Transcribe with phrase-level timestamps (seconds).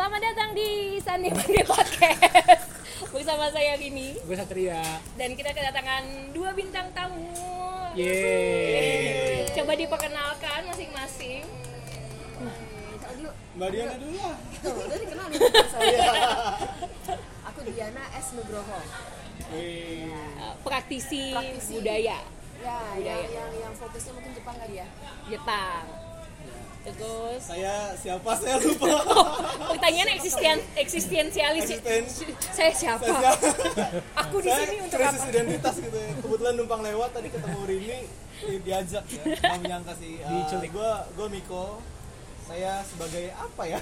[0.00, 2.64] Selamat datang di Sandi Mandi Podcast
[3.12, 4.80] Bersama saya Rini Gue Satria.
[5.12, 7.28] Dan kita kedatangan dua bintang tamu
[7.92, 9.44] Yeay.
[9.52, 11.44] Coba diperkenalkan masing-masing
[13.60, 14.36] Mbak Diana dulu lah.
[14.64, 16.00] Tuh, udah saya.
[17.52, 18.80] Aku Diana S Nugroho.
[19.52, 21.76] Uh, Praktisi, Praktisi.
[21.76, 22.24] budaya
[22.64, 23.04] Ya, Budaya.
[23.04, 24.88] yang, yang yang fokusnya mungkin Jepang kali ya.
[25.28, 26.09] Jepang
[26.80, 28.30] Terus Saya siapa?
[28.34, 28.88] Saya lupa.
[29.70, 32.02] pertanyaan eksisten eksistensialis Eksisten.
[32.50, 33.04] Saya siapa?
[33.04, 33.30] Saya
[34.16, 35.28] Aku di saya sini untuk krisis apa?
[35.28, 36.10] identitas gitu ya.
[36.18, 37.98] Kebetulan numpang lewat tadi ketemu Rini
[38.40, 39.22] di- diajak ya.
[39.36, 40.12] Nggak menyangka sih.
[40.18, 40.70] Uh, Diculik.
[40.70, 41.64] Gue gue Miko.
[42.50, 43.78] Saya sebagai apa ya?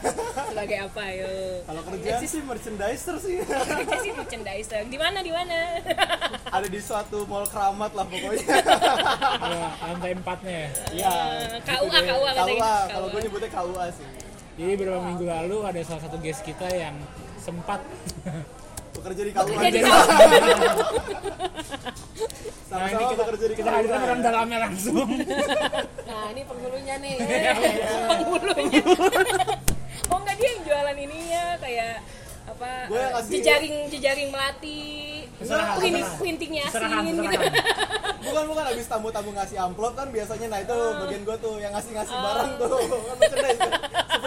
[0.53, 1.33] Sebagai apa yo?
[1.65, 3.41] Kalau kerja sih merchandiser sih.
[3.81, 4.85] Kerja sih merchandiser.
[4.93, 5.81] Di mana di mana?
[6.53, 8.45] Ada di suatu mall keramat lah pokoknya.
[9.41, 10.71] Ya, lantai empatnya ya.
[10.93, 11.13] Iya.
[11.65, 11.99] KUA.
[12.13, 12.31] KUA.
[12.45, 12.77] KUA.
[12.93, 14.09] Kalau gue nyebutnya KUA sih.
[14.61, 16.93] Jadi beberapa minggu lalu ada salah satu guest kita yang
[17.41, 17.81] sempat
[18.99, 19.47] Bekerja di KUA.
[19.69, 19.89] Juga.
[22.69, 23.77] Nah ini Sama-sama kita, bekerja di kita KUA.
[23.79, 25.09] hadirkan orang dalamnya langsung.
[26.05, 27.17] Nah, ini penghulunya nih.
[28.11, 28.83] penghulunya
[30.09, 31.95] oh enggak dia yang jualan ininya kayak
[32.47, 34.81] apa Gue jejaring jejaring melati
[35.39, 36.35] Keserahan, yasin
[37.15, 37.39] gitu
[38.19, 40.99] bukan bukan habis tamu-tamu ngasih amplop kan biasanya nah itu Ah.
[40.99, 43.73] bagian gua tuh yang ngasih-ngasih barang tuh kan merchandise tuh.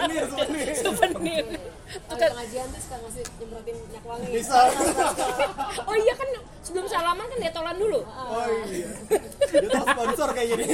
[0.02, 0.74] Souvenir souvenir.
[0.82, 1.44] souvenir.
[1.92, 4.28] Kalau di pengajian tuh suka ngasih nyemprotin minyak wangi.
[4.32, 4.58] bisa.
[5.88, 6.28] Oh iya kan
[6.64, 8.00] sebelum salaman kan detolan dulu.
[8.06, 8.90] Oh iya.
[9.52, 10.64] Dia tuh sponsor kayak gini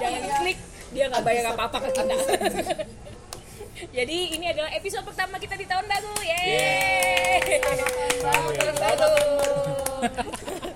[0.00, 0.58] jangan klik
[0.90, 2.14] dia nggak bayar apa apa ke kita.
[3.96, 6.14] Jadi ini adalah episode pertama kita di tahun baru.
[6.20, 7.40] Yeay.
[8.20, 9.12] Tahun baru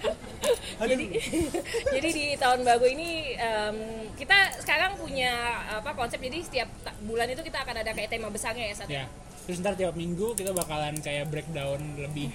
[0.86, 1.06] jadi
[1.98, 3.76] jadi di tahun baru ini em,
[4.14, 5.32] kita sekarang punya
[5.80, 6.68] apa konsep jadi setiap
[7.04, 9.06] bulan itu kita akan ada kayak tema besarnya ya saat ya.
[9.44, 12.32] Terus ntar tiap minggu kita bakalan kayak breakdown lebih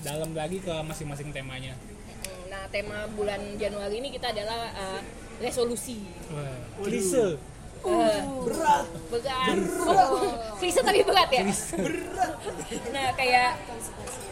[0.00, 1.74] dalam lagi ke masing-masing temanya.
[2.46, 5.00] nah tema bulan Januari ini kita adalah eh,
[5.42, 6.00] resolusi
[6.30, 7.36] Wah, klise.
[7.86, 8.84] Berat.
[9.10, 9.56] Berat.
[9.86, 11.30] Oh, klise tapi berat.
[11.30, 11.44] Ya
[12.90, 13.50] nah kayak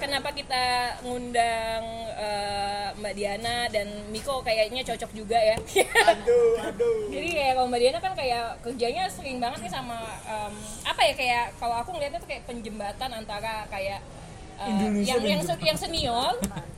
[0.02, 0.64] kenapa kita
[1.06, 1.82] ngundang
[2.18, 5.56] eh, Mbak Diana dan Miko kayaknya cocok juga ya.
[6.10, 7.08] Aduh aduh.
[7.10, 10.54] Jadi kayak kalau Mbak Diana kan kayak kerjanya sering banget nih sama em,
[10.84, 14.02] apa ya kayak kalau aku ngeliatnya tuh kayak penjembatan antara kayak
[14.56, 15.66] eh, Indonesia yang yang se- Jepang.
[15.66, 16.32] yang senior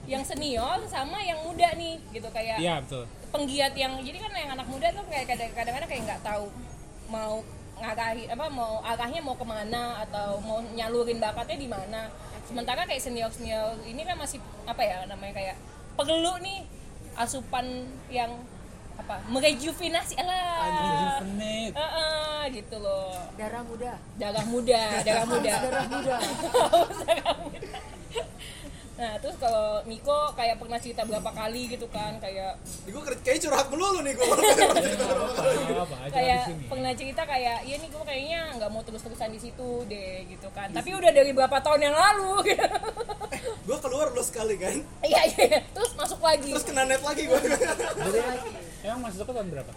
[0.07, 3.05] yang senior sama yang muda nih gitu kayak Iya betul.
[3.29, 6.47] penggiat yang jadi kan yang anak muda tuh kayak kadang- kadang-kadang kayak nggak tahu
[7.07, 7.43] mau
[7.77, 12.09] ngarahi apa mau arahnya mau ke mana atau mau nyalurin bakatnya di mana
[12.43, 15.57] sementara kayak senior senior ini kan masih apa ya namanya kayak
[15.93, 16.65] perlu nih
[17.15, 17.67] asupan
[18.09, 18.33] yang
[18.97, 19.17] apa?
[19.31, 20.59] Merejuvenasi lah.
[20.67, 21.75] Rejuvenate.
[22.55, 23.13] gitu loh.
[23.37, 23.93] Darah muda.
[24.17, 25.55] darah muda darah muda.
[25.61, 26.15] Darah muda.
[27.07, 27.71] Darah muda.
[28.97, 32.57] nah terus kalau Miko kayak pernah cerita berapa kali gitu kan kayak
[32.89, 34.25] gue kayak curhat melulu nih gue
[36.17, 40.25] kayak pernah cerita kayak iya nih gue kayaknya nggak mau terus terusan di situ deh
[40.33, 40.73] gitu kan.
[40.73, 42.79] Tapi udah dari berapa tahun yang lalu gitu.
[43.69, 44.81] Gue keluar lo sekali kan.
[45.05, 46.57] Iya iya terus masuk lagi.
[46.57, 47.41] Terus kena net lagi gue
[48.87, 49.75] Emang masuk ke tahun berapa?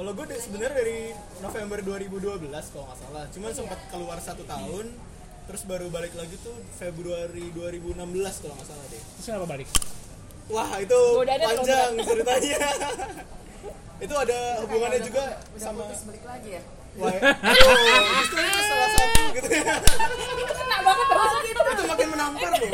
[0.00, 1.12] kalau gue sebenarnya dari
[1.44, 2.40] November 2012
[2.72, 4.88] kalau nggak salah cuman sempat keluar satu tahun
[5.44, 8.00] terus baru balik lagi tuh Februari 2016
[8.40, 9.68] kalau nggak salah deh Terus kenapa balik?
[10.48, 12.58] Wah itu Godaannya panjang ceritanya.
[14.08, 15.84] itu ada hubungannya Udah- juga udah sama.
[15.84, 16.62] putus balik lagi ya.
[16.96, 17.12] Wah,
[17.52, 17.76] aduh,
[18.24, 19.74] justru itu salah satu gitu ya.
[20.40, 21.06] itu kena banget
[21.44, 22.70] itu itu makin menampar loh.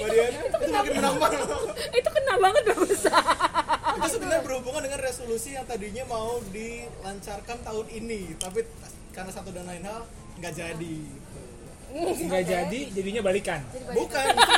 [0.00, 1.60] Itu makin menampar loh.
[1.76, 3.69] itu kena banget barusan
[4.00, 8.64] Itu sebenarnya berhubungan dengan resolusi yang tadinya mau dilancarkan tahun ini, tapi
[9.12, 10.08] karena satu dan lain hal
[10.40, 10.96] nggak jadi.
[11.90, 13.60] Nggak jadi, jadinya balikan.
[13.66, 14.54] Jadi Bukan, itu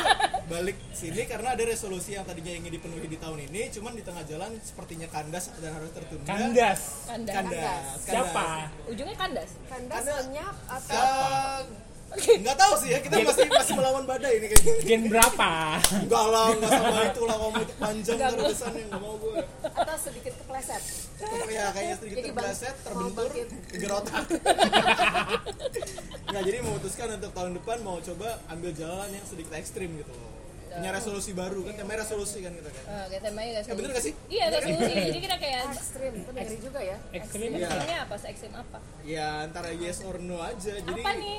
[0.47, 4.23] balik sini karena ada resolusi yang tadinya ingin dipenuhi di tahun ini, cuman di tengah
[4.29, 6.29] jalan sepertinya kandas dan harus tertunda.
[6.29, 6.81] Kandas.
[7.09, 7.57] kandas Kandas.
[7.59, 8.05] kandas.
[8.05, 8.47] Siapa?
[8.85, 11.03] ujungnya kandas kandas lenyap atau
[12.13, 15.51] nggak tahu sih ya kita masih masih melawan badai ini kayaknya Gen berapa?
[15.97, 20.33] enggak lah enggak sama itu lah ngomong itu panjang terusannya nggak mau gue atau sedikit
[20.35, 20.83] kepleset.
[21.49, 23.29] Ya kayaknya sedikit Jadi bang- terpleset mau terbentur
[23.95, 24.23] otak
[26.25, 30.31] nggak jadi memutuskan untuk tahun depan mau coba ambil jalan yang sedikit ekstrim gitu loh
[30.71, 33.69] punya resolusi baru kan temanya resolusi kan kita kan Eh, kayak temanya resolusi.
[33.69, 34.13] Ya, bener gak sih?
[34.25, 34.93] Iya resolusi.
[35.05, 36.97] Jadi kita kayak Ekstrim, itu ngeri juga ya.
[37.13, 37.49] Ekstrim.
[37.51, 37.67] Iya.
[37.69, 38.15] ekstrimnya apa?
[38.17, 38.77] Se-ekstrim apa?
[39.05, 41.37] ya antara yes or no aja jadi Apa nih?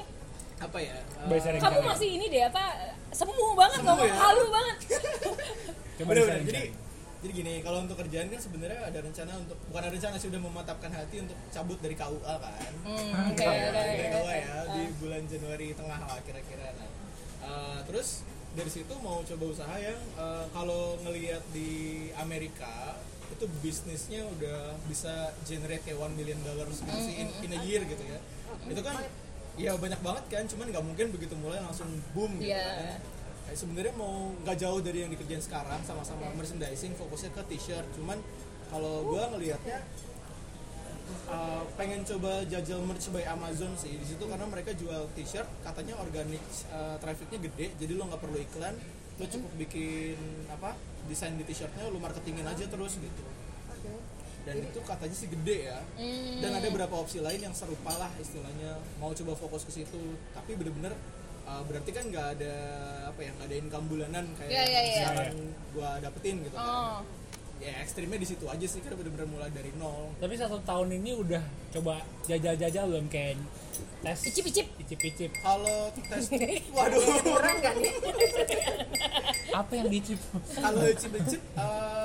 [0.56, 2.62] Apa ya Bisa Kamu masih ini deh apa?
[3.10, 4.14] Semu banget Semu ngomong ya?
[4.16, 4.76] halu banget.
[5.98, 6.44] Coba disaring.
[6.44, 6.62] jadi
[7.20, 10.40] jadi gini kalau untuk kerjaan kan sebenarnya ada rencana untuk bukan ada rencana sih udah
[10.42, 14.08] mematapkan hati untuk cabut dari KUA kan Hmm, oke, Cabut oke, dari oke.
[14.12, 16.88] KUA ya di bulan Januari tengah lah kira-kira nah,
[17.40, 18.08] eh, terus
[18.52, 21.70] dari situ mau coba usaha yang eh, kalau ngelihat di
[22.14, 23.00] Amerika
[23.32, 28.04] itu bisnisnya udah bisa generate kayak one million dollars sih in, in a year gitu
[28.04, 28.20] ya
[28.68, 29.00] itu kan
[29.54, 32.64] ya banyak banget kan cuman nggak mungkin begitu mulai langsung boom gitu Iya.
[32.64, 33.00] kan
[33.44, 38.16] Kayak sebenarnya mau nggak jauh dari yang dikerjain sekarang sama-sama merchandising fokusnya ke t-shirt cuman
[38.66, 39.84] kalau gua ngelihatnya
[41.28, 45.94] uh, pengen coba jajal merch by Amazon sih di situ karena mereka jual t-shirt katanya
[46.00, 46.40] organik
[46.72, 48.74] uh, trafficnya gede jadi lo nggak perlu iklan
[49.14, 50.16] lo cukup bikin
[50.48, 50.72] apa
[51.06, 53.22] desain di t-shirtnya lo marketingin aja terus gitu.
[54.44, 56.36] Dan itu katanya sih gede ya Hmm.
[56.38, 60.00] dan ada beberapa opsi lain yang serupa lah istilahnya mau coba fokus ke situ
[60.30, 60.92] tapi bener-bener
[61.42, 62.54] uh, berarti kan nggak ada
[63.06, 64.96] apa ya nggak ada income bulanan kayak Iya, iya, iya.
[65.02, 65.36] sekarang
[65.70, 66.98] gua dapetin gitu kan Oh.
[67.56, 71.10] ya ekstrimnya di situ aja sih karena bener-bener mulai dari nol Tapi satu tahun ini
[71.16, 71.40] udah
[71.72, 73.40] coba jajal-jajal belum kayak
[74.02, 74.66] tes Icip-icip.
[74.76, 76.28] icip-icip kalau tes
[76.76, 77.94] waduh Kurang nih?
[79.54, 80.18] apa yang dicip
[80.52, 82.03] kalau icip-icip uh,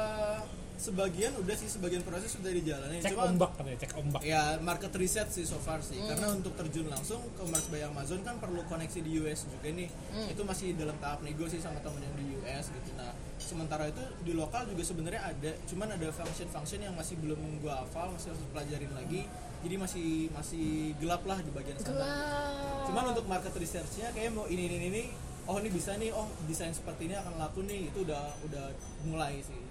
[0.80, 4.22] sebagian udah sih sebagian proses sudah dijalanin cek cuma ombak katanya cek ombak.
[4.24, 6.00] Ya market research sih so far sih.
[6.00, 9.92] Karena untuk terjun langsung ke March by Amazon kan perlu koneksi di US juga nih
[10.31, 12.90] itu masih dalam tahap negosiasi sama temen yang di US gitu.
[12.96, 17.84] Nah sementara itu di lokal juga sebenarnya ada cuman ada function-function yang masih belum gua
[17.84, 19.28] hafal masih harus pelajarin lagi.
[19.60, 21.92] Jadi masih masih gelap lah di bagian sana.
[21.92, 22.88] Gelap.
[22.88, 25.04] cuman untuk market researchnya kayak mau ini ini ini.
[25.50, 27.92] Oh ini bisa nih oh desain seperti ini akan laku nih.
[27.92, 28.72] Itu udah udah
[29.04, 29.69] mulai sih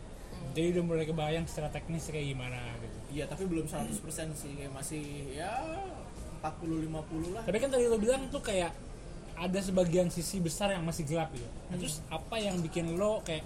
[0.51, 2.97] jadi udah mulai kebayang secara teknis kayak gimana gitu.
[3.11, 3.89] Iya tapi belum 100%
[4.33, 5.51] sih kayak masih ya
[6.39, 7.43] 40-50 lah.
[7.43, 8.71] Tapi kan tadi lo bilang tuh kayak
[9.35, 11.47] ada sebagian sisi besar yang masih gelap gitu.
[11.69, 13.43] Nah, terus apa yang bikin lo kayak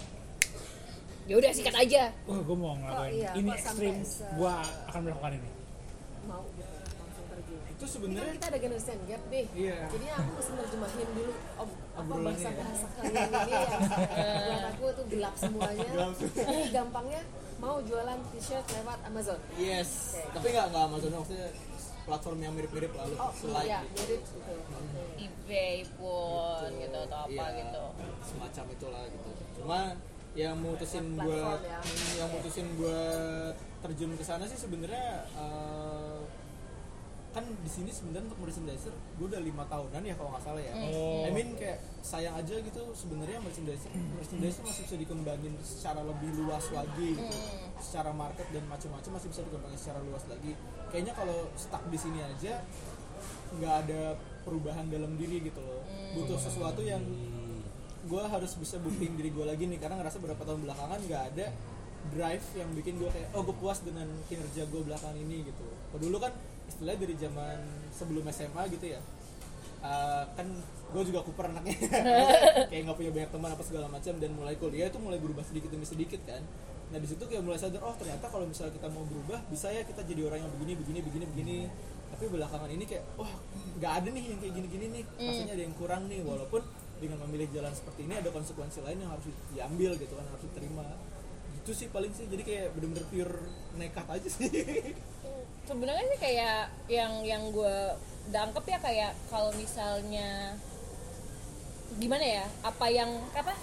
[1.23, 2.11] Ya udah sikat aja.
[2.27, 3.11] wah gue mau ngelakuin.
[3.15, 3.95] iya, ini ekstrim.
[4.03, 4.53] se- gue
[4.91, 5.49] akan melakukan ini.
[6.25, 6.43] Mau.
[6.43, 7.59] Langsung terjun.
[7.63, 9.45] itu Ini kan sebenarnya kita ada generation gap nih.
[9.55, 9.77] Iya.
[9.87, 11.31] Jadi aku mesti nerjemahin dulu
[11.93, 12.57] apa bahasa ya.
[12.57, 13.81] bahasa kalian ini yang
[14.49, 15.87] buat aku tuh gelap semuanya.
[15.87, 17.21] Gelap Jadi gampangnya
[17.57, 19.39] mau jualan t-shirt lewat Amazon.
[19.55, 21.47] yes tapi nggak nggak Amazon maksudnya
[22.03, 23.95] platform yang mirip-mirip lalu Oh slide iya, gitu.
[23.95, 24.53] mirip gitu.
[25.17, 27.83] eBay pun gitu atau apa Iya, gitu.
[28.21, 29.79] semacam itulah gitu cuma
[30.33, 31.79] yang mutusin buat ya.
[32.17, 36.12] yang mutusin buat terjun ke sana sih sebenarnya eh,
[37.33, 40.73] kan di sini sebenarnya untuk merchandiser gue udah lima tahunan ya kalau nggak salah ya.
[40.93, 41.25] Oh.
[41.25, 46.61] I mean kayak sayang aja gitu sebenarnya merchandiser merchandiser masih bisa dikembangin secara lebih luas
[46.69, 47.37] lagi gitu.
[47.81, 50.53] Secara market dan macam-macam masih bisa dikembangin secara luas lagi.
[50.93, 52.61] Kayaknya kalau stuck di sini aja
[53.57, 54.13] nggak ada
[54.45, 55.81] perubahan dalam diri gitu loh.
[56.13, 57.01] Butuh sesuatu yang
[58.03, 61.47] gue harus bisa buktiin diri gue lagi nih karena ngerasa beberapa tahun belakangan nggak ada
[62.11, 65.65] drive yang bikin gue kayak oh gue puas dengan kinerja gue belakangan ini gitu.
[65.89, 66.35] Kalau dulu kan
[66.73, 67.57] istilahnya dari zaman
[67.93, 69.01] sebelum SMA gitu ya.
[69.83, 70.47] Uh, kan
[70.93, 71.77] gue juga kuper anaknya.
[72.71, 75.69] Kayak nggak punya banyak teman apa segala macam dan mulai kuliah itu mulai berubah sedikit
[75.69, 76.41] demi sedikit kan.
[76.93, 79.81] Nah di situ kayak mulai sadar oh ternyata kalau misalnya kita mau berubah bisa ya
[79.81, 81.57] kita jadi orang yang begini begini begini begini.
[82.13, 83.33] Tapi belakangan ini kayak wah
[83.81, 85.03] nggak ada nih yang kayak gini-gini nih.
[85.17, 86.61] Rasanya ada yang kurang nih walaupun
[87.01, 90.85] dengan memilih jalan seperti ini ada konsekuensi lain yang harus diambil gitu kan harus diterima.
[91.59, 92.29] Itu sih paling sih.
[92.29, 93.35] Jadi kayak bener-bener pure
[93.75, 94.47] nekat aja sih
[95.63, 96.59] Sebenarnya sih kayak
[96.91, 97.75] yang yang gue
[98.29, 100.55] dangkep ya kayak kalau misalnya
[101.95, 103.53] gimana ya apa yang apa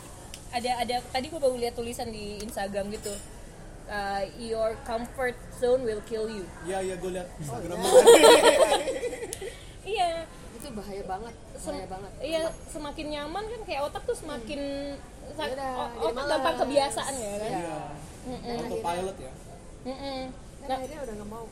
[0.51, 3.13] ada ada tadi gue baru lihat tulisan di Instagram gitu.
[3.91, 6.47] Uh, your comfort zone will kill you.
[6.63, 7.79] Ya ya gue liat Instagram.
[9.85, 10.25] iya.
[10.55, 12.13] Itu bahaya banget, Sem- bahaya banget.
[12.21, 14.61] iya semakin nyaman kan kayak otak tuh semakin
[15.41, 17.49] Yaudah, jadi otak gampang kebiasaan ya kan?
[17.49, 17.77] Iya.
[18.29, 19.33] iya autopilot ya.
[19.89, 20.21] Mm-mm.
[20.61, 21.45] Dan Nah, akhirnya udah nggak mau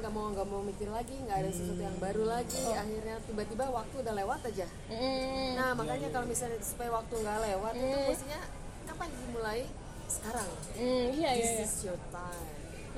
[0.00, 2.64] nggak mau nggak mau mikir lagi nggak ada sesuatu yang baru lagi.
[2.72, 4.66] Akhirnya tiba-tiba waktu udah lewat aja.
[4.88, 5.48] Mm-mm.
[5.60, 8.40] nah makanya kalau misalnya supaya waktu nggak lewat itu mestinya
[8.88, 9.62] kapan dimulai?
[10.10, 10.48] Sekarang.
[10.74, 11.64] Mm, iya iya, this iya.
[11.68, 12.48] is your time.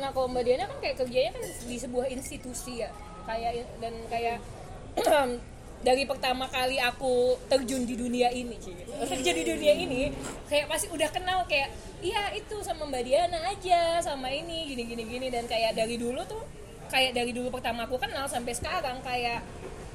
[0.01, 2.91] Nah kalau Mbak Diana kan kayak kerjanya kan di sebuah institusi ya,
[3.29, 4.39] kayak dan kayak
[5.87, 8.57] dari pertama kali aku terjun di dunia ini,
[9.03, 10.15] kerja di dunia ini,
[10.47, 15.03] kayak pasti udah kenal kayak iya itu sama Mbak Diana aja, sama ini gini gini
[15.05, 15.27] gini.
[15.29, 16.62] Dan kayak dari dulu tuh
[16.93, 19.41] kayak dari dulu pertama aku kenal sampai sekarang kayak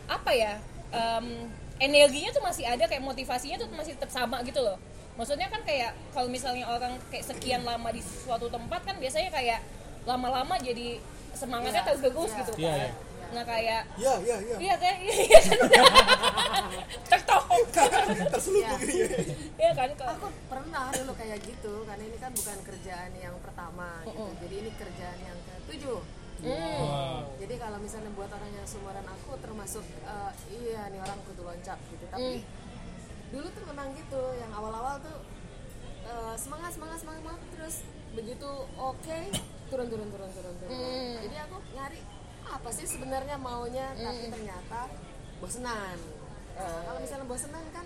[0.09, 0.57] apa ya
[0.89, 1.45] em,
[1.77, 4.81] energinya tuh masih ada kayak motivasinya tuh masih tetap sama gitu loh.
[5.13, 9.61] Maksudnya kan kayak kalau misalnya orang kayak sekian lama di suatu tempat kan biasanya kayak
[10.05, 10.97] lama-lama jadi
[11.33, 12.39] semangatnya Iya, tergerus iya.
[12.41, 12.77] gitu Iya, kan.
[12.81, 12.91] iya.
[13.27, 15.59] nah kayak ya ya ya iya kayak iya kan
[17.11, 17.43] tertok
[18.33, 18.87] terselubung Iya.
[18.87, 19.35] gitu ya.
[19.57, 23.87] Iya kan aku pernah dulu kayak gitu karena karena ini kan bukan kerjaan yang pertama
[24.05, 24.23] gitu.
[24.41, 25.99] Jadi ini kerjaan yang ketujuh
[26.38, 27.25] Wah.
[27.41, 31.79] jadi kalau misalnya buat orang yang seumuran aku termasuk eh, iya nih orang kudu loncat
[31.89, 32.06] gitu.
[32.13, 32.46] Tapi
[33.34, 35.17] dulu tuh memang gitu yang awal-awal tuh
[36.06, 37.75] eh, semangat semangat semangat semangat, terus
[38.13, 39.17] begitu oke
[39.67, 40.77] turun turun turun turun turun.
[41.25, 42.00] Jadi aku nyari
[42.48, 43.91] apa sih sebenarnya maunya?
[43.98, 44.82] Tapi ternyata
[45.44, 45.98] bosenan.
[46.58, 47.86] Nah, kalau misalnya bosenan kan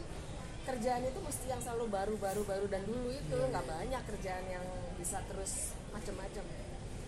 [0.61, 2.65] kerjaan itu mesti yang selalu baru baru baru.
[2.69, 4.65] Dan dulu itu nggak banyak kerjaan yang
[4.95, 6.45] bisa terus macam-macam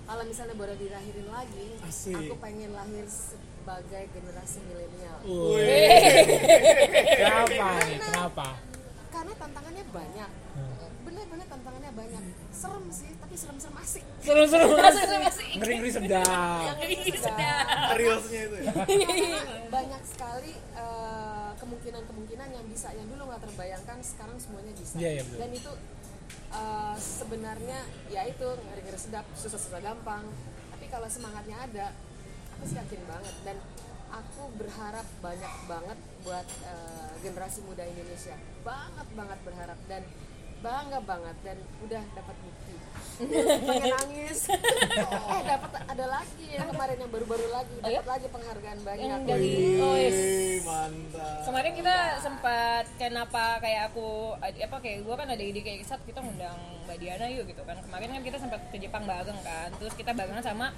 [0.03, 2.15] kalau misalnya boleh dilahirin lagi Asik.
[2.17, 5.17] aku pengen lahir sebagai generasi milenial
[7.13, 7.97] Kenapa nih?
[7.97, 8.47] Kenapa?
[9.13, 10.29] karena tantangannya banyak
[11.03, 14.67] bener-bener tantangannya banyak serem sih tapi serem-serem asik Seru-seru.
[14.73, 16.73] Masuk masih Ngeri-ngeri sedap.
[17.93, 18.73] Reelsnya itu ya
[19.75, 25.23] banyak sekali eh, kemungkinan-kemungkinan yang bisa yang dulu nggak terbayangkan sekarang semuanya bisa Iya, iya,
[25.23, 25.39] betul.
[25.39, 25.71] dan itu
[26.53, 27.79] eh, sebenarnya
[28.13, 30.23] ya itu ngeri-ngeri sedap susah-susah gampang.
[30.73, 31.85] Tapi kalau semangatnya ada
[32.57, 33.35] aku sih yakin banget.
[33.43, 33.57] Dan
[34.13, 38.37] aku berharap banyak banget buat eh, generasi muda Indonesia.
[38.61, 39.79] Banget banget berharap.
[39.89, 40.05] Dan
[40.63, 42.73] bangga banget dan udah dapat bukti.
[43.67, 44.39] Pengen nangis.
[44.49, 47.75] Eh dapat ada lagi yang kemarin yang baru-baru lagi.
[47.83, 47.99] Oh, ya?
[47.99, 49.05] dapat lagi penghargaan banyak.
[49.05, 50.17] Yang dari oh yes.
[50.63, 51.37] Mantap.
[51.45, 56.23] Kemarin kita sempat kenapa kayak aku apa kayak gue kan ada ide kayak saat kita
[56.23, 57.77] ngundang mbak Diana yuk gitu kan.
[57.83, 59.69] Kemarin kan kita sempat ke Jepang bareng kan.
[59.77, 60.71] Terus kita barengan sama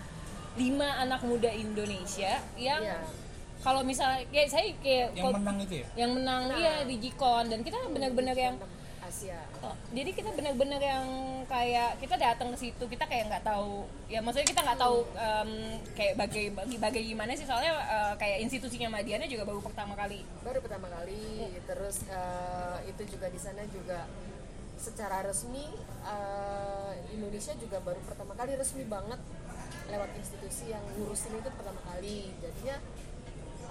[0.55, 2.99] lima anak muda Indonesia yang Iya.
[3.59, 5.87] kalau misalnya kayak saya kayak Yang menang itu ya?
[5.99, 8.55] yang menang iya di Jikon dan kita benar-benar yang
[9.15, 11.07] Asia Oh, jadi kita benar-benar yang
[11.47, 15.51] kayak kita datang ke situ kita kayak nggak tahu ya maksudnya kita nggak tahu em,
[15.95, 16.45] kayak bagai
[16.77, 20.21] bagai gimana sih soalnya eh, kayak institusinya Madiana juga baru pertama kali.
[20.43, 24.05] Baru pertama kali terus eh, itu juga di sana juga
[24.75, 25.65] secara resmi
[26.05, 29.17] eh, Indonesia juga baru pertama kali resmi banget
[29.89, 32.35] lewat institusi yang ngurusin itu pertama kali.
[32.43, 32.77] Jadinya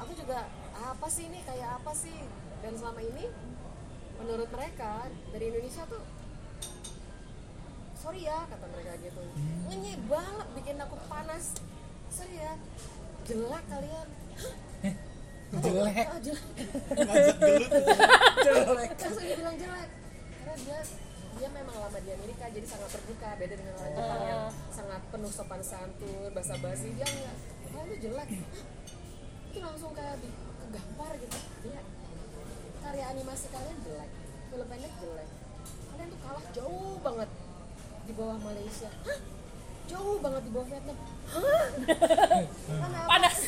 [0.00, 1.38] aku juga apa sih ini?
[1.46, 2.16] Kayak apa sih?
[2.64, 3.28] Dan selama ini
[4.20, 6.02] menurut mereka dari Indonesia tuh
[7.96, 9.22] sorry ya kata mereka gitu.
[9.72, 11.56] Ngenyek banget bikin aku panas.
[12.12, 12.54] Sorry ya
[13.24, 14.08] jelek kalian
[15.54, 16.06] Jelek.
[16.10, 16.44] Ah, jelek.
[16.98, 17.70] Ngajak gelut
[18.42, 18.88] Jelek.
[18.98, 19.90] langsung dibilang jelek.
[20.34, 20.78] Karena dia
[21.34, 25.32] dia memang lama di Amerika jadi sangat terbuka beda dengan orang Jepang yang sangat penuh
[25.34, 27.36] sopan santun basa basi dia enggak
[27.74, 28.28] oh lu jelek.
[29.50, 30.28] Itu langsung kayak di,
[30.62, 31.38] kegampar gitu.
[31.66, 31.86] Jelek
[32.84, 34.10] karya animasi kalian jelek
[34.54, 35.28] film pendek jelek.
[35.90, 37.30] Kalian tuh kalah jauh banget
[38.04, 38.90] di bawah Malaysia.
[39.02, 39.20] Hah?
[39.84, 40.98] jauh banget di bawah Vietnam.
[41.28, 41.66] Hah?
[43.04, 43.38] Panas.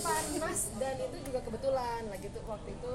[0.00, 0.60] panas.
[0.80, 2.92] Dan itu juga kebetulan lagi tuh waktu itu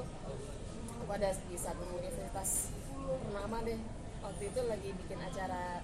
[1.04, 2.74] aku ada di satu universitas.
[3.06, 3.80] Ternama deh.
[4.20, 5.84] Waktu itu lagi bikin acara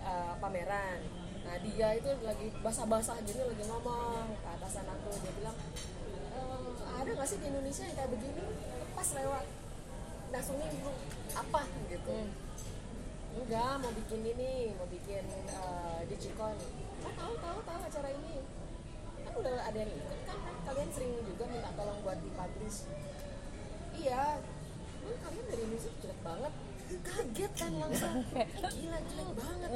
[0.00, 1.02] uh, pameran.
[1.44, 5.10] Nah dia itu lagi basah-basah gitu lagi ngomong ke atasan aku.
[5.20, 5.56] Dia bilang
[6.38, 8.44] "Eh, ada nggak sih di Indonesia yang kayak begini
[9.00, 9.46] pas lewat.
[10.28, 10.98] Langsung nimbrung
[11.32, 11.64] apa?
[11.88, 12.16] gitu.
[13.32, 15.24] Enggak mau bikin ini mau bikin
[15.56, 16.52] uh, digicon.
[17.08, 18.44] Oh tahu tahu tahu acara ini.
[19.24, 22.92] Kan udah ada yang ikut kan, kan kalian sering juga minta tolong buat dipublish.
[23.96, 24.44] Iya.
[25.00, 26.52] "Hmm, kalian dari Indonesia jelek banget.
[27.08, 28.14] Kaget kan langsung.
[28.76, 29.70] Gila jelek banget.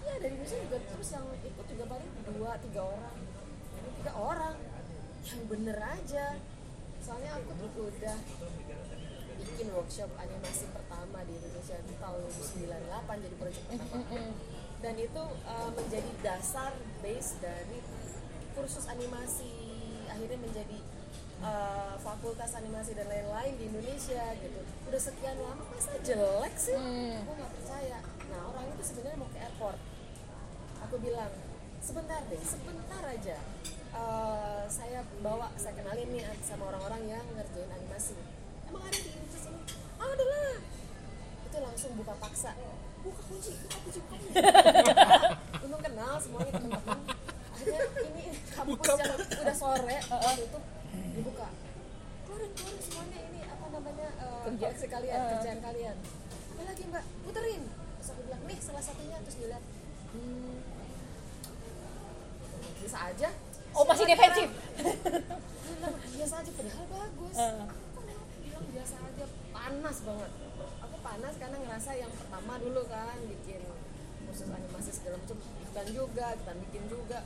[0.00, 0.78] Iya dari Indonesia juga.
[0.80, 3.16] Terus yang ikut juga paling dua tiga orang.
[3.76, 4.56] Ini tiga orang.
[5.28, 6.26] Yang bener aja
[7.06, 8.16] soalnya aku tuh udah
[9.38, 14.26] bikin workshop animasi pertama di Indonesia di tahun 98 jadi proyek pertama.
[14.82, 17.78] Dan itu uh, menjadi dasar base dari
[18.58, 19.54] kursus animasi
[20.10, 20.78] akhirnya menjadi
[21.46, 24.60] uh, fakultas animasi dan lain-lain di Indonesia gitu.
[24.90, 26.74] Udah sekian lama masa jelek sih?
[27.22, 27.98] Aku nggak percaya.
[28.34, 29.78] Nah orang itu sebenarnya mau ke airport.
[30.90, 31.30] Aku bilang
[31.78, 33.38] sebentar deh sebentar aja
[33.96, 38.12] Eh, saya bawa saya kenalin nih sama orang-orang yang ngerjain animasi.
[38.68, 39.64] Emang ada di Indonesia ini
[39.96, 40.56] ada lah.
[41.48, 42.52] Itu langsung buka paksa.
[43.00, 44.36] Buka kunci buka kunci buka kunci.
[45.64, 46.98] Untung kenal semuanya teman-teman.
[47.56, 50.58] Akhirnya ini kampus yang udah sore waktu itu
[51.16, 51.48] dibuka.
[52.28, 55.96] Keluarin keluarin semuanya ini apa namanya eh, koleksi kalian kerjaan kalian.
[56.52, 57.04] Apa lagi mbak?
[57.24, 57.62] Puterin.
[57.96, 59.16] Terus aku bilang nih salah satunya.
[59.24, 59.64] Terus dilihat
[60.12, 60.54] hmm,
[62.84, 63.30] bisa aja
[63.76, 64.48] oh masih defensif.
[65.76, 67.36] bilang biasa aja padahal bagus.
[67.36, 67.52] Dia
[68.40, 70.30] bilang biasa aja panas banget.
[70.88, 73.60] Aku panas karena ngerasa yang pertama dulu kan bikin
[74.26, 75.38] khusus animasi segala macam.
[75.68, 77.20] Iklan juga kita bikin juga.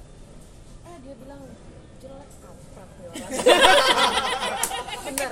[0.91, 1.43] Eh dia bilang
[2.01, 3.31] jelek kampret nih orang.
[5.07, 5.31] Bener.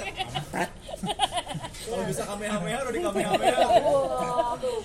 [1.88, 3.58] Kalau bisa kamehameha udah di kamehameha.
[3.82, 4.80] Waduh.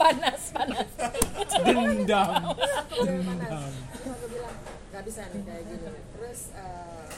[0.00, 0.88] panas panas.
[1.60, 2.32] Dendam.
[2.96, 3.89] Panas
[5.00, 5.96] nggak bisa nih kayak gini.
[6.12, 7.08] Terus eh,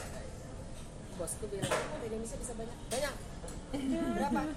[1.19, 2.79] bosku bilang oh di Indonesia bisa banyak?
[2.87, 3.11] Banyak.
[4.15, 4.55] Berapa?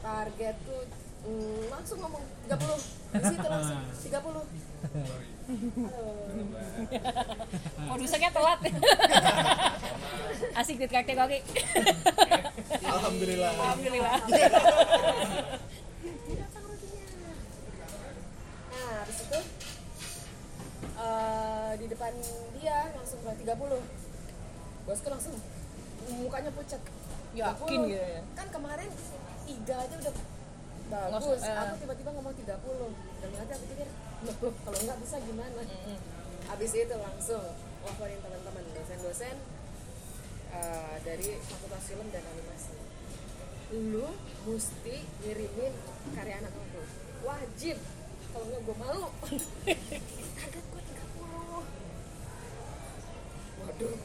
[0.00, 0.88] Targetku
[1.28, 3.76] mm, langsung ngomong 30 di situ langsung
[4.08, 4.16] 30
[7.92, 8.56] produsernya telat.
[10.56, 11.44] Asik di kakek kakek.
[12.88, 13.52] Alhamdulillah.
[13.52, 14.16] alhamdulillah.
[18.72, 19.44] Nah habis itu
[20.96, 22.12] eh, di depan
[22.56, 23.80] dia langsung bilang 30
[24.86, 25.34] bosku langsung
[26.16, 26.80] mukanya pucat.
[27.36, 27.90] Yakin 30.
[27.90, 28.22] gitu ya?
[28.32, 28.88] kan kemarin
[29.44, 30.14] tiga aja udah
[30.86, 31.40] bagus.
[31.42, 31.52] eh.
[31.52, 32.48] aku tiba-tiba ngomong 30
[33.20, 33.88] dan nanti aku pikir
[34.24, 35.60] loh, loh, kalau nggak bisa gimana?
[36.46, 37.44] Habis itu langsung
[37.82, 39.36] laporin teman-teman dosen-dosen
[40.50, 42.72] eh, dari fakultas film dan animasi.
[43.74, 44.08] Lu
[44.46, 45.74] mesti ngirimin
[46.14, 46.82] karya anak lu
[47.26, 47.76] wajib.
[48.30, 49.04] Kalau nggak gue malu.
[49.66, 49.74] 30
[53.66, 53.96] waduh.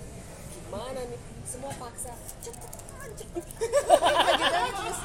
[0.51, 1.21] Gimana nih?
[1.45, 2.13] Semua paksa.
[2.41, 4.99] Gitu aja terus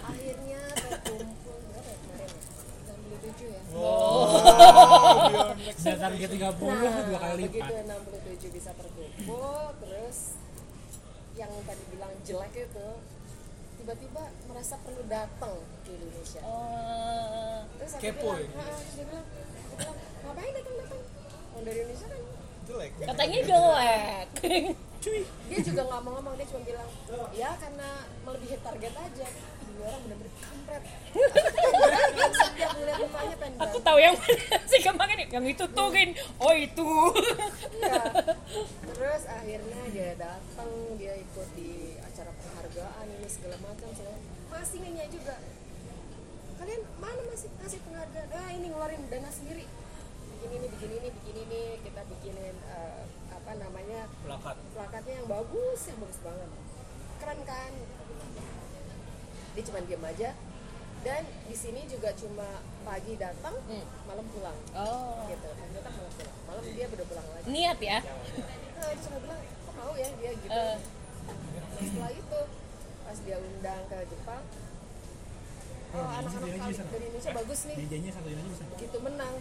[0.00, 2.60] akhirnya terkumpul berapa ya kemarin ya
[3.20, 3.60] 67 ya
[5.80, 6.40] Udah target 30
[7.08, 7.84] dua kali begitu lipat.
[8.48, 10.18] 67 bisa terkumpul terus
[11.36, 12.88] yang tadi bilang jelek itu
[13.80, 15.56] tiba-tiba merasa perlu datang
[15.88, 16.40] ke Indonesia.
[16.44, 18.60] Oh terus aku Kepo bilang, ya?
[18.60, 21.00] Terus dia bilang, dia bilang ngapain datang datang
[21.56, 22.22] orang dari Indonesia kan
[22.70, 22.90] Jelek.
[23.02, 24.26] katanya jelek
[25.50, 26.88] dia juga nggak mau ngomong dia cuma bilang
[27.34, 27.88] ya karena
[28.22, 29.26] melebihi target aja
[29.74, 30.82] dua orang bener-bener kampret
[32.30, 32.70] setiap
[33.40, 36.88] pengen aku tahu yang mana sih kemarin yang itu tuh Rin oh itu
[37.80, 38.02] Iya.
[38.84, 44.20] Terus akhirnya dia datang, dia ikut di acara penghargaan ini segala macam segala.
[44.52, 45.40] Masih nanya juga.
[46.60, 48.28] Kalian mana masih kasih penghargaan?
[48.36, 49.64] Ah ini ngeluarin dana sendiri.
[50.40, 51.62] Bikin ini, bikin ini, bikin ini.
[51.84, 54.56] Kita bikinin eh, apa namanya Plakat.
[54.72, 56.48] plakatnya yang bagus, yang bagus banget.
[57.20, 57.72] Keren kan?
[59.52, 60.30] Dia cuma diem aja.
[61.00, 62.48] Dan di sini juga cuma
[62.82, 63.84] pagi datang, Hmm.
[64.04, 64.56] malam pulang.
[64.74, 66.36] oh Gitu, pagi datang malam pulang.
[66.44, 67.46] Malam dia udah pulang lagi.
[67.46, 70.48] niat ya Nah, dia cuma bilang, kok mau ya dia gitu.
[70.50, 70.76] Nah,
[71.76, 72.40] setelah itu,
[73.00, 74.42] pas dia undang ke Jepang,
[75.90, 76.40] oh anak-anak
[76.86, 77.76] dari Indonesia bagus nih,
[78.76, 79.34] gitu menang.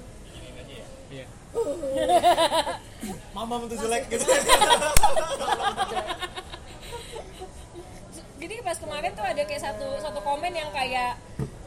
[1.09, 1.25] Iya
[3.31, 4.25] Mama tuh jelek gitu.
[8.39, 11.17] jadi pas kemarin tuh ada kayak satu satu komen yang kayak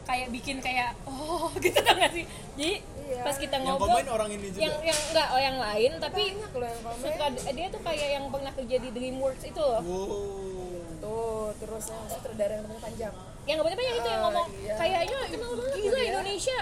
[0.03, 2.25] kayak bikin kayak oh gitu tau gak sih
[2.55, 3.19] jadi Iya.
[3.19, 4.63] pas kita Yang ngobrol komen orang ini juga.
[4.63, 7.01] yang yang enggak oh yang lain tapi Banyak loh yang komen.
[7.03, 10.07] suka dia tuh kayak yang pernah kerja di DreamWorks itu loh Wow.
[11.03, 13.11] Tuh, terus yang sutradara yang rambut panjang.
[13.43, 14.73] yang nggak banyak itu yang Ah, ngomong iya.
[14.79, 15.19] kayaknya
[15.75, 16.07] gila dia.
[16.09, 16.59] Indonesia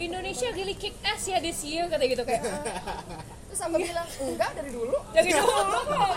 [0.00, 4.50] Indonesia really kick ass ya this year kata gitu kayak "Ah, Terus aku bilang, enggak
[4.54, 4.96] dari dulu.
[5.10, 6.10] dari dulu kok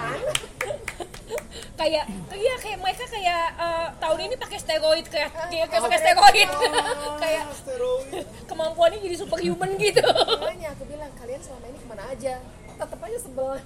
[1.73, 6.49] kayak iya kayak mereka kayak eh, tahun ini pakai steroid kayak kayak kayak pakai steroid
[7.23, 8.23] kayak Steroid.
[8.45, 10.05] kemampuannya jadi superhuman gitu
[10.39, 12.33] Makanya aku bilang, kalian selama ini ke mana aja?
[12.73, 13.51] Tetep aja sebel.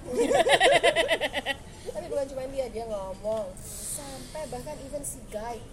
[1.88, 3.46] Tapi bukan cuma dia, dia ngomong.
[3.58, 5.64] Sampai bahkan even si guide.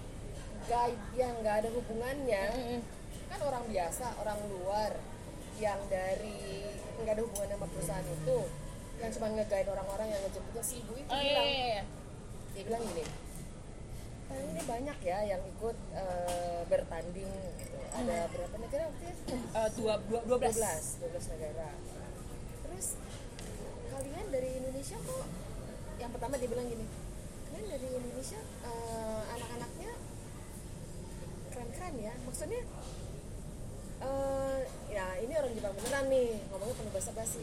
[0.66, 2.44] Guide yang nggak ada hubungannya.
[3.36, 4.92] Kan orang biasa, orang luar.
[5.60, 6.40] Yang dari
[7.04, 8.40] nggak ada hubungan sama perusahaan itu.
[8.96, 11.44] Yang cuma nge-guide orang-orang yang ngejemputnya si ibu itu oh iya bilang.
[11.44, 11.84] iya iya
[12.56, 13.04] Dia bilang gini.
[14.26, 17.76] "Tahun ini banyak ya yang ikut eh, bertanding gitu.
[17.92, 19.24] Ada berapa negara waktu itu?
[19.36, 20.56] Eh, dua dua dua belas
[21.04, 21.70] 12 12 negara
[22.66, 22.88] terus
[23.88, 25.28] kalian dari Indonesia kok
[25.96, 26.84] yang pertama dia bilang gini
[27.48, 29.92] kalian dari Indonesia eh, anak-anaknya
[31.48, 32.62] keren-keren ya maksudnya
[34.06, 37.42] eh, ya ini orang Jepang beneran nih ngomongnya penuh bahasa basi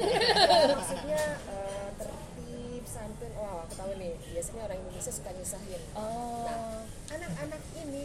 [0.78, 6.82] maksudnya eh, tertib santun wah aku tahu nih biasanya orang Indonesia suka nyusahin oh Nah,
[7.10, 8.02] anak-anak ini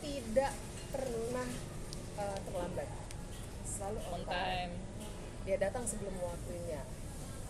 [0.00, 0.52] tidak
[0.88, 1.48] pernah
[2.14, 2.88] uh, terlambat.
[3.62, 4.32] Selalu on on time.
[4.32, 4.72] time
[5.42, 6.82] Dia datang sebelum waktunya.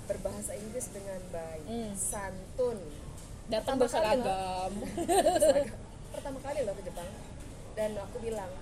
[0.03, 1.93] Berbahasa Inggris dengan baik, Hmm.
[1.95, 2.79] santun.
[3.47, 4.73] datang Pertama kali berseragam
[5.41, 5.79] Seragam.
[6.13, 7.11] Pertama kali loh ke Jepang.
[7.73, 8.62] Dan aku bilang, eh,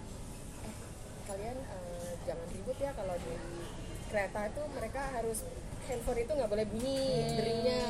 [1.31, 3.35] kalian uh, jangan ribut ya kalau di
[4.07, 5.39] kereta itu mereka harus
[5.87, 7.37] handphone itu nggak boleh bunyi Hmm.
[7.39, 7.83] deringnya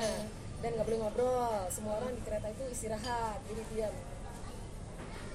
[0.60, 1.56] dan nggak boleh ngobrol.
[1.68, 3.94] Semua orang di kereta itu istirahat, jadi diam.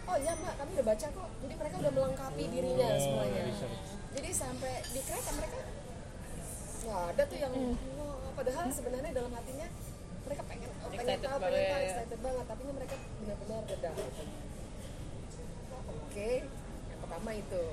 [0.06, 1.30] Oh iya mbak, kami udah baca kok.
[1.41, 3.41] Jadi mereka udah melengkapi dirinya Oh, semuanya.
[3.44, 3.80] research.
[4.13, 5.58] Jadi sampai di kereta mereka
[6.86, 7.54] nggak ada tuh yang
[7.98, 9.68] "Wah," padahal sebenarnya dalam hatinya
[10.22, 11.88] mereka pengen oh, pengen Excited tahu, pengen tahu, ya.
[11.89, 12.46] excited banget.
[12.46, 13.91] Tapi mereka benar-benar reda.
[15.86, 16.30] oke
[16.86, 17.63] yang pertama itu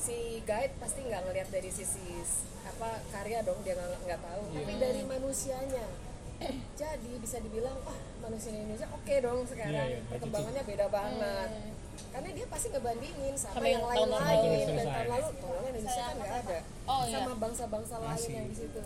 [0.00, 2.24] si guide pasti nggak ngelihat dari sisi
[2.64, 4.42] apa karya dong dia nggak nggak tahu.
[4.56, 5.86] Tapi dari manusianya.
[6.72, 9.76] Jadi bisa dibilang wah manusia Indonesia oke dong sekarang.
[9.76, 11.50] Iya, iya, perkembangannya beda banget.
[12.10, 14.40] Karena dia pasti ngebandingin sama Sama yang lain-lain.
[14.40, 14.72] lalu.
[14.72, 16.58] dan tahun lalu tahun lalu Indonesia kan nggak ada.
[16.88, 17.12] Oh, iya.
[17.12, 18.80] sama bangsa-bangsa lain yang di situ.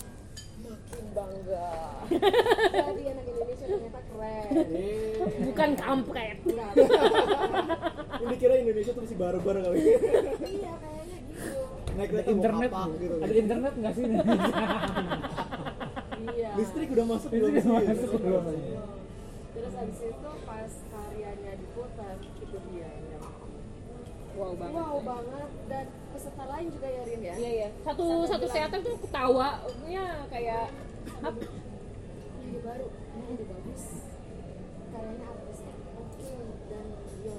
[0.65, 1.71] Makin bangga.
[2.75, 4.49] Jadi anak Indonesia ternyata keren.
[5.47, 6.39] Bukan kampret.
[8.25, 9.79] Ini kira Indonesia tuh masih barbar kali.
[9.79, 11.04] Iya kayaknya
[11.95, 13.15] naik ada kereta mau internet kapak gitu.
[13.25, 14.05] Ada internet nggak sih?
[16.25, 16.51] Iya.
[16.57, 18.45] Listrik udah masuk belum Listrik udah masuk belum?
[19.55, 23.23] terus abis itu pas karyanya diputar itu dia yang
[24.35, 24.75] wow banget.
[24.75, 25.49] Wow banget.
[25.71, 27.35] Dan peserta lain juga ya Rin ya?
[27.39, 27.69] Iya iya.
[27.87, 29.49] Satu satu bilang, teater tuh ketawa.
[29.87, 30.65] Ya kayak
[31.23, 31.41] apa
[32.43, 32.87] ide baru.
[32.91, 33.83] Ini ide bagus
[34.91, 36.31] karyanya artisnya oke
[36.67, 36.87] dan
[37.23, 37.37] ya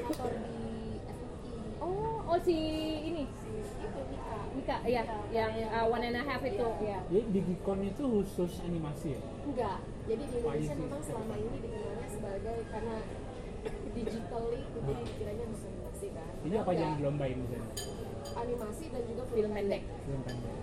[1.81, 2.57] oh oh si
[3.01, 3.23] ini?
[3.25, 3.49] Si
[3.81, 4.37] itu Mika.
[4.53, 5.01] Mika ya
[5.33, 9.21] yang uh, one and a half itu ya jadi di Gikon itu khusus animasi ya?
[9.47, 9.79] Enggak.
[10.05, 12.95] Jadi di Indonesia memang selama ini dikenalnya sebagai karena
[13.91, 16.31] digitally jadi kiranya bisa animasi kan?
[16.41, 16.97] Jadi apa yang Enggak.
[17.01, 17.67] dilombain di sana?
[18.31, 19.83] Animasi dan juga film pendek.
[20.07, 20.55] film pendek.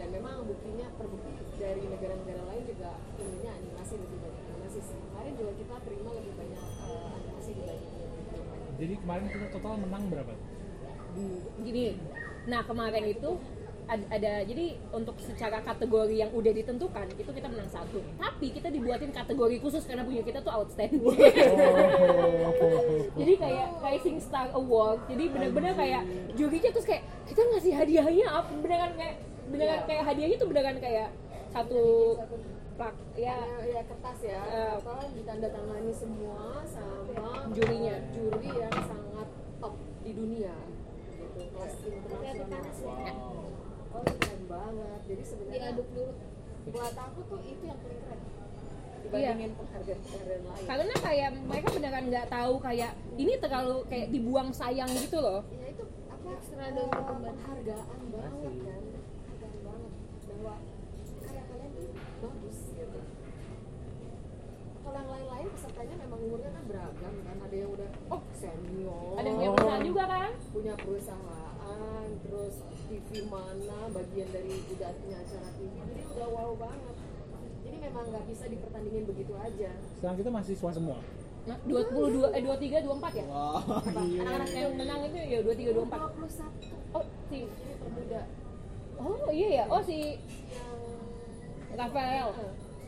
[0.00, 4.44] Dan memang buktinya terbukti dari negara-negara lain juga filmnya animasi lebih banyak.
[4.48, 6.64] Animasi sih kemarin juga kita terima lebih banyak
[8.80, 10.32] jadi kemarin kita total menang berapa?
[11.60, 12.00] Gini
[12.40, 13.36] nah kemarin itu
[13.84, 18.00] ad- ada jadi untuk secara kategori yang udah ditentukan itu kita menang satu.
[18.16, 21.04] Tapi kita dibuatin kategori khusus karena punya kita tuh outstanding.
[23.12, 28.26] Jadi kayak kayak Sing Star Award jadi benar-benar kayak jurinya terus kayak kita ngasih hadiahnya
[28.30, 28.50] apa?
[28.56, 29.14] Beneran kayak
[29.50, 29.86] beneran Iya.
[29.86, 31.08] kayak hadiahnya tuh beneran kayak
[31.50, 31.82] satu
[32.80, 33.36] plak ya.
[33.36, 34.40] Ada ya kertas ya.
[34.40, 34.72] Eh.
[34.80, 37.96] apa ditandatangani semua sama Jurinya.
[38.16, 39.28] juri yang sangat
[39.60, 40.56] top di dunia.
[41.12, 43.16] Gitu kelas internasional.
[43.92, 45.00] Oh ini keren banget.
[45.04, 46.12] Jadi sebenarnya diaduk dulu.
[46.70, 48.20] buat aku tuh itu yang paling keren.
[49.00, 50.64] Dibandingin penghargaan-penghargaan lain.
[50.64, 55.44] Karena kayak mereka beneran nggak tahu kayak ini terlalu kayak dibuang sayang gitu loh.
[55.52, 57.28] Ya itu apa Ekstra eh, dong penghargaan.
[57.28, 59.92] penghargaan banget kan penghargaan banget
[60.30, 60.54] bahwa
[61.20, 61.88] karya kalian tuh
[62.20, 63.00] bagus gitu
[64.90, 67.36] kalau yang lain-lain pesertanya memang umurnya kan beragam kan.
[67.46, 69.14] Ada yang udah oh senior.
[69.14, 70.30] Ada yang punya perusahaan juga kan?
[70.50, 72.54] Punya perusahaan terus
[72.90, 76.94] TV mana bagian dari udah punya acara TV jadi udah wow banget.
[77.62, 79.70] Jadi memang nggak bisa dipertandingin begitu aja.
[79.94, 80.98] Sekarang kita mahasiswa semua.
[81.40, 83.24] Nah, 22 eh 23 24 ya?
[83.30, 84.02] wah Apa?
[84.04, 84.20] iya.
[84.26, 86.18] Anak-anak yang menang itu ya 23 24.
[86.26, 88.22] 21 Oh, si ini termuda
[89.00, 89.64] Oh, iya ya.
[89.70, 90.18] Oh, si
[91.70, 92.34] yang Rafael.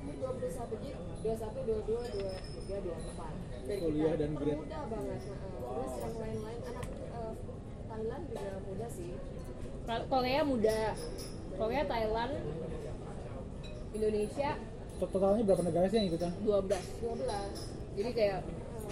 [0.02, 0.42] Ini 21
[0.74, 0.90] jadi
[1.22, 1.94] 21, 22,
[2.66, 3.22] 23, 24
[3.62, 4.50] Dari Kuliah dan grade.
[4.52, 7.32] termuda banget nah, Terus yang lain-lain anak eh,
[7.84, 9.10] Thailand juga muda sih
[9.82, 10.80] Ka- Korea muda.
[11.52, 12.32] Korea, Thailand,
[13.92, 14.50] Indonesia
[14.98, 16.70] totalnya berapa negara sih yang ikutan 12.
[17.02, 17.28] 12
[17.92, 18.40] Jadi kayak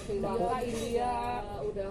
[0.00, 1.12] Singapura, India.
[1.62, 1.90] udah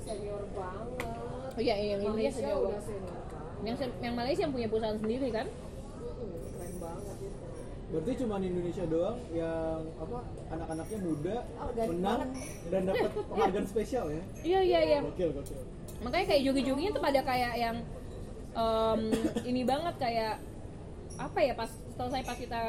[0.00, 1.14] senior banget
[1.50, 3.14] Oh iya, yang India Malaysia senior udah senior
[3.60, 5.46] Yang yang Malaysia yang punya perusahaan sendiri kan?
[5.46, 7.46] Mm-mm, keren banget itu
[7.88, 10.18] berarti cuma Indonesia doang yang apa
[10.52, 12.20] anak-anaknya muda Organik menang
[12.68, 14.22] dan dapat penghargaan spesial ya?
[14.44, 14.98] Iya, iya, iya.
[15.00, 15.60] gokil gokil.
[16.04, 17.76] Makanya kayak jogi-joginya tuh pada kayak yang
[18.52, 19.00] em,
[19.48, 20.34] ini banget kayak
[21.18, 22.62] apa ya pas selesai pas kita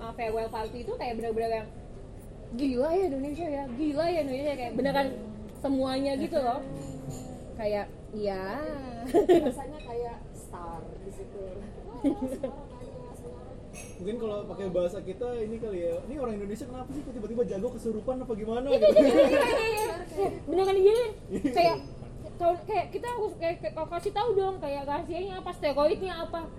[0.00, 1.68] uh, farewell party itu kayak bener-bener yang
[2.52, 5.08] gila ya Indonesia ya gila ya Indonesia kayak beneran
[5.60, 6.60] semuanya gitu loh.
[7.60, 8.60] Kayak ya
[9.44, 11.40] rasanya kayak star di situ
[12.02, 13.58] Wah, semua orang nanya, semua orang
[14.02, 17.42] mungkin kalau pakai bahasa kita ini kali ya ini orang Indonesia kenapa sih kok tiba-tiba
[17.46, 18.66] jago kesurupan apa gimana?
[18.66, 21.04] Gitu beneran gini
[21.54, 21.76] kayak
[22.34, 26.50] tahun kayak kita harus kayak, kayak kasih tahu dong kayak rahasianya apa steroidnya apa.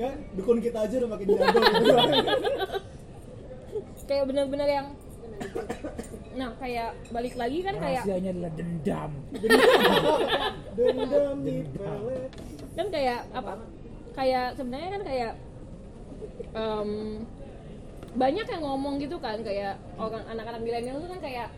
[0.00, 1.92] Nggak dukun kita aja udah makin jago gitu.
[4.08, 4.86] Kayak bener-bener yang
[6.32, 9.10] nah kayak balik lagi kan kayak rahasianya adalah dendam.
[10.80, 12.30] Dendam di pelet.
[12.72, 13.52] Kan kayak apa
[14.16, 15.32] kayak sebenarnya kan kayak
[16.50, 16.90] em,
[18.12, 21.48] banyak yang ngomong gitu kan kayak orang anak-anak milenial itu kan kayak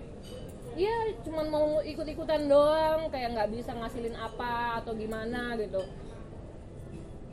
[0.75, 5.83] ya cuman mau ikut-ikutan doang kayak nggak bisa ngasilin apa atau gimana gitu.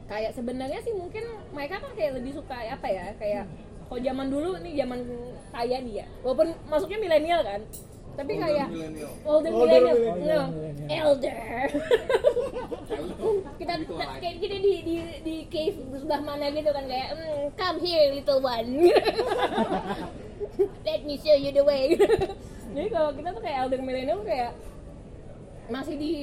[0.09, 3.45] Kayak sebenarnya sih mungkin mereka kan kayak lebih suka apa ya kayak
[3.89, 4.99] kalau zaman dulu nih zaman
[5.53, 6.07] saya nih ya.
[6.25, 7.61] Walaupun masuknya milenial kan
[8.11, 8.67] tapi kayak
[9.23, 9.95] older Older millennial.
[9.97, 10.45] millennial.
[10.51, 11.37] no, elder.
[13.55, 13.73] Kita
[14.19, 18.41] kayak kita di di di cave sebelah mana gitu kan kayak "Hmm, come here little
[18.43, 18.69] one.
[20.87, 21.95] Let me show you the way.
[22.75, 24.51] Jadi kalau kita tuh kayak elder millennial kayak
[25.71, 26.13] masih di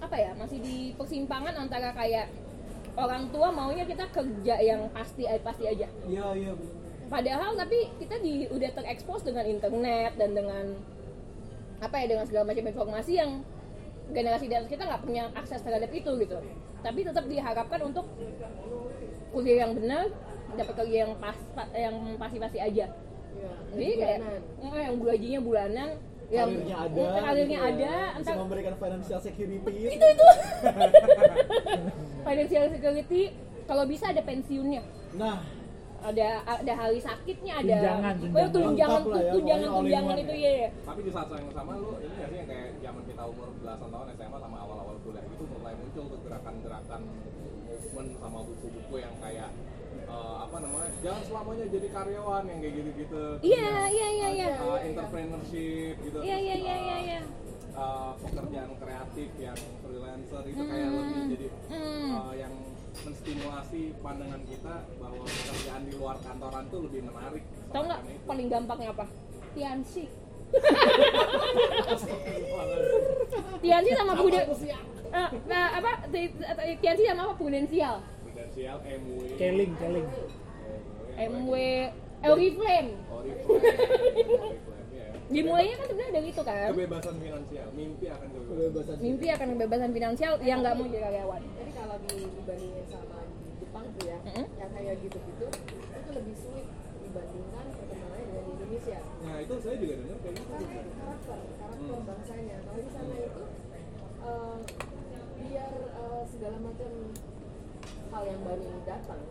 [0.00, 2.30] apa ya masih di persimpangan antara kayak
[2.96, 5.90] orang tua maunya kita kerja yang pasti pasti aja.
[6.06, 6.52] Iya iya
[7.10, 10.64] padahal tapi kita di udah terekspos dengan internet dan dengan
[11.80, 13.30] apa ya dengan segala macam informasi yang
[14.10, 16.38] generasi di atas kita nggak punya akses terhadap itu gitu.
[16.80, 18.04] Tapi tetap diharapkan untuk
[19.30, 20.08] kuliah yang benar
[20.50, 22.86] dapat kerja yang pas pa- yang pasti-pasti aja.
[23.30, 24.74] Iya, jadi kayak bulanan.
[24.74, 25.88] eh, yang gajinya bulanan
[26.30, 27.94] yang karirnya ada eh, karirnya gitu ya.
[28.10, 29.72] ada bisa memberikan financial security.
[29.88, 30.26] Itu itu.
[32.26, 33.22] Financial security
[33.64, 34.82] kalau bisa ada pensiunnya.
[35.14, 35.38] Nah
[36.02, 38.50] ada ada hari sakitnya ada Tunjangan, Oh, tunjangan.
[38.50, 40.42] tunjangan Lengkap lah ya, tunjangan tunjangan itu ya.
[40.42, 40.68] ya ya.
[40.82, 43.88] tapi di saat yang sama lu ini nggak sih yang kayak zaman kita umur belasan
[43.88, 47.00] tahun SMA sama awal-awal kuliah itu mulai muncul tuh gerakan-gerakan
[47.64, 49.50] movement sama buku-buku yang kayak
[50.02, 54.78] eh, apa namanya jangan selamanya jadi karyawan yang kayak gitu-gitu iya iya iya iya Uh,
[54.80, 57.18] entrepreneurship gitu iya iya iya Uh, iya iya
[57.72, 60.98] uh, pekerjaan kreatif yang freelancer itu kayak Hmm.
[60.98, 62.08] lebih jadi Hmm.
[62.10, 62.54] uh, yang
[63.00, 67.42] menstimulasi pandangan kita bahwa pekerjaan di luar kantoran tuh lebih menarik.
[67.70, 69.06] Tau nggak paling gampangnya apa?
[69.52, 70.04] Tiansi.
[73.62, 74.46] Tiansi sama Buden
[75.10, 76.06] Eh, nah, apa?
[76.06, 77.34] Ti- ti- Tiansi sama apa?
[77.34, 77.98] Prudensial.
[78.22, 80.06] Prudensial, MW Keling, keling.
[81.18, 81.52] MW
[82.22, 82.90] Oriflame.
[83.10, 84.54] Oriflame.
[85.30, 89.90] dimulainya kan sebenarnya dari itu kan kebebasan finansial mimpi akan kebebasan kebebasan mimpi akan kebebasan
[89.92, 94.18] finansial yang nggak mau jadi karyawan Jadi kalau di, dibandingin sama di Jepang tuh ya,
[94.20, 94.46] Mm-mm.
[94.58, 96.66] yang kayak gitu-gitu, itu lebih sulit
[97.00, 98.98] dibandingkan perkembangannya dengan di Indonesia.
[99.20, 102.02] nah itu saya juga dengar kayak gitu Karena karakter, karakter Hmm.
[102.04, 102.56] bangsanya.
[102.60, 103.42] Kalau di sana itu
[104.20, 104.56] eh,
[105.40, 106.90] biar eh, segala macam
[108.10, 109.22] hal yang baru ini datang,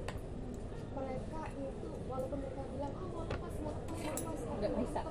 [0.89, 5.01] mereka itu walaupun mereka bilang oh mau lepas mau lepas mau lepas tapi Nggak bisa.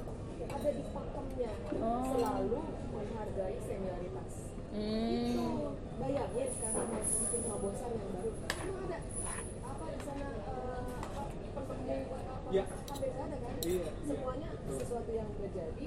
[0.48, 2.02] Ada di pakemnya Oh.
[2.12, 4.32] selalu menghargai senioritas.
[4.68, 5.72] Itu hmm.
[6.00, 8.30] bayangin sekarang mau bikin terobosan yang baru.
[8.32, 8.98] Emang ada
[9.64, 10.92] apa di sana eh,
[11.56, 11.72] apa
[12.48, 12.64] Ya.
[12.88, 13.54] sampai sana kan?
[13.60, 15.86] Iya, semuanya sesuatu yang terjadi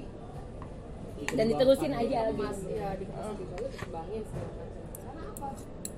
[1.22, 5.48] dan diterusin aja mas ya dikasih baru dikembangin karena apa?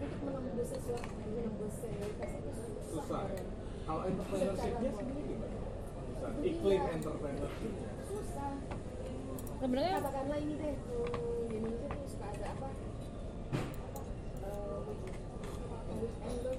[0.05, 2.51] Untuk menembus sesuatu menembus senioritas itu
[2.93, 3.23] susah.
[3.33, 3.43] Ya.
[3.85, 5.35] kalau entrepreneurshipnya sendiri
[6.45, 7.73] iklim entrepreneurshipnya.
[7.73, 7.84] susah
[9.65, 12.69] sebenarnya katakanlah ini deh hmm, di Indonesia tuh suka ada apa?
[12.69, 14.01] Apa?
[14.45, 14.77] Eh,
[16.05, 16.57] weekend tuh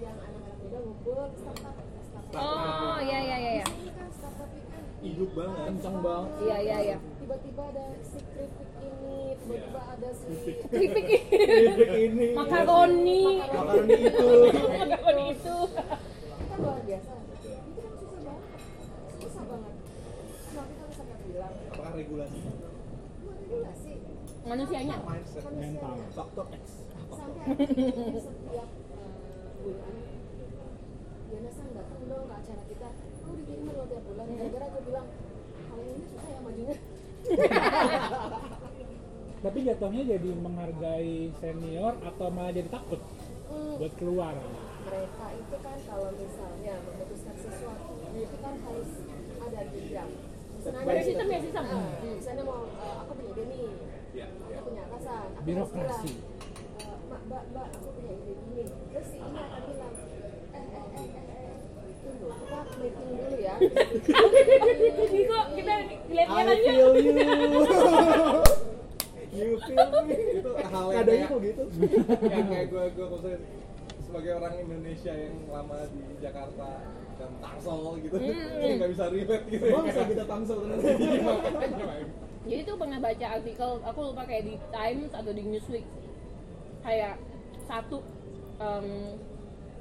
[0.00, 3.66] yang anak-anak muda ngumpul startup startup oh iya iya iya iya.
[3.92, 5.64] Kan startup weekend hidup banget.
[5.68, 6.30] kencang banget.
[6.40, 6.96] Iya iya iya.
[7.20, 10.32] Tiba-tiba ada si keripik ini tiba-tiba ada si
[10.72, 11.06] Keripik.
[12.08, 12.26] Ini.
[12.40, 13.24] Makaroni.
[13.52, 13.92] Makaroni.
[14.00, 14.28] Itu.
[14.80, 15.56] Makaroni itu.
[15.68, 18.48] Kita luar biasa itu kan susah banget
[19.20, 19.74] susah banget
[20.56, 21.20] nah kita bisa nggak
[21.96, 22.38] regulasi.
[22.38, 23.92] "Lu regulasi.
[24.46, 24.96] Manusianya.
[25.02, 25.94] Mindset Mental.
[26.12, 26.64] faktor X.
[27.06, 29.10] Sampai akhirnya setiap eh,
[29.58, 29.94] bulan
[31.26, 32.88] ya Nasang datang dong ke acara kita.
[33.26, 34.26] Lu dikirim lo tiap bulan.
[34.30, 35.06] Gara-gara aku bilang
[35.66, 36.76] kalau yang ini susah ya majunya.
[39.36, 42.98] Tapi jatuhnya jadi menghargai senior atau malah jadi takut
[43.46, 44.34] Hmm, buat keluar.
[44.82, 48.90] mereka itu kan kalau misalnya memutuskan sesuatu itu kan harus
[49.38, 50.10] ada jenjang
[50.66, 51.64] sistem ya, sistem.
[51.66, 53.60] Nah, misalnya mau eh, aku punya ide nih.
[54.16, 54.58] Ya aku ya.
[54.64, 56.12] punya atasan aku Birokrasi.
[56.76, 58.62] "Eh, mbak mbak mbak aku punya ide gini.
[58.90, 61.54] Terus si ini akan bilang eh eh eh eh eh
[62.02, 63.54] tunggu kita meeting dulu ya.
[64.96, 65.74] Jadi kok kita
[66.10, 67.12] lihat-lihat I aja feel you.
[69.36, 70.16] You feel me?
[70.40, 71.62] Itu hal yang kadangnya kayak kok gitu?
[72.32, 73.38] Yang kayak gue gue maksudnya
[74.06, 76.68] sebagai orang Indonesia yang lama di Jakarta
[77.18, 78.16] dan Tangsel gitu.
[78.62, 79.74] Jadi nggak bisa relate gitu ya.
[79.74, 80.88] Bangsa kita tangsel ternyata?
[82.46, 85.86] Jadi tuh pernah baca artikel aku lupa kayak di Times atau di Newsweek.
[86.86, 87.18] Kayak
[87.66, 87.98] satu
[88.62, 89.18] em,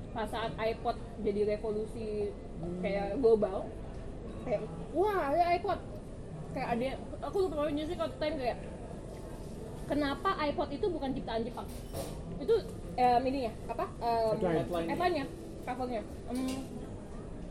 [0.10, 2.34] pas saat iPod jadi revolusi
[2.80, 3.70] kayak global
[4.42, 4.66] kayak
[4.98, 5.80] wah ada iPod.
[6.58, 6.86] Kayak ada
[7.30, 8.58] aku lupa Newsweek atau Time kayak
[9.86, 11.70] kenapa iPod itu bukan ciptaan Jepang?
[12.42, 13.86] Itu em, ini ya apa?
[14.00, 14.88] Em, Headline.
[14.92, 15.26] Headline-nya.
[15.66, 16.02] covernya.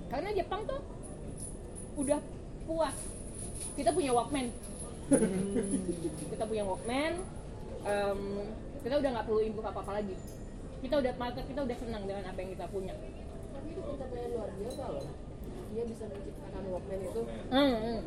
[0.07, 0.81] Karena Jepang tuh
[1.99, 2.21] udah
[2.65, 2.97] puas.
[3.75, 4.47] Kita punya Walkman.
[6.33, 7.13] Kita punya Walkman
[7.85, 8.21] em,
[8.85, 10.17] kita udah nggak perlu improve apa apa lagi.
[10.85, 12.95] Kita udah market kita udah senang dengan apa yang kita punya.
[13.53, 15.07] Tapi itu pencapaian luar biasa loh.
[15.73, 17.23] Dia bisa menciptakan Walkman itu.
[17.53, 18.01] Hmm, hmm.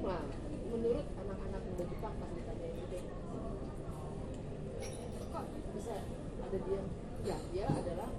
[0.00, 0.22] nah
[0.70, 2.14] menurut anak-anak muda Jepang
[6.50, 6.82] ada dia.
[7.20, 8.10] Ya dia adalah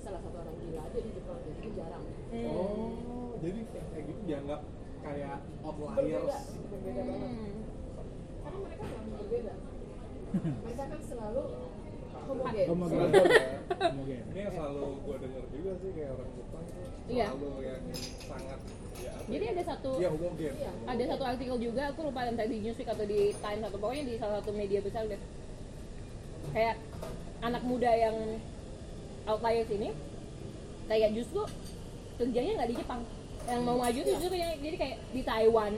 [0.00, 2.04] salah satu orang gila aja di Jepang jadi jarang.
[2.32, 2.46] Hmm.
[2.56, 4.60] oh jadi kayak gitu dianggap
[5.04, 7.10] kayak outliers berbeda berbeda hmm.
[7.10, 7.32] banget
[8.40, 9.54] karena mereka nggak berbeda.
[10.40, 11.42] Mereka kan selalu
[12.24, 12.66] homogen.
[12.70, 13.08] Homogen.
[14.30, 16.64] Ini yang selalu gue dengar juga sih kayak orang Jepang
[17.10, 17.26] iya.
[17.28, 17.82] selalu yang
[18.22, 18.58] sangat
[19.00, 19.50] ya, jadi ya?
[19.50, 20.10] ada satu ya,
[20.86, 24.14] ada satu artikel juga aku lupa entah di Newsweek atau di Times atau pokoknya di
[24.16, 25.20] salah satu media besar deh.
[26.54, 26.76] Kayak
[27.40, 28.16] anak muda yang
[29.24, 29.90] outliers ini
[30.88, 31.44] kayak justru
[32.20, 33.02] kerjanya nggak di Jepang.
[33.48, 35.72] Yang mau maju tuh justru yang jadi kayak di Taiwan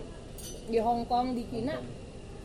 [0.66, 1.78] di Hong Kong di Cina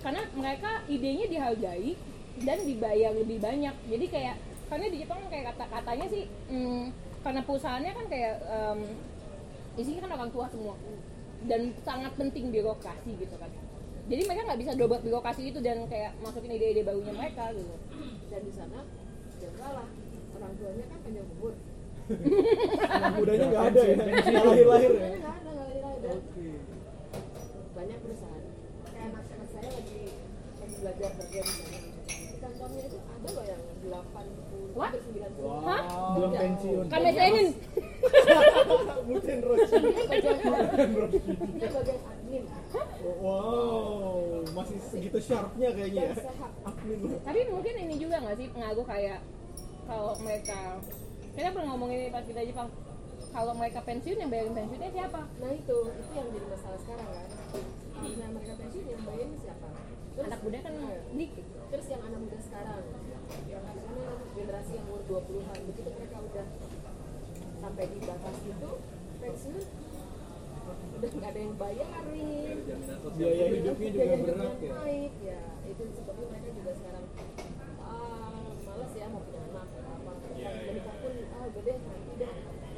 [0.06, 1.97] karena mereka idenya dihargai
[2.45, 3.75] dan dibayar lebih banyak.
[3.89, 4.36] Jadi kayak
[4.67, 6.93] karena di Jepang kayak kata katanya sih hmm,
[7.25, 8.80] karena perusahaannya kan kayak em,
[9.80, 10.75] isinya kan orang tua semua.
[11.47, 13.49] Dan sangat penting birokrasi gitu kan.
[14.08, 17.75] Jadi mereka nggak bisa dobrak birokrasi itu dan kayak masukin ide-ide barunya mereka gitu.
[18.30, 18.80] Dan di sana
[19.67, 19.88] salah
[20.34, 21.53] orang tuanya kan panjang umur
[22.88, 23.95] Anak mudanya nggak ada ya.
[23.99, 25.08] Nggak lahir-lahir ya.
[25.12, 26.47] nggak ada nggak ada Oke.
[27.73, 28.43] banyak perusahaan
[28.86, 30.01] kayak anak anak saya lagi
[30.56, 31.41] lagi belajar kerja
[32.08, 34.88] di kantornya itu ada loh yang 80 What?
[34.88, 35.60] hampir 90 Wow.
[35.63, 35.82] Hah?
[36.13, 36.86] Belum pensiun.
[36.88, 37.47] kami senin
[39.10, 39.75] Mungkin Roshi.
[39.75, 40.38] dia bagian
[41.73, 42.43] bagian admin
[43.17, 44.19] Wow,
[44.53, 46.15] masih segitu sharpnya kayaknya ya.
[46.63, 46.99] Admin.
[47.19, 49.19] tapi mungkin ini juga nggak sih pengaruh kayak
[49.88, 50.60] kalau mereka
[51.32, 52.69] kita pernah ngomongin ini pas kita di Jepang
[53.30, 55.21] kalau mereka pensiun yang bayarin pensiunnya siapa?
[55.38, 57.28] Nah itu itu yang jadi masalah sekarang kan?
[57.97, 59.67] Nah mereka pensiun yang bayarin siapa?
[60.13, 62.82] Terus- anak muda kan Nah, dikit terus yang anak muda sekarang
[63.45, 63.63] yang
[64.34, 66.47] generasi yang umur 20-an begitu mereka udah
[67.58, 68.71] sampai di batas itu
[69.17, 69.56] pensiun
[70.97, 72.58] udah nggak ada yang bayarin.
[72.65, 74.69] Jaminan sosial Biaya hidupnya juga berat ya.
[74.73, 75.39] naik ya.
[75.63, 77.06] Itu sebabnya mereka juga sekarang
[77.80, 80.65] ah malas ya mau punya anak atau apa Iya, iya.
[80.67, 82.32] menikah pun ah udah deh nanti deh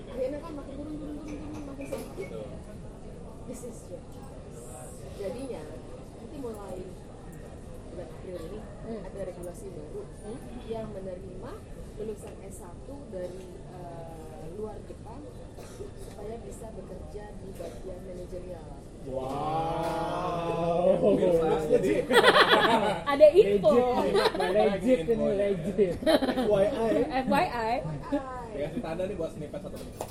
[0.10, 2.48] akhirnya kan makin turun turun turun turun makin sedikit Betul.
[3.48, 5.63] this is your choice jadinya
[6.15, 6.78] nanti mulai
[7.89, 9.02] bulan April ini Hmm.
[9.06, 10.36] ada regulasi baru Hmm?
[10.67, 11.52] yang menerima
[11.95, 12.75] lulusan S1
[13.08, 13.39] dari
[13.71, 15.23] eh, luar Jepang
[15.95, 18.67] supaya bisa bekerja di bagian manajerial.
[19.08, 20.91] Wow.
[21.71, 22.04] Jadi
[23.15, 25.95] ada info Legit, legit ini legit.
[26.36, 26.99] FYI.
[27.23, 27.75] FYI
[28.60, 29.95] ya tanda nih buat snippet satu menit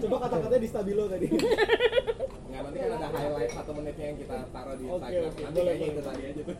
[0.00, 1.28] Coba kata-katanya di stabilo tadi.
[2.54, 5.26] nggak nanti kan ada highlight satu menitnya yang kita taruh di Instagram.
[5.26, 6.54] oke, nanti boleh, kayaknya itu tadi aja tuh.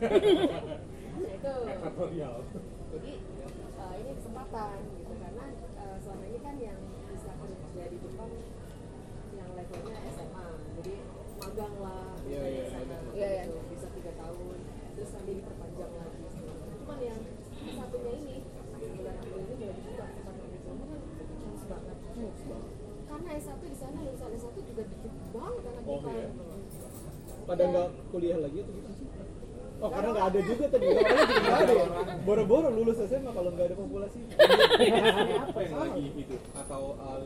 [1.15, 2.35] Nah, itu editorial.
[2.91, 3.11] Jadi
[3.79, 5.13] eh, ini kesempatan gitu.
[5.23, 6.79] Karena eh, selama ini kan yang
[7.15, 8.31] bisa kerja di Jepang
[9.39, 10.93] yang levelnya SMA jadi
[11.39, 12.97] magang lah Iya, iya, sana.
[13.15, 13.43] iya, iya.
[13.47, 14.57] gitu, bisa tiga tahun.
[14.99, 16.23] Terus nanti diperpanjang lagi.
[16.83, 17.19] Cuman yang
[17.71, 18.35] satunya ini
[18.75, 20.77] bulan April ini mulai dibuka tempat kerja kan
[21.39, 21.97] chance banget
[23.05, 26.29] karena S1 di sana lulusan S1 juga dikit banget anak Oh, Jepang iya.
[27.45, 29.07] Pada nggak kuliah lagi atau gimana sih?
[29.75, 30.85] Oh karena nggak ada juga tadi.
[30.87, 31.85] Orangnya juga nggak ada ya.
[32.23, 34.19] Boro-boro lulus SMA kalau nggak ada populasi.
[35.45, 37.21] apa yang lagi hidup atau uh,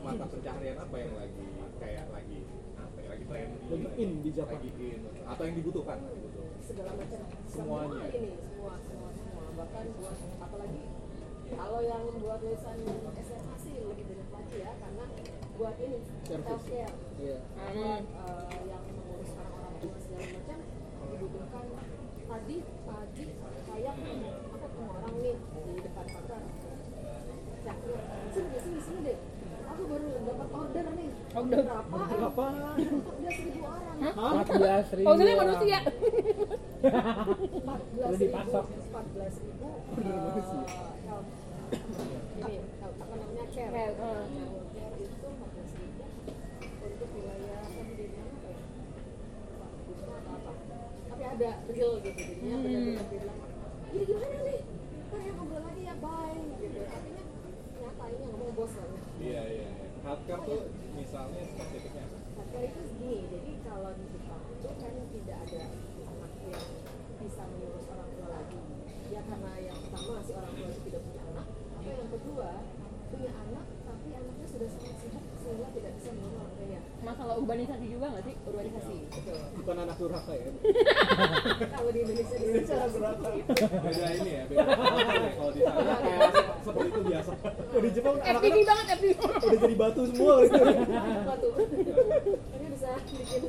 [0.00, 1.44] mata pencaharian apa yang lagi
[1.76, 2.38] kayak lagi
[2.76, 4.54] apa ya lagi tren Lagi in di Jepang.
[4.54, 7.96] lagi in atau yang dibutuhkan gitu segala macam Semuanya.
[7.96, 10.82] semua ini semua semua semua bahkan buat apalagi
[11.48, 12.76] kalau yang buat lulusan
[13.16, 15.04] SMA sih lebih banyak lagi ya karena
[15.56, 16.46] buat ini Service.
[16.46, 17.38] healthcare Iya.
[17.40, 20.58] buat eh, yang mengurus orang-orang tua segala macam
[21.06, 21.64] dibutuhkan
[22.26, 23.24] tadi pagi
[23.66, 24.12] kayak aku
[24.54, 26.40] ketemu orang nih di depan kantor
[27.58, 27.98] Cakir,
[28.30, 29.18] sini sini sini deh
[29.66, 31.58] aku baru dapat order nih Order.
[31.58, 31.96] berapa?
[32.22, 32.46] Apa?
[32.78, 34.32] 14 ribu orang Hah?
[34.44, 35.06] 14 ribu.
[35.06, 35.90] oh sebenarnya manusia 14
[37.66, 38.64] Perlu ribu, dipasok.
[38.66, 40.14] 14 ribu eh,
[41.02, 41.30] health
[42.36, 43.98] ini apa namanya care Care, eh.
[43.98, 44.22] Nah,
[44.70, 46.04] care itu 14 ribu
[46.78, 48.60] untuk wilayah apa di mana apa ya
[49.58, 50.52] Pak, Wisma atau apa
[51.46, 52.64] tapi ada real gitu jadinya Hmm.
[52.66, 53.38] benar-benar dia bilang
[53.94, 54.60] ini gimana nih
[55.06, 57.22] kan yang ngobrol lagi ya bye gitu artinya
[57.78, 58.88] nyata ini yang ngomong bos lah
[59.22, 59.68] iya iya
[60.02, 60.60] healthcare tuh
[60.98, 66.32] misalnya spesifiknya apa Healthcare itu gini, jadi kalau di Jepang itu kan tidak ada anak
[66.46, 66.64] yang
[67.16, 68.58] bisa mengurus orang tua lagi.
[69.08, 72.50] Ya karena yang pertama si orang tua itu tidak punya anak, atau yang kedua
[73.08, 76.35] punya anak tapi anaknya sudah sangat sibuk sehingga tidak bisa mengurus.
[77.06, 79.38] Masalah urbanisasi juga nggak sih Urbanisasi, betul.
[79.62, 80.46] Bukan anak durhaka ya.
[81.78, 83.28] Kalau di Indonesia di secara berapa?
[83.86, 84.64] beda ini ya beda
[85.38, 86.30] kalau di sana kayak
[86.66, 87.32] seperti itu biasa
[87.76, 90.62] Oh, di Jepang FTV banget FTV udah jadi batu semua gitu.
[91.28, 91.48] Batu.
[92.56, 93.42] Ini bisa bikin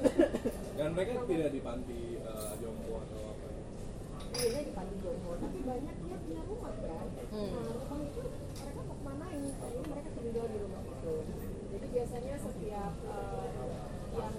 [0.77, 3.47] dan mereka tidak di panti uh, jompo atau apa
[4.37, 7.07] Iya di panti jompo, tapi banyak dia punya rumah kan.
[7.33, 7.49] Hmm.
[7.49, 8.21] Nah rumah itu
[8.61, 9.41] mereka mau kemanain?
[9.89, 11.13] Mereka tinggal di rumah itu.
[11.67, 12.33] Jadi biasanya
[12.77, 14.33] terhadap uh, eh, yang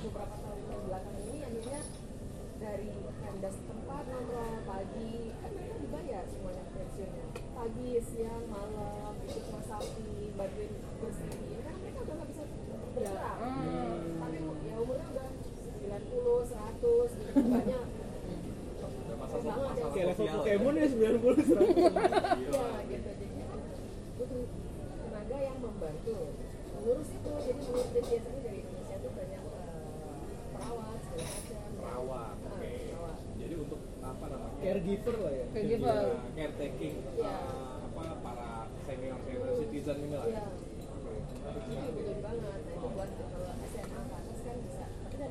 [0.00, 1.80] beberapa tahun ke belakang ini akhirnya
[2.56, 7.26] dari Pemda setempat nongkrong pagi kan akhirnya dibayar semuanya pensiunnya.
[7.52, 11.28] Pagi siang malam ikut masapi bantuin bersih.
[11.60, 13.36] Karena mereka udah nggak bisa bergerak.
[13.36, 14.00] Hmm.
[14.16, 15.28] tapi ya umurnya udah
[15.84, 17.40] 90, 100 gitu.
[17.52, 17.86] Banyak.
[19.92, 20.86] Kayak level Pokemon ya.
[20.88, 21.60] ya 90 100
[22.48, 23.10] Iya gitu.
[23.12, 23.26] Jadi
[24.16, 24.44] butuh
[25.04, 26.16] tenaga yang membantu
[26.84, 27.08] mengurus
[27.44, 30.22] biasanya dari Indonesia tuh banyak eh,
[30.54, 31.00] perawat
[31.84, 32.70] Ah, oke.
[32.88, 33.16] perawat.
[33.36, 34.56] Jadi untuk apa namanya?
[34.58, 35.92] caregiver lah ya Caregiver.
[35.94, 37.28] Ya, caretaking Iya.
[37.28, 38.48] uh, apa para
[38.82, 40.26] senior senior citizen ini lah.
[40.26, 40.44] Iya.
[40.44, 41.12] Oke.
[41.44, 45.30] itu dibutuhin banget nah itu buat kalau SMA ke atas kan bisa tapi kan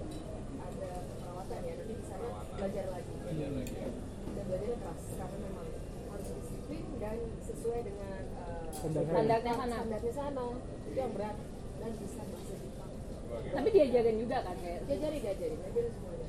[0.56, 3.90] ada perawatan ya nanti di sana belajar lagi Belajar lagi ya.
[4.30, 5.68] dan belajarnya keras karena memang
[6.08, 9.04] harus disiplin dan sesuai dengan eh, Standar.
[9.04, 9.76] Standarnya sana.
[9.76, 10.46] standarnya sana
[10.84, 11.38] itu yang berat
[11.84, 12.92] dan bisa bahasa Jepang
[13.34, 13.50] Oke.
[13.52, 16.22] Tapi diajarin juga kan kayak diajari diajari diajari semuanya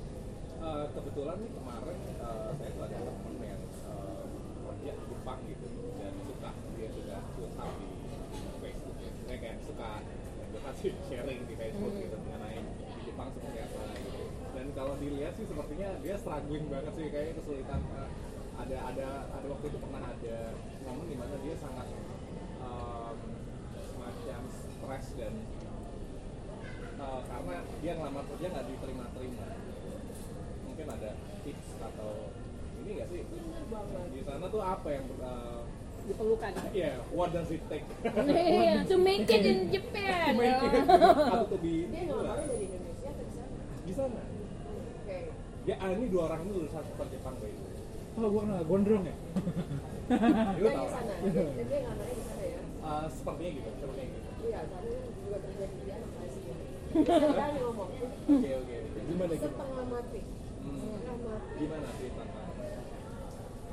[0.64, 4.24] Uh, kebetulan nih kemarin uh, saya tuh ada temen yang uh,
[4.64, 5.66] kerja di Jepang gitu
[6.00, 7.88] dan suka dia suka suka di
[8.64, 9.11] Facebook ya.
[9.28, 9.90] Saya kayak suka
[10.57, 14.24] suka sih sharing di Facebook gitu mengenai di Jepang seperti apa gitu.
[14.57, 18.09] Dan kalau dilihat sih sepertinya dia struggling banget sih kayak kesulitan uh,
[18.57, 20.36] ada ada ada waktu itu pernah ada
[20.88, 21.92] momen di mana dia sangat
[22.64, 23.16] um,
[23.84, 25.34] semacam stres dan
[26.96, 29.46] uh, karena dia ngelamar kerja nggak diterima-terima
[30.64, 31.11] mungkin ada
[31.46, 32.34] tips atau
[32.82, 33.22] ini nggak sih
[34.11, 35.62] di sana tuh apa yang uh,
[36.53, 36.76] diperlukan.
[36.76, 37.86] ya what does it take?
[38.05, 40.36] Iya, to make it in Japan.
[40.36, 40.84] to make it.
[40.84, 43.57] atau to be dia ngelamarnya dari Indonesia atau di sana.
[43.84, 44.22] Di sana?
[44.68, 45.18] Oke.
[45.64, 47.72] Ya ah, ini dua orang ini lulusan super Jepang kayak gitu
[48.14, 49.16] Oh, gua kenal gondrong ya?
[50.62, 51.12] Lu dia tahu di sana.
[51.18, 52.61] Dia dia ngelamarnya di sana ya?
[52.84, 54.28] Uh, sepertinya gitu sepertinya gitu.
[54.45, 54.92] Iya karena
[55.24, 56.55] juga terjadi di anak Asia
[56.95, 58.76] sekarang ngomong oke oke
[59.11, 60.20] gimana gitu setengah mati.
[60.62, 60.78] Hmm.
[60.78, 61.55] setengah mati.
[61.59, 62.49] Gimana sih tentang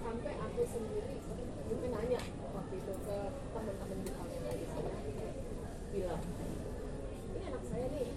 [0.01, 1.15] sampai aku sendiri
[1.71, 2.19] mungkin nanya
[2.71, 3.17] waktu itu ke
[3.51, 4.95] teman-teman di yang di sana
[5.91, 6.23] bilang
[7.27, 8.07] ini anak saya nih.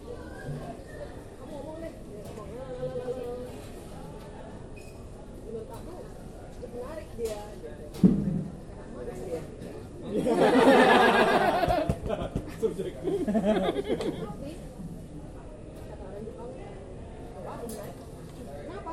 [1.42, 1.90] Kamu ngomong deh.
[1.90, 3.34] Dia ngomong lalalala
[5.42, 5.94] menurut aku
[6.70, 7.38] menarik dia
[8.94, 9.42] mana sih dia.
[12.62, 14.50] Subjektif tapi
[15.82, 16.50] kata orang Jepang
[17.42, 17.96] wah menarik
[18.38, 18.92] kenapa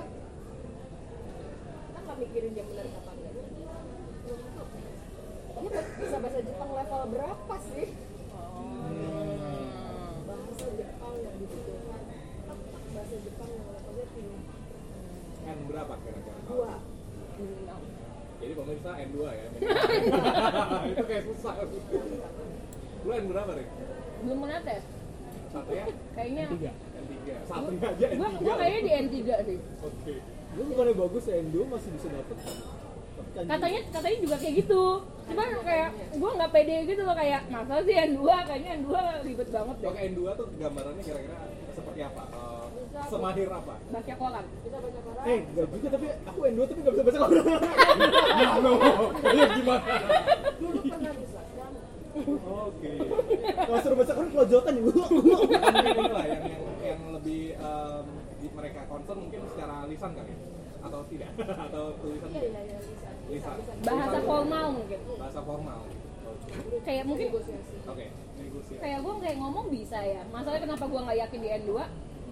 [1.94, 3.52] kan nggak mikirin dia benar apa enggak dia
[6.02, 7.88] bisa bahasa Jepang level berapa sih
[10.26, 12.02] bahasa Jepang yang dibutuhkan
[12.92, 14.40] bahasa Jepang yang levelnya tinggi
[15.42, 16.74] N berapa kira-kira dua
[18.42, 19.46] jadi pemirsa N2 ya
[20.90, 21.54] itu kayak susah
[23.02, 23.70] lu N berapa Rik?
[24.22, 24.84] Belum pernah tes.
[25.50, 26.72] satu ya Kayaknya Tiga.
[26.74, 27.14] N3
[27.46, 29.60] satu aja gua N3 gua kayaknya di N3 sih.
[29.82, 30.16] oke
[30.52, 34.84] lu bukannya bagus ya Endo masih bisa dapet tapi kan Katanya katanya juga kayak gitu.
[35.28, 38.92] Cuman kayak gua nggak pede gitu loh kayak masa sih N2 kayaknya N2
[39.24, 39.88] ribet banget deh.
[39.88, 41.38] Oke N2 tuh gambarannya kira-kira
[41.72, 42.24] seperti apa?
[42.28, 42.66] Eh,
[43.08, 43.76] semahir apa?
[43.82, 44.46] Baca koran.
[44.62, 47.46] kita baca koran eh enggak juga tapi aku Endo tapi nggak bisa baca koran
[48.32, 48.72] Nah, lo,
[49.22, 49.84] lu gimana?
[50.58, 51.40] dulu pernah bisa
[52.44, 52.92] Oke.
[53.56, 55.08] kalau suruh baca koran kelojotan ya Mungkin
[55.96, 58.06] inilah yang yang yang lebih em,
[58.38, 60.40] di- mereka concern mungkin secara lisan kali ya?
[60.82, 61.30] atau tidak
[61.70, 62.80] atau tulisan iya iya iya
[63.82, 65.00] Bahasa formal mungkin.
[65.16, 65.80] bahasa formal.
[66.82, 68.06] Kayak mungkin negosiasi Oke.
[68.36, 68.74] Negosiasi.
[68.78, 71.72] kayak gue kayak ngomong bisa ya masalahnya kenapa gue nggak yakin di N2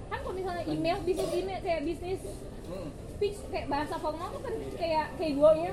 [0.09, 2.21] kan kalau misalnya email bisnis email kayak bisnis
[2.65, 2.89] Hmm.
[3.09, 5.71] speech kayak bahasa formal tuh kan kayak kayak gue nya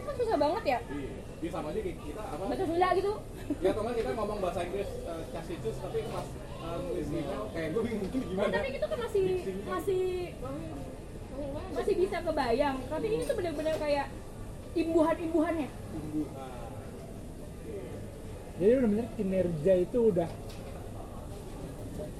[0.00, 1.10] kan susah banget ya Iya.
[1.40, 2.42] Dia sama aja kayak kita apa?
[2.44, 3.12] bahasa Sunda gitu
[3.58, 6.26] Ya atau kita ngomong bahasa Inggris uh, casicus tapi pas
[6.62, 8.50] eh, nulis email kayak gue bingung gimana.
[8.52, 9.26] tapi itu kan masih
[9.64, 10.02] masih
[11.72, 14.06] masih bisa kebayang tapi ini tuh bener-bener kayak
[14.72, 15.68] imbuhan-imbuhannya.
[16.32, 16.70] Ah.
[18.56, 20.28] Jadi benar-benar kinerja itu udah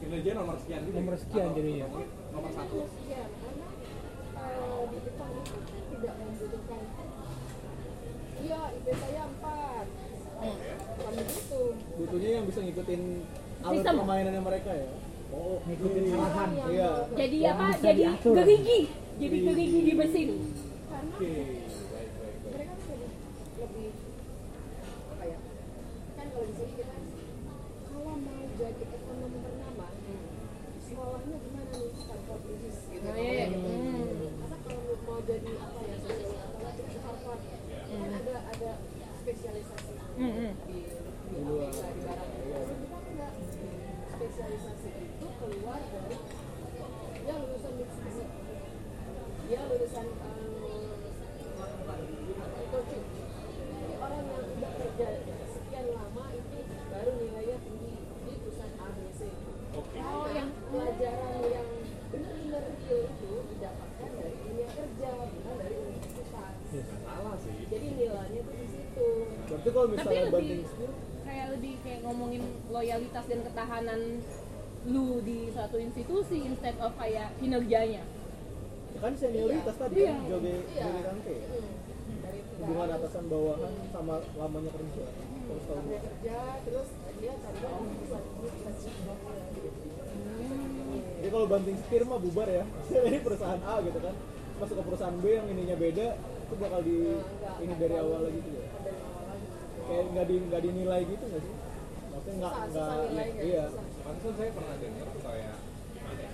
[0.03, 1.87] kinerja nomor sekian gitu Nomor sekian Atau jadinya.
[1.87, 2.77] nomor, nomor satu.
[3.07, 3.69] Iya, karena
[4.35, 5.57] eh, di Jepang itu
[5.93, 6.81] tidak membutuhkan.
[8.43, 9.87] Iya IP saya 4
[10.43, 11.61] bukan begitu
[11.95, 13.03] butuhnya yang bisa ngikutin
[13.63, 13.95] alur Sistem.
[14.03, 14.89] permainannya mereka ya?
[15.31, 16.17] Oh ngikutin iya.
[16.19, 16.51] arahan.
[16.67, 16.91] iya.
[17.15, 17.67] jadi Yang apa?
[17.79, 18.81] jadi gerigi.
[19.23, 20.29] Jadi gerigi di mesin.
[20.91, 21.47] Karena oke baik
[21.95, 22.99] baik baik mereka kan
[23.63, 23.91] lebih
[25.13, 25.39] apa ya
[26.13, 26.97] kan kalau di sini kita
[27.87, 29.87] kalau mau jadi ekonom ternama
[30.83, 33.67] sekolahnya gimana nih Stanford British gitu Oh, iya, gitu.
[33.67, 34.33] Hmm.
[34.39, 37.41] masa kalau mau jadi apa ya sosiolog atau Harvard
[37.93, 38.71] kan ada ada
[39.23, 40.51] spesialisasi Hmm, hmm.
[40.69, 40.79] di
[41.33, 42.29] di Amerika di barat
[42.69, 43.33] kita enggak
[44.13, 46.17] spesialisasi itu keluar dari
[69.93, 74.01] kalau tapi misalnya lebih skill kayak lebih kayak ngomongin loyalitas dan ketahanan
[74.83, 78.03] lu di suatu institusi instead of kayak kinerjanya.
[78.99, 80.11] Kan senioritas tadi Iya.
[80.11, 80.83] kan joge Iya.
[80.83, 81.47] joge kangke ya.
[81.49, 81.81] Hmm.
[82.63, 85.05] hubungan atasan bawahan sama lamanya kerja.
[85.43, 86.89] Terus tahun dia kerja terus
[87.19, 88.71] dia tadinya bisa bisa
[91.19, 92.65] jadi kalau banting setir mah bubar ya.
[93.09, 94.15] Ini perusahaan A gitu kan.
[94.59, 96.97] Masuk ke perusahaan B yang ininya beda itu bakal di
[97.65, 98.62] ini dari awal lagi gitu ya
[99.93, 101.55] kayak nggak di nggak dinilai gitu nggak sih?
[102.09, 103.65] Maksudnya nggak nggak iya.
[103.69, 103.85] Susah.
[104.03, 105.57] Pantesan saya pernah dengar kayak
[105.93, 106.33] gimana ya,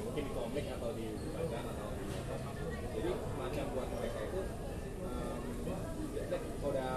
[0.00, 2.04] mungkin di komik atau di bacaan atau di
[2.96, 4.40] jadi macam buat mereka itu
[5.04, 5.40] um,
[6.66, 6.92] udah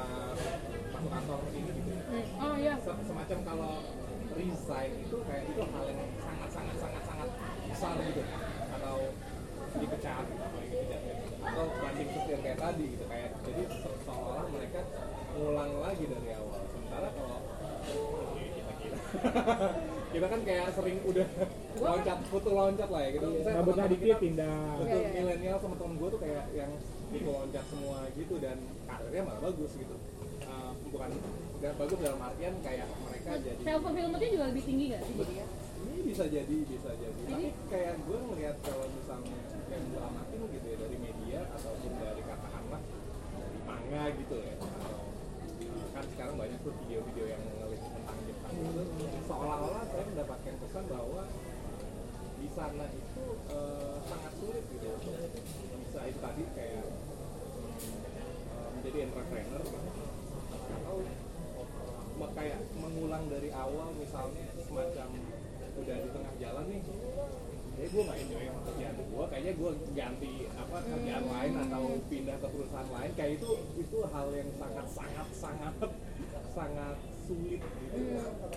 [0.90, 2.02] masuk kantor ini gitu ya.
[2.40, 3.74] oh iya Se- semacam kalau
[4.34, 7.30] resign itu kayak itu hal yang sangat sangat sangat sangat
[7.68, 8.22] besar gitu
[8.72, 8.98] atau
[9.76, 10.96] dipecat atau gitu
[11.44, 14.82] atau banding setir kayak tadi gitu kayak jadi se- seolah-olah mereka
[15.36, 17.40] ngulang lagi dari awal sementara kalau
[19.10, 19.19] kita
[20.14, 21.28] kita kan kayak sering udah
[21.78, 23.26] loncat putu loncat lah ya gitu.
[23.30, 24.58] Misalnya rambut teman-teman dikit kita- pindah.
[24.74, 25.10] untuk Iya, iya.
[25.16, 26.72] milenial sama temen gue tuh kayak yang
[27.10, 29.96] ikut loncat semua gitu dan karirnya malah bagus gitu.
[30.42, 31.10] Uh, bukan
[31.60, 35.34] nggak bagus dalam artian kayak mereka jadi self fulfillmentnya juga lebih tinggi nggak sih jadi
[35.36, 35.46] ya?
[35.80, 37.20] Ini bisa jadi bisa jadi.
[37.28, 39.38] Tapi kayak gue ngelihat kalau misalnya
[39.70, 42.82] yang gue amatin gitu ya dari media ataupun dari katakanlah
[43.36, 44.98] dari manga gitu ya atau
[45.62, 48.82] uh, kan sekarang banyak tuh video-video yang ngelis tentang Jepang itu
[49.24, 51.22] seolah-olah saya mendapatkan pesan bahwa
[52.34, 55.44] di sana itu uh, sangat sulit gitu untuk
[55.78, 56.84] bisa itu tadi kayak
[58.50, 59.78] uh, menjadi entrepreneur gitu
[60.70, 60.96] atau
[62.16, 65.10] me- kayak mengulang dari awal misalnya semacam
[65.80, 66.82] udah di tengah jalan nih
[67.76, 69.72] kayak gue nggak enjoy sama kerjaan gue kayaknya gue
[70.10, 74.88] ganti apa kerjaan lain atau pindah ke perusahaan lain kayak itu itu hal yang sangat
[74.90, 75.76] sangat sangat
[76.50, 76.98] sangat
[77.30, 77.98] sulit gitu.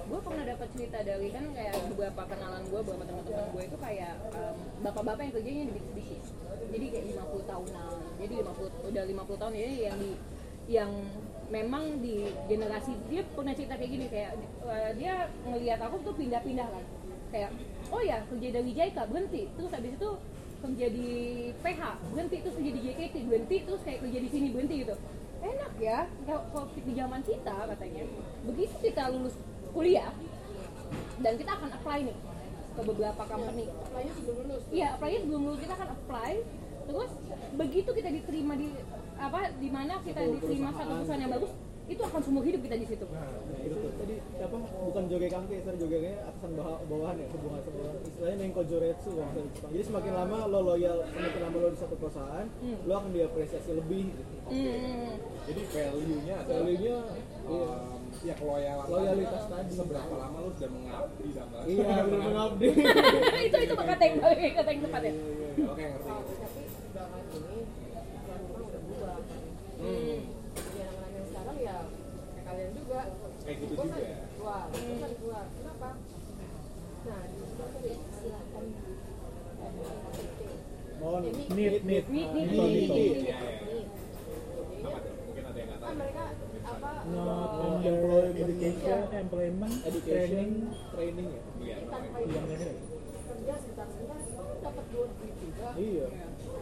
[0.09, 4.15] Gue pernah dapat cerita dari kan kayak beberapa kenalan gue beberapa teman-teman gue itu kayak
[4.33, 6.27] em, bapak-bapak yang kerjanya di bisnis
[6.73, 7.93] jadi kayak 50 tahunan.
[8.17, 10.13] Jadi 50 udah 50 tahun jadi yang di
[10.73, 10.93] yang
[11.53, 16.65] memang di generasi dia pernah cerita kayak gini kayak eh, dia ngelihat aku tuh pindah-pindah
[16.65, 16.85] kan.
[17.29, 17.51] Kayak
[17.93, 19.53] oh ya kerja dari JICA berhenti.
[19.53, 20.11] Terus habis itu
[20.63, 21.11] kerja di
[21.59, 21.83] PH
[22.15, 24.95] berhenti terus kerja di JKT berhenti terus kayak kerja di sini berhenti gitu.
[25.43, 28.03] Enak ya kalau kalau di zaman kita katanya.
[28.47, 29.35] Begitu kita lulus
[29.75, 30.15] kuliah
[31.19, 32.17] dan kita akan apply nih
[32.73, 33.65] ke beberapa company.
[33.69, 34.65] Apply-nya sebelum lulus.
[34.71, 36.33] Iya apply sebelum lulus kita akan apply.
[36.83, 37.11] Terus
[37.59, 38.69] begitu kita diterima di
[39.19, 41.53] apa di mana kita diterima satu perusahaan yang bagus
[41.93, 43.29] itu akan seumur hidup kita di situ Nah,
[43.61, 43.91] itu tuh.
[44.01, 47.97] Tadi siapa bukan joge kangke, sorry joge kangke atasan bawah bawahan ya, hubungan bawahan.
[48.03, 49.71] Istilahnya nengko joretsu Jepang.
[49.71, 52.47] Jadi semakin lama lo loyal, semakin lama lo di satu perusahaan,
[52.83, 54.33] lo akan diapresiasi lebih gitu.
[54.43, 55.17] Hmm.
[55.49, 56.97] jadi value-nya adalah Value-nya
[57.49, 57.73] iya.
[57.73, 59.73] um, ya keloyalan Loyalitas tadi.
[59.73, 62.69] seberapa lama lu sudah mengabdi sama Iya, benar mengabdi.
[63.49, 64.17] itu itu kata yang
[64.53, 65.13] kata yang tepat ya
[65.63, 66.63] oke ngerti tapi
[66.93, 67.59] belakangan ini
[68.53, 69.17] udah berubah
[69.81, 70.19] hmm.
[70.53, 71.77] jadi anak-anak yang sekarang ya
[72.29, 73.01] kayak kalian juga
[73.43, 73.97] Kayak gitu juga.
[74.33, 74.63] Keluar
[75.13, 75.89] keluar kenapa
[77.03, 77.23] nah
[78.15, 78.65] silakan
[81.03, 82.51] Mohon Ini- need need Need, need.
[82.55, 83.37] Iya, iya.
[84.79, 85.93] Mungkin ada yang nggak tahu.
[85.93, 86.25] Mereka
[86.63, 88.39] apa not Oh, under employment.
[88.39, 90.51] education employment Education, training.
[90.95, 91.41] training ya.
[91.59, 92.55] iya ini
[93.23, 95.69] kerja sebentar sebentar oh, dapat duit duit juga.
[95.75, 96.07] Iya.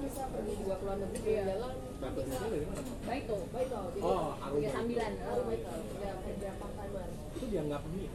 [0.01, 4.03] bisa pergi juga ke luar negeri jalan duitnya dari mana baik tuh baik tau jadi
[4.03, 5.79] oh Aruba ya sambilan baru baik tau
[6.21, 8.09] kerja timer itu dianggap nih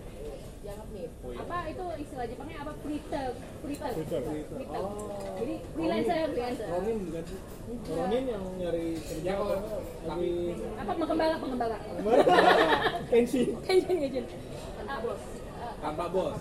[0.58, 3.30] dianggap nih oh iya apa itu istilah Jepangnya apa freeter
[3.62, 3.92] Freeter.
[3.94, 4.22] freeter
[4.68, 4.92] Oh.
[5.38, 7.40] jadi freelancer freelancer Ronin bukan sih
[7.88, 9.56] Ronin yang nyari kerja apa
[10.04, 11.78] tapi- apa pengembala pengembala
[13.08, 13.42] Kenshi.
[13.62, 14.26] Kenshin Kenshin
[14.86, 15.22] Ah, bos
[15.78, 16.38] tanpa bos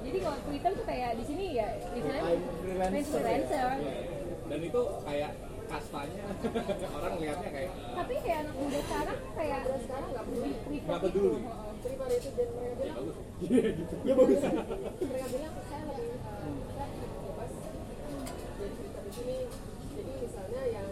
[0.00, 3.02] jadi kalau freelancer tuh kayak di sini ya I'm freelancer.
[3.12, 3.94] freelancer Iya.
[4.46, 5.30] dan itu kayak
[5.66, 6.24] kastanya
[6.96, 11.06] orang lihatnya kayak tapi kayak anak muda sekarang kayak sekarang nggak peduli Nggak itu.
[11.06, 11.40] peduli.
[11.76, 13.16] Itu dan mereka ya bilang bagus.
[14.02, 14.40] Ya bagus.
[15.06, 16.10] mereka bilang saya lebih
[16.66, 16.86] saya
[17.22, 17.52] bebas
[18.56, 19.36] jadi kita di sini
[19.92, 20.88] jadi misalnya yang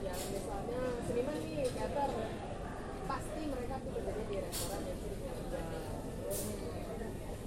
[0.00, 2.10] yang misalnya seniman nih teater
[3.06, 5.60] pasti mereka tuh kerjanya di restoran yang sering kerja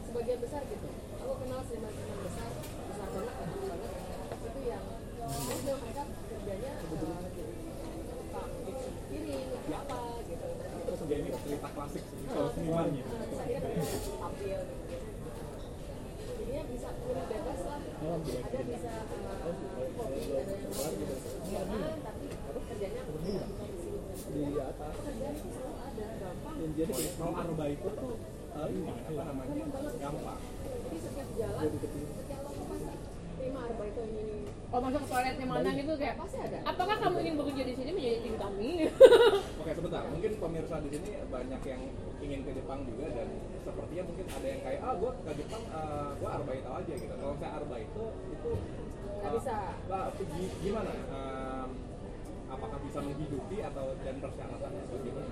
[0.04, 2.50] sebagian besar gitu aku kenal seniman-seniman besar
[2.84, 3.92] besar banget bagus banget
[4.44, 4.84] itu yang
[5.24, 7.28] saya bilang mereka kerjanya uh,
[8.04, 10.48] tukang cuci piring atau apa gitu
[10.84, 13.86] terus dia ini cerita klasik sih Nah, kalau senimannya terus akhirnya mereka
[14.16, 15.08] tampil gitu
[16.24, 19.62] jadinya bisa lebih bebas lah ada bisa hobi
[20.34, 21.18] ada yang hobi di
[21.54, 22.26] sana tapi
[22.66, 24.00] kerjanya bukan di sini
[24.34, 28.14] di atas pekerjaan itu selalu ada gampang dan jadi kayak Kalau tuh
[28.54, 29.54] eh, ini apa namanya
[30.02, 30.40] gampang.
[30.74, 32.42] jadi setiap jalan setiap
[34.10, 34.28] ini
[34.74, 37.92] Oh masuk ke toiletnya mana gitu kayak pasti ada Apakah kamu ingin bekerja di sini
[37.94, 38.70] menjadi tim kami?
[39.64, 41.82] Oke sebentar, mungkin pemirsa di sini banyak yang
[42.20, 43.28] ingin ke Jepang juga dan
[43.64, 47.16] sepertinya mungkin ada yang kayak ah gue ke Jepang uh, gue arbeit aja gitu.
[47.16, 48.52] Kalau saya arbeit itu itu
[49.24, 49.56] Nggak eh, bisa.
[49.88, 50.04] lah,
[50.60, 50.92] gimana?
[50.92, 51.70] Em,
[52.52, 55.32] apakah bisa menghidupi atau dan persyaratannya atau gimana?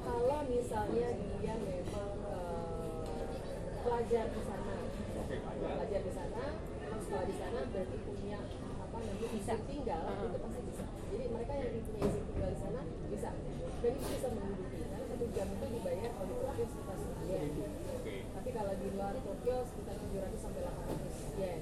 [0.00, 3.24] kalau misalnya dia memang eh,
[3.84, 4.74] pelajar di sana
[5.20, 5.68] Oke, aja.
[5.76, 6.42] pelajar di sana
[7.00, 8.38] sekolah di sana berarti punya
[8.80, 12.80] apa namanya izin tinggal itu pasti bisa jadi mereka yang punya izin tinggal di sana
[13.10, 13.30] bisa
[13.80, 17.48] dan itu bisa menghidupi karena satu jam itu dibayar kalau di Tokyo sekitar 10 yen
[17.96, 18.14] Oke.
[18.34, 21.60] tapi kalau di luar Tokyo sekitar 700 sampai 800 yen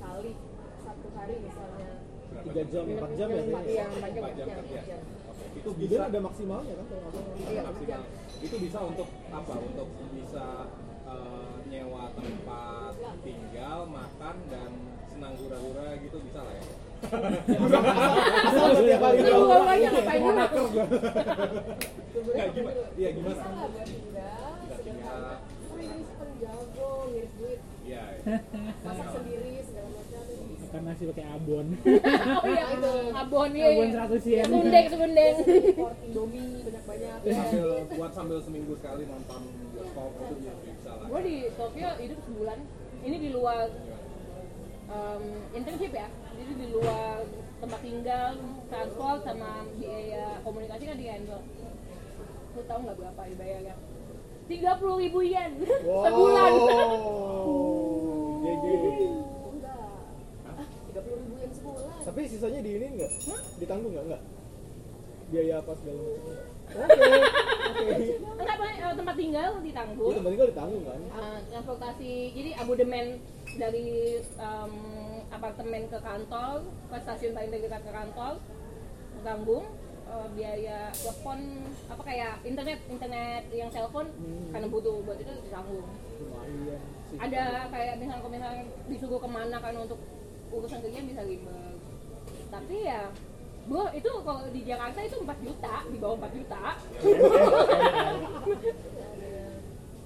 [0.00, 0.32] kali
[0.80, 1.90] satu hari misalnya
[2.26, 3.84] Berapa tiga jam empat jam ya empat kayaknya.
[3.84, 4.80] jam empat jam kerja.
[5.26, 6.86] Oke, itu bisa ada maksimalnya kan.
[7.46, 8.02] Iya, maksimal.
[8.42, 9.52] Itu bisa untuk apa?
[9.56, 10.46] Untuk bisa
[11.06, 12.92] eh, nyewa tempat
[13.22, 14.70] tinggal, makan dan
[15.10, 16.64] senang hura-hura gitu bisa lah ya.
[18.46, 20.20] Asal setiap hari ngapain?
[22.16, 22.82] Nggak, gimana?
[22.96, 23.36] Iya, gimana?
[23.36, 23.68] bisa lah
[24.66, 25.36] buat tinggal
[26.36, 28.04] penjago ngiris duit Iya.
[28.82, 31.66] masak sendiri segala macam itu bisa Makan nasi pakai abon.
[32.36, 32.92] Oh iya, Itu.
[33.10, 33.66] abon ya.
[33.74, 34.44] Abon 100 yen.
[34.46, 35.34] Sebundeng, sebundeng.
[35.74, 37.68] import Indomie banyak-banyak Sambil
[37.98, 39.40] buat sambil seminggu sekali nonton
[39.74, 41.06] bioskop itu bisa lah.
[41.10, 42.58] Gue di Tokyo hidup sebulan.
[43.02, 43.66] Ini di luar
[44.86, 46.08] um, internship ya.
[46.38, 47.26] Jadi di luar
[47.58, 48.30] tempat tinggal,
[48.70, 51.42] transport sama biaya komunikasi kan di handle.
[52.54, 53.74] Lu tahu nggak berapa dibayarnya?
[54.46, 55.58] Tiga puluh ribu yen
[56.06, 56.52] sebulan.
[58.46, 59.35] GG.
[61.04, 63.12] Puluh ribu yen sebulan Tapi sisanya di ini enggak?
[63.60, 64.06] Ditanggung enggak?
[64.06, 64.22] Enggak.
[65.26, 66.22] Biaya apa segala macam.
[66.22, 67.02] Oke.
[67.76, 67.94] Oke.
[68.36, 70.10] Enggak, Pak, eh, tempat tinggal ditanggung.
[70.10, 71.00] Itu tempat tinggal ditanggung kan?
[71.12, 73.06] Uh, transportasi jadi abodemen
[73.58, 73.88] dari
[74.38, 74.74] um,
[75.32, 78.34] apartemen ke kantor ke stasiun paling dekat ke kantor
[79.24, 79.66] tanggung
[80.06, 81.38] uh, biaya telepon
[81.90, 84.06] apa kayak internet internet yang telepon
[84.54, 85.86] karena butuh buat itu ditanggung
[86.22, 86.80] Lumayan
[87.16, 90.00] ada kayak misalnya kalau misalnya disuruh ke mana kan untuk
[90.48, 91.76] urusan kerja bisa ribet
[92.46, 93.10] tapi ya
[93.66, 96.78] Bu, itu kalau di Jakarta itu 4 juta, di bawah 4 juta.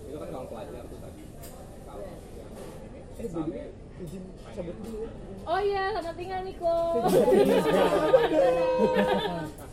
[0.00, 1.22] Itu kan kalau pelajar tuh tadi.
[1.84, 2.24] Kalau yang
[2.88, 3.60] ini Eh, jadi
[4.00, 5.10] izin cabut dulu ya.
[5.44, 6.76] Oh iya, selamat tinggal Niko.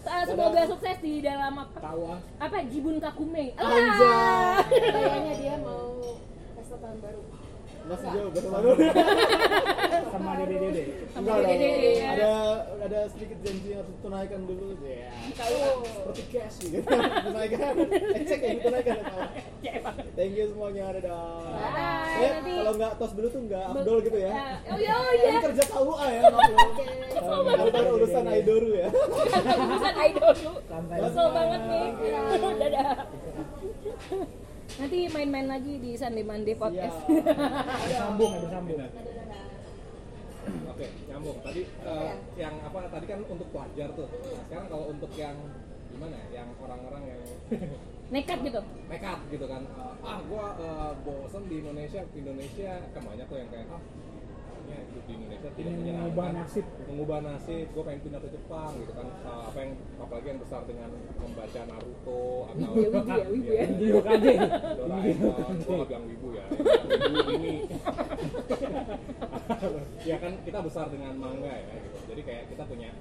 [0.04, 2.20] Sa- Semoga sukses di dalam apa, Tawa.
[2.44, 3.56] apa Jibun Kakume.
[3.56, 4.60] Ah.
[4.68, 5.96] kayaknya dia mau
[6.60, 7.22] pesta tahun baru
[7.88, 8.72] Masih jauh baru.
[10.18, 10.58] Sama dede
[11.14, 11.54] Enggak dong.
[11.54, 12.10] ya.
[12.10, 12.32] Ada
[12.80, 14.66] ada sedikit janji yang harus ditunaikan dulu.
[14.82, 15.10] Ya.
[15.38, 16.78] Seperti cash gitu.
[17.28, 17.74] Tunaikan.
[18.20, 18.98] Cek yang ditunaikan.
[19.64, 20.06] Cek banget.
[20.14, 20.84] Thank you semuanya.
[20.94, 21.22] Dadah.
[21.48, 22.18] Bye.
[22.18, 24.32] Eh, Nanti- kalau nggak tos dulu tuh nggak Abdul gitu ya.
[24.32, 25.40] Ah, Oh iya, oh iya.
[25.40, 26.70] kerja KUA ya, maaf loh.
[27.60, 28.88] Bukan urusan Aidoru ya.
[28.90, 29.94] Urusan.
[30.66, 30.98] Santai.
[31.00, 31.88] Kesel banget nih.
[32.58, 32.90] Dadah.
[34.78, 36.98] Nanti main-main lagi di Sunday Monday podcast.
[37.08, 38.78] Ada sambung, ada sambung.
[40.78, 41.42] Oke, nyambung.
[41.42, 44.06] Tadi eh, yang apa tadi kan untuk pelajar tuh.
[44.06, 45.34] Nah, sekarang kalau untuk yang
[45.90, 46.46] gimana ya?
[46.46, 47.22] Yang orang-orang yang
[48.14, 48.62] Nekat gitu.
[48.86, 49.66] nekat gitu kan.
[49.66, 52.06] Eh, ah, gua eh, bosen di Indonesia.
[52.14, 53.82] Indonesia kan banyak tuh yang kayak ah
[54.68, 55.50] ya hidup di Indonesia.
[55.50, 56.66] Tidak mengubah nasib.
[56.88, 59.08] mengubah nasib gue pengen pindah ke Jepang gitu kan.
[59.08, 63.52] Eh, apa yang apalagi yang besar dengan membaca Naruto atau Wibu ya, wibu ya, wibu
[63.52, 63.66] ya.
[63.72, 64.34] Di Hokage.
[64.78, 67.56] Doraemon, gue gak bilang wibu ya, wibu ini.
[70.04, 71.98] Ya kan kita besar dengan manga ya gitu.
[72.08, 72.92] jadi kayak kita punya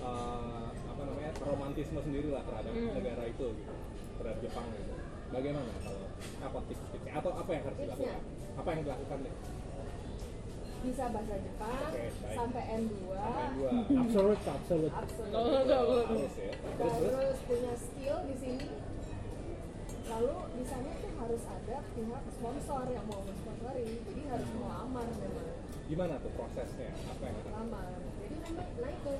[0.00, 2.92] eh, apa namanya romantisme sendiri lah terhadap Hmm.
[2.96, 3.74] negara itu gitu.
[4.16, 4.92] Terhadap Jepang gitu.
[5.30, 6.04] Bagaimana kalau
[6.42, 7.12] apa tips-tipsnya?
[7.16, 8.20] Atau apa yang harus dilakukan?
[8.58, 9.34] Apa yang dilakukan deh
[10.80, 12.12] bisa bahasa Jepang baik.
[12.32, 13.70] sampai N2 yang dua.
[14.04, 14.92] Absolut, absolut.
[14.92, 18.68] ya terus terus punya skill di sini.
[20.10, 25.48] Lalu di sana tuh harus ada pihak sponsor yang mau mensponsori jadi harus melamar memang.
[25.86, 26.90] Gimana tuh prosesnya?
[27.12, 27.88] Apa yang lamar
[28.24, 29.14] jadi memang nah itu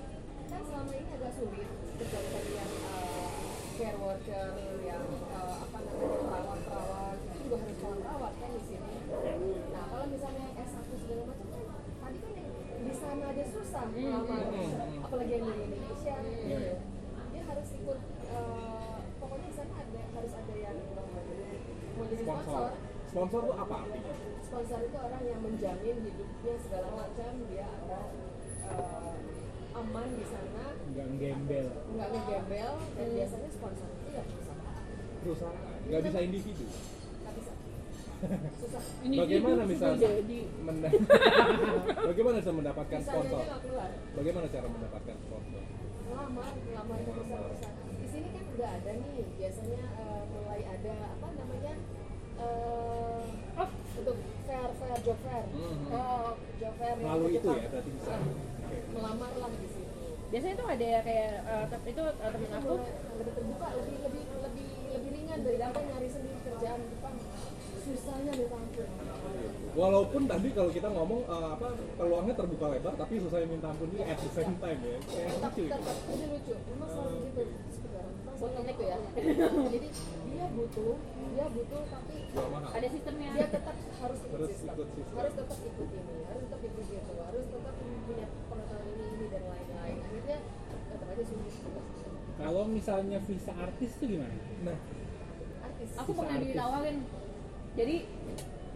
[0.50, 1.68] kan selama ini agak sulit.
[2.00, 3.30] Pencarian yang uh,
[3.80, 4.48] care worker
[4.84, 8.92] yang uh, apa namanya perawat perawat itu juga harus kawan perawat kan di sini
[9.72, 12.50] nah kalau misalnya yang S1 segala macam kan tadi kan yang
[12.84, 15.00] di sana aja susah melamar hmm.
[15.00, 16.72] apalagi yang dari Indonesia gitu
[17.32, 18.00] dia harus ikut
[18.36, 20.76] uh, pokoknya di sana ada harus ada yang
[21.96, 22.68] mau jadi sponsor
[23.08, 24.14] sponsor sponsor tuh apa artinya?
[24.42, 28.00] Sponsor itu orang yang menjamin hidupnya segala macam dia ada
[28.74, 30.64] uh, aman di sana.
[30.90, 34.82] Nggak gembel nggak ngegembel dan biasanya sponsor itu ya perusahaan.
[35.22, 35.78] Perusahaan.
[35.86, 36.66] Nggak bisa individu.
[36.66, 37.52] nggak bisa.
[38.66, 38.82] Susah.
[39.06, 40.10] Bagaimana misalnya
[42.10, 43.42] bagaimana bisa mendapatkan sponsor?
[43.46, 45.62] nggak bagaimana cara mendapatkan sponsor?
[46.10, 49.22] Lamar lamar ke perusahaan-perusahaan di sini kan udah ada nih.
[49.38, 51.74] Biasanya eh, mulai ada apa namanya
[52.40, 53.19] eh untuk
[54.60, 55.88] fair fair job fair Mhm.
[55.88, 56.28] oh
[56.60, 58.12] job fair yang melalui itu ya berarti bisa.
[58.12, 58.76] Oke.
[58.92, 59.88] melamar lah di situ.
[60.30, 62.72] Biasanya tuh ada kayak eh, tapi itu eh, temen aku
[63.18, 67.16] lebih terbuka lebih lebih lebih lebih ringan daripada nyari sendiri kerjaan di Jepang
[67.80, 68.88] susahnya minta ampun
[69.70, 74.04] walaupun tadi kalau kita ngomong eh, apa peluangnya terbuka lebar tapi susah minta ampun juga
[74.04, 74.96] at the same time ya.
[75.08, 75.64] Kayak tetap lucu.
[75.72, 75.96] tetap.
[76.12, 76.54] Ini lucu.
[76.68, 77.42] Memang selalu gitu
[78.60, 78.96] gitu ya.
[79.70, 79.88] Jadi
[80.30, 80.94] dia butuh
[81.30, 82.16] dia butuh tapi
[82.70, 83.30] ada sistemnya.
[83.32, 84.72] Dia tetap harus ikut Harus sistem.
[84.72, 85.14] ikut sistem.
[85.16, 87.74] harus tetap ikut ini harus tetap ikut gitu harus tetap
[88.06, 89.96] punya pengetahuan ini ini dan lain-lain.
[90.00, 90.38] Akhirnya
[90.88, 91.54] tetap aja sulit
[92.36, 94.36] Kalau misalnya visa artis tuh gimana?
[94.62, 94.78] nah.
[95.60, 95.88] Artis.
[95.94, 96.48] Aku Bisa pernah artis.
[96.50, 96.96] ditawarin.
[97.70, 97.96] Jadi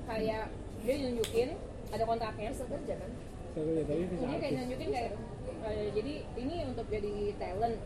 [0.05, 0.45] kayak
[0.79, 1.49] dia nunjukin
[1.89, 2.49] ada kontraknya.
[2.53, 3.11] Bisa kerja kan?
[3.55, 5.13] Saya lihat tapi visa ini kayak nunjukin kayak
[5.65, 7.79] eh, jadi ini untuk jadi talent.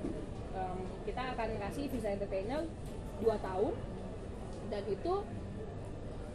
[0.48, 2.66] Em, kita akan kasih visa entertainer
[3.22, 3.72] 2 tahun
[4.68, 5.14] dan itu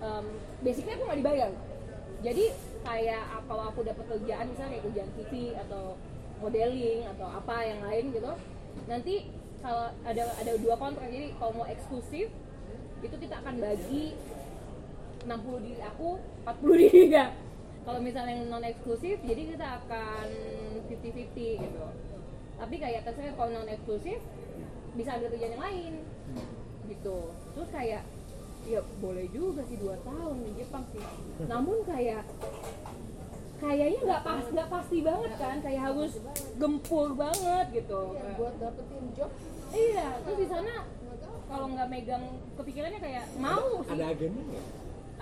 [0.01, 0.25] em,
[0.65, 1.51] basicnya aku nggak dibayar.
[2.23, 2.45] Jadi
[2.83, 5.33] kayak kalau aku dapat kerjaan misalnya kayak kerjaan TV
[5.67, 5.95] atau
[6.43, 8.33] modeling atau apa yang lain gitu
[8.91, 9.31] nanti
[9.63, 12.27] kalau ada ada dua kontrak jadi kalau mau eksklusif
[12.99, 14.11] itu kita akan bagi
[15.23, 15.31] 60
[15.63, 17.31] di aku 40 di dia
[17.83, 20.27] kalau misalnya non eksklusif jadi kita akan
[20.87, 21.83] 50-50 gitu.
[22.55, 24.19] Tapi kayak terserah kalau non eksklusif
[24.95, 25.93] bisa ambil kerjaan yang lain
[26.89, 27.17] gitu.
[27.55, 28.03] Terus kayak
[28.63, 31.03] ya boleh juga sih dua tahun di Jepang sih.
[31.47, 32.23] Namun kayak
[33.59, 35.55] kayaknya nggak pas nggak pasti banget kan.
[35.63, 36.11] Kayak harus
[36.59, 38.01] gempur banget gitu.
[38.15, 39.31] Ya buat dapetin job.
[39.73, 40.73] Iya terus di sana
[41.49, 42.25] kalau nggak megang
[42.57, 43.93] kepikirannya kayak mau sih.
[43.93, 44.65] ada agennya nggak?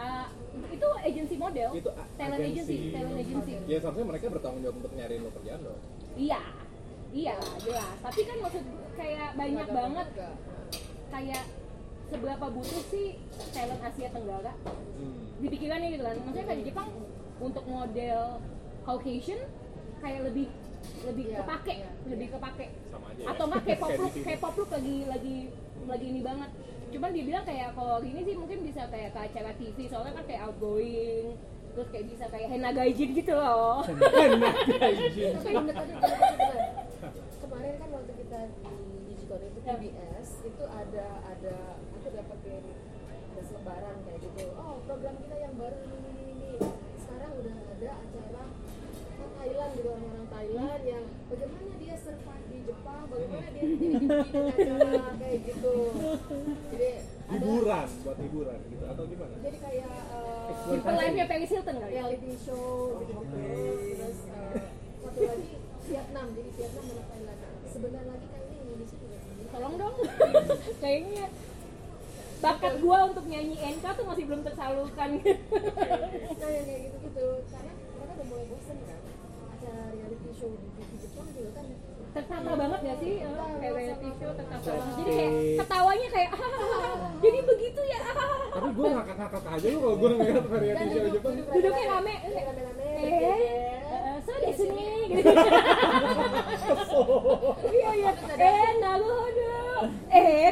[0.01, 0.27] Ah,
[0.71, 2.89] itu agency model itu talent agency.
[2.89, 3.53] talent agency.
[3.67, 5.79] Ya seharusnya mereka bertanggung jawab untuk nyariin lo kerjaan dong
[6.15, 6.41] iya
[7.11, 7.95] iya jelas.
[7.99, 8.63] Tapi kan maksud
[8.95, 10.07] kayak banyak banget.
[11.11, 11.43] Kayak
[12.11, 13.15] seberapa butuh sih
[13.55, 14.53] talent Asia Tenggara?
[15.01, 15.31] Hmm.
[15.41, 16.15] di pikirannya gitu kan.
[16.21, 16.89] Maksudnya kayak di Jepang
[17.41, 18.37] untuk model
[18.85, 19.41] Caucasian
[20.01, 20.47] kayak lebih
[21.05, 22.65] lebih Iya, kepake iya, lebih kepake.
[22.89, 24.25] Sama aja atau nggak K-pop Kayak di look sini.
[24.25, 25.35] K-pop look lagi lagi
[25.89, 26.49] lagi ini banget.
[26.91, 30.25] Cuman dia bilang kayak kalau gini sih mungkin bisa kayak ke acara TV soalnya kan
[30.27, 31.27] kayak outgoing
[31.71, 33.79] terus kayak bisa kayak henna gaijin gitu loh.
[33.79, 34.51] Tadi bener.
[37.41, 38.90] kemarin kan waktu kita di
[39.31, 39.75] Digicon itu Ya.
[39.79, 41.55] PBS itu ada ada
[41.95, 42.63] aku dapetin
[43.31, 44.43] ada selebaran kayak gitu.
[44.59, 46.51] Oh program kita yang baru ini ini ini
[46.99, 48.43] sekarang udah ada acara
[48.91, 54.09] ke Thailand gitu orang-orang Thailand yang bagaimana dia survive di Jepang bagaimana dia jadi bikin
[54.11, 55.75] acara kayak gitu.
[56.75, 56.89] Jadi
[57.31, 59.35] hiburan buat hiburan gitu atau gimana?
[59.39, 62.03] Jadi kayak uh, simple life-nya Paris Hilton kali ya?
[62.03, 64.67] Reality show gitu terus eh,
[64.99, 65.51] satu lagi
[65.87, 66.25] Vietnam.
[66.35, 67.39] Jadi Vietnam dan Thailand.
[67.71, 69.95] Sebentar lagi kayaknya Indonesia juga sendiri tolong dong.
[70.83, 71.25] Kayaknya
[72.41, 75.09] bakat gua untuk nyanyi NK tuh masih belum tersalurkan.
[75.21, 78.99] Nah yang kayak gitu gitu karena mereka udah mulai bosen kan?
[79.53, 81.67] Acara reality show di TV Jepang juga kan
[82.11, 83.13] tertata banget gak sih?
[83.23, 83.29] Eh,
[83.61, 84.93] kayak reality show tertata banget.
[84.97, 85.31] Jadi kayak
[85.63, 87.99] ketawanya kayak "Ah, jadi begitu ya.
[88.51, 91.33] Tapi gue ngakak-ngakak aja lu kalau gue ngeliat dan show Jepang.
[91.37, 92.15] duduk Duduknya rame.
[92.25, 92.87] Duduk rame-rame.
[92.99, 93.61] Eh
[96.71, 98.11] eh, so desu ne gitu iya iya.
[100.11, 100.51] Eh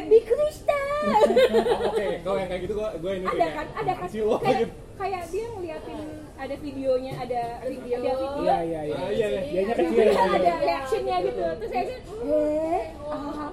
[1.90, 4.08] oke kalau yang kayak gitu gue gue ini ada kan ada kan.
[4.10, 4.68] kayak
[5.00, 6.00] kayak dia ngeliatin
[6.36, 7.96] ada videonya ada video.
[8.00, 8.40] ada video.
[8.44, 8.96] Iya iya iya.
[9.12, 9.40] Iya, iya.
[9.44, 10.08] Dianya Terus kecil.
[10.12, 10.54] ada iya.
[10.60, 11.44] reactionnya gitu.
[11.60, 11.98] Terus saya sih
[12.28, 13.50] eh ah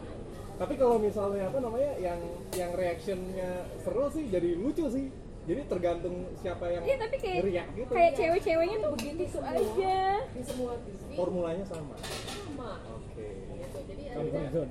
[0.58, 2.20] tapi kalau misalnya apa namanya yang
[2.58, 3.50] yang reactionnya
[3.86, 5.08] seru sih jadi lucu sih.
[5.48, 7.40] Jadi tergantung siapa yang iya tapi kayak
[7.72, 7.92] gitu.
[7.96, 10.00] kayak cewek-ceweknya tuh begitu aja.
[10.36, 11.96] Di semua TV formulanya sama
[12.76, 13.28] oke.
[13.58, 13.78] Gitu.
[13.88, 14.62] Jadi ada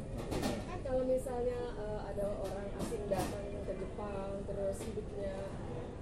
[0.67, 5.35] kan kalau misalnya eh, ada orang asing datang ke Jepang terus hidupnya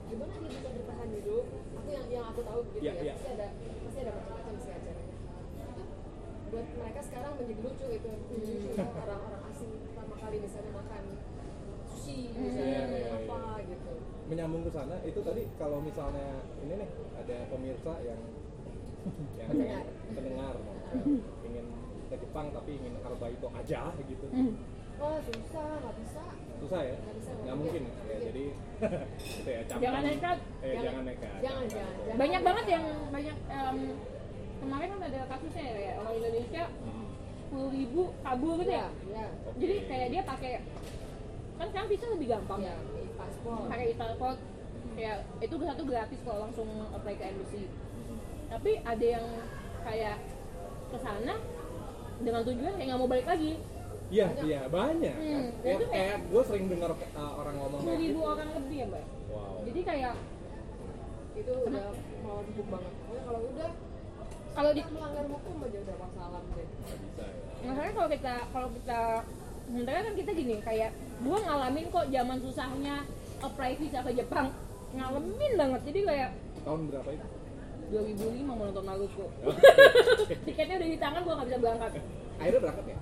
[0.04, 1.44] gimana dia bisa bertahan hidup?
[1.80, 3.12] Aku yang yang aku tahu gitu Iya, ya iya.
[3.16, 5.16] pasti ada pasti ada macam-macam sih acaranya.
[6.52, 11.02] Buat mereka sekarang menjadi lucu itu menjadi lucu ya, orang-orang asing pertama kali misalnya makan
[11.88, 13.92] sushi misalnya Iya, iya, apa gitu.
[14.24, 16.28] Menyambung ke sana itu tadi kalau misalnya
[16.62, 18.20] ini nih ada pemirsa yang
[19.36, 19.50] yang
[20.16, 20.56] Pendengar.
[22.14, 24.26] ke Jepang tapi ingin arbaito aja gitu.
[24.94, 26.22] Oh susah nggak bisa?
[26.56, 26.94] Susah ya?
[26.96, 28.06] Nggak bisa, nggak mungkin mungkin.
[28.06, 28.44] ya jadi
[29.34, 29.82] gitu ya camkan.
[29.82, 30.38] Jangan nekat.
[30.38, 32.16] eh, Jangan- jangan nekat jangan, jangan, jangan.
[32.16, 33.78] banyak banget yang banyak em,
[34.56, 37.06] kemarin kan ada kasusnya ya orang Indonesia Hmm.
[37.44, 38.86] sepuluh ribu kabur gitu ya.
[39.10, 39.26] Ya.
[39.52, 40.52] Jadi kayak dia pakai
[41.54, 42.76] kan sekarang visa lebih gampang ya ya.
[43.14, 44.38] paspor pakai e-passport.
[44.94, 47.66] Kayak itu satu gratis kalau langsung apply ke embassy.
[48.46, 49.26] Tapi ada yang
[49.82, 50.16] kayak
[50.86, 51.34] ke sana
[52.24, 53.52] dengan tujuan kayak nggak mau balik lagi
[54.04, 55.16] Iya, iya banyak.
[55.16, 55.44] Hmm, kan.
[55.64, 58.30] Ya, itu kayak- kayak gue sering dengar uh, orang ngomong sepuluh kayak ribu gitu.
[58.30, 59.54] orang lebih ya mbak Wow.
[59.64, 60.14] jadi kayak
[61.34, 61.86] itu udah
[62.22, 63.70] mau empuk banget pokoknya kalau udah
[64.54, 66.68] kalau di melanggar hukum aja udah wassalam deh
[67.18, 67.26] ya.
[67.64, 69.00] masalahnya kalau kita kalau kita
[69.64, 72.96] sementara kan kita gini kayak gua ngalamin kok zaman susahnya
[73.40, 74.46] apply visa ke Jepang
[74.92, 76.30] ngalamin banget jadi kayak
[76.62, 77.26] Tahun berapa itu?
[77.86, 79.26] 2005 mau nonton Naruto
[80.46, 81.92] tiketnya udah di tangan gua nggak bisa berangkat
[82.34, 82.98] Akhirnya berangkat ya?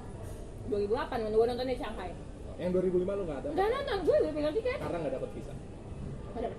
[0.68, 2.10] 2008 when gua nonton di Shanghai
[2.54, 3.48] Yang 2005 lu nggak ada?
[3.50, 5.54] nggak nonton gue udah pegang tiket Karena nggak dapet visa.
[6.32, 6.50] ada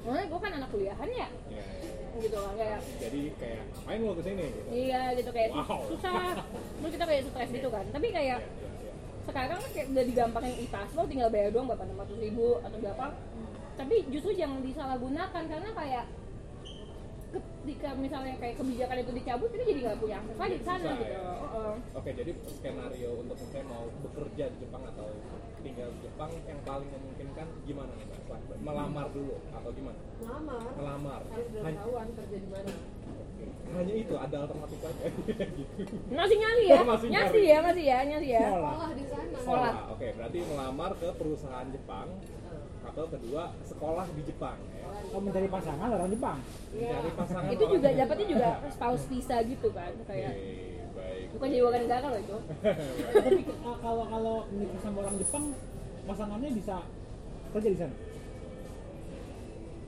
[0.00, 1.64] Makanya gue kan anak kuliahan ya Iya.
[1.80, 2.18] iya.
[2.18, 4.68] gitu kan kayak Jadi kayak main lo ke sini gitu.
[4.70, 5.80] iya gitu kayak Wow.
[5.86, 6.42] susah
[6.76, 8.92] terus kita kayak stres gitu kan tapi kayak Iya, iya, iya.
[9.22, 13.06] sekarang kan kayak udah digampangin e-passport tinggal bayar doang berapa 600 ribu atau berapa
[13.72, 16.04] tapi justru jangan disalahgunakan karena kayak
[17.30, 20.94] ketika misalnya kayak kebijakan itu dicabut kita jadi nggak punya akses lagi ke sana Susah,
[20.96, 21.20] gitu ya.
[21.20, 21.74] Heeh.
[21.94, 25.06] Oke, jadi skenario untuk misalnya mau bekerja di Jepang atau
[25.60, 28.40] tinggal di Jepang yang paling memungkinkan gimana nih Mbak?
[28.60, 29.98] Melamar dulu atau gimana?
[30.20, 31.20] ngelamar Melamar.
[31.26, 32.70] harus ketahuan kerja di mana
[33.10, 33.44] oke.
[33.70, 35.32] Hanya itu ada alternatif aja gitu.
[36.18, 37.24] masih nyari ya Masih nyari.
[37.30, 39.72] nyari ya masih ya nyari ya sekolah di sana Sekolah.
[39.90, 42.08] Oke, berarti melamar ke perusahaan Jepang
[42.90, 44.86] atau kedua sekolah di Jepang ya.
[45.10, 46.38] Oh, mencari pasangan orang Jepang.
[46.70, 50.34] Mencari pasangan itu juga dapatnya juga spouse visa gitu kan kayak
[50.92, 51.24] baik.
[51.32, 52.36] bukan jadi warga negara loh itu
[53.16, 53.40] Tapi
[53.78, 55.44] kalau kalau menikah sama orang Jepang,
[56.04, 56.76] pasangannya bisa
[57.50, 57.94] kerja di sana.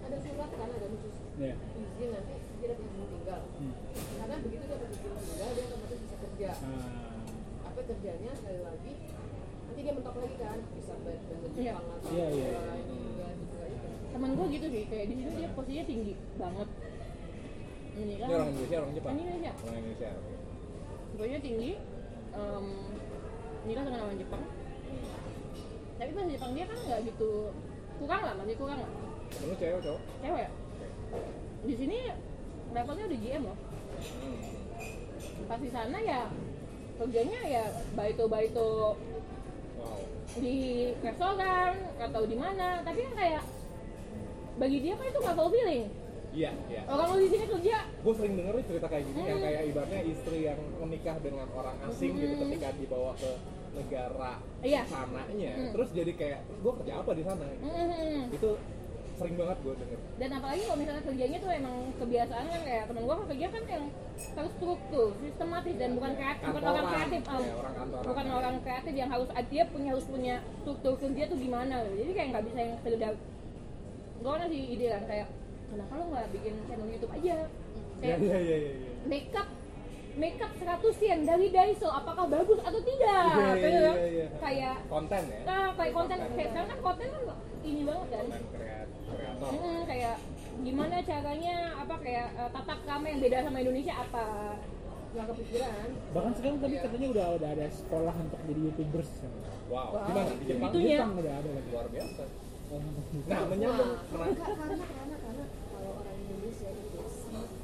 [0.03, 1.57] ada surat kan ada khusus Ya.
[1.73, 3.73] izin nanti dia dapat izin tinggal Hmm.
[4.21, 7.25] karena begitu dapat izin tinggal dia otomatis bisa kerja Nah,
[7.65, 8.93] apa kerjanya sekali lagi
[9.83, 11.73] dia mentok lagi kan bisa bahasa Iya.
[11.73, 12.49] Jepang atau Iya, iya.
[12.49, 15.85] apa, ini juga itu juga itu temen gue gitu sih kayak di situ dia posisinya
[15.85, 16.69] tinggi banget
[17.93, 19.13] ini kan Ini orang Indonesia, orang Jepang.
[19.13, 19.53] Ini Indonesia.
[19.59, 20.11] Orang Indonesia.
[21.13, 21.71] Pokoknya tinggi
[22.33, 22.67] em,
[23.63, 24.43] nikah dengan orang Jepang
[25.95, 27.31] tapi bahasa Jepang dia kan nggak gitu
[27.97, 28.91] kurang lah masih kurang lah
[29.39, 30.01] Lu cewek cowok?
[30.19, 30.49] cewek
[31.63, 31.99] di sini
[32.69, 33.59] levelnya udah GM loh
[34.03, 35.47] Hmm.
[35.47, 36.27] pas di sana ya
[36.95, 38.99] kerjanya ya baito baito.
[40.35, 40.59] Di
[40.99, 43.43] restoran atau di mana tapi kan kayak
[44.55, 45.87] bagi dia kan itu nggak fulfilling
[46.33, 46.81] Iya, iya.
[46.89, 49.45] orang lu di sini kerja Gue sering denger nih cerita kayak gini yang Hmm.
[49.45, 52.43] kayak ibaratnya istri yang menikah dengan orang asing gitu Hmm.
[52.49, 53.31] ketika dibawa ke
[53.73, 54.33] negara
[54.65, 54.83] Iya.
[54.87, 55.71] sananya, Hmm.
[55.77, 57.45] terus jadi kayak gue kerja apa di sana?
[57.53, 58.33] Mm-mm.
[58.33, 58.51] Itu
[59.13, 59.99] sering banget gue denger.
[60.19, 63.85] dan apalagi kalau misalnya kerjanya tuh emang kebiasaan kan kayak temen kan kerja kan yang
[64.33, 68.05] terstruktur sistematis dan bukan kreatif bukan orang kreatif Ya, orang kantoran.
[68.09, 71.95] bukan orang kreatif yang harus dia punya harus punya struktur kerja tuh gimana gitu.
[72.03, 73.13] jadi kayak nggak bisa yang sekedar
[74.23, 75.27] gua kan sih ide kan kayak
[75.69, 77.35] kenapa lo nggak bikin channel YouTube aja
[77.99, 78.71] kayak iya, iya, iya.
[78.75, 78.91] iya.
[79.05, 79.49] makeup
[80.13, 80.69] makeup 100
[81.01, 84.27] yen dari Daiso apakah bagus atau tidak iya, Kayak- iya, iya.
[84.37, 85.41] kayak Konten ya?
[85.43, 87.23] nah, kayak konten kayak sekarang kan konten kan
[87.63, 88.43] ini banget kan Konten
[89.15, 89.51] kreat- kreator.
[89.55, 90.17] Mm, kayak
[90.63, 94.25] gimana caranya apa kayak eh, tata krama yang beda sama Indonesia apa
[95.13, 99.11] nggak kepikiran bahkan sekarang tadi katanya udah udah ada sekolah untuk jadi youtubers.
[99.69, 99.77] Wow.
[99.91, 100.05] Wow.
[100.07, 100.71] Gimana di Jepang?
[100.71, 100.89] Itu ya.
[100.99, 101.69] Jepang udah ada lagi.
[101.71, 102.23] Luar biasa.
[102.73, 102.81] Oh,
[103.23, 103.93] Nah, menyambung.
[103.93, 104.85] Nah, karena karena
[105.19, 106.99] karena kalau orang Indonesia itu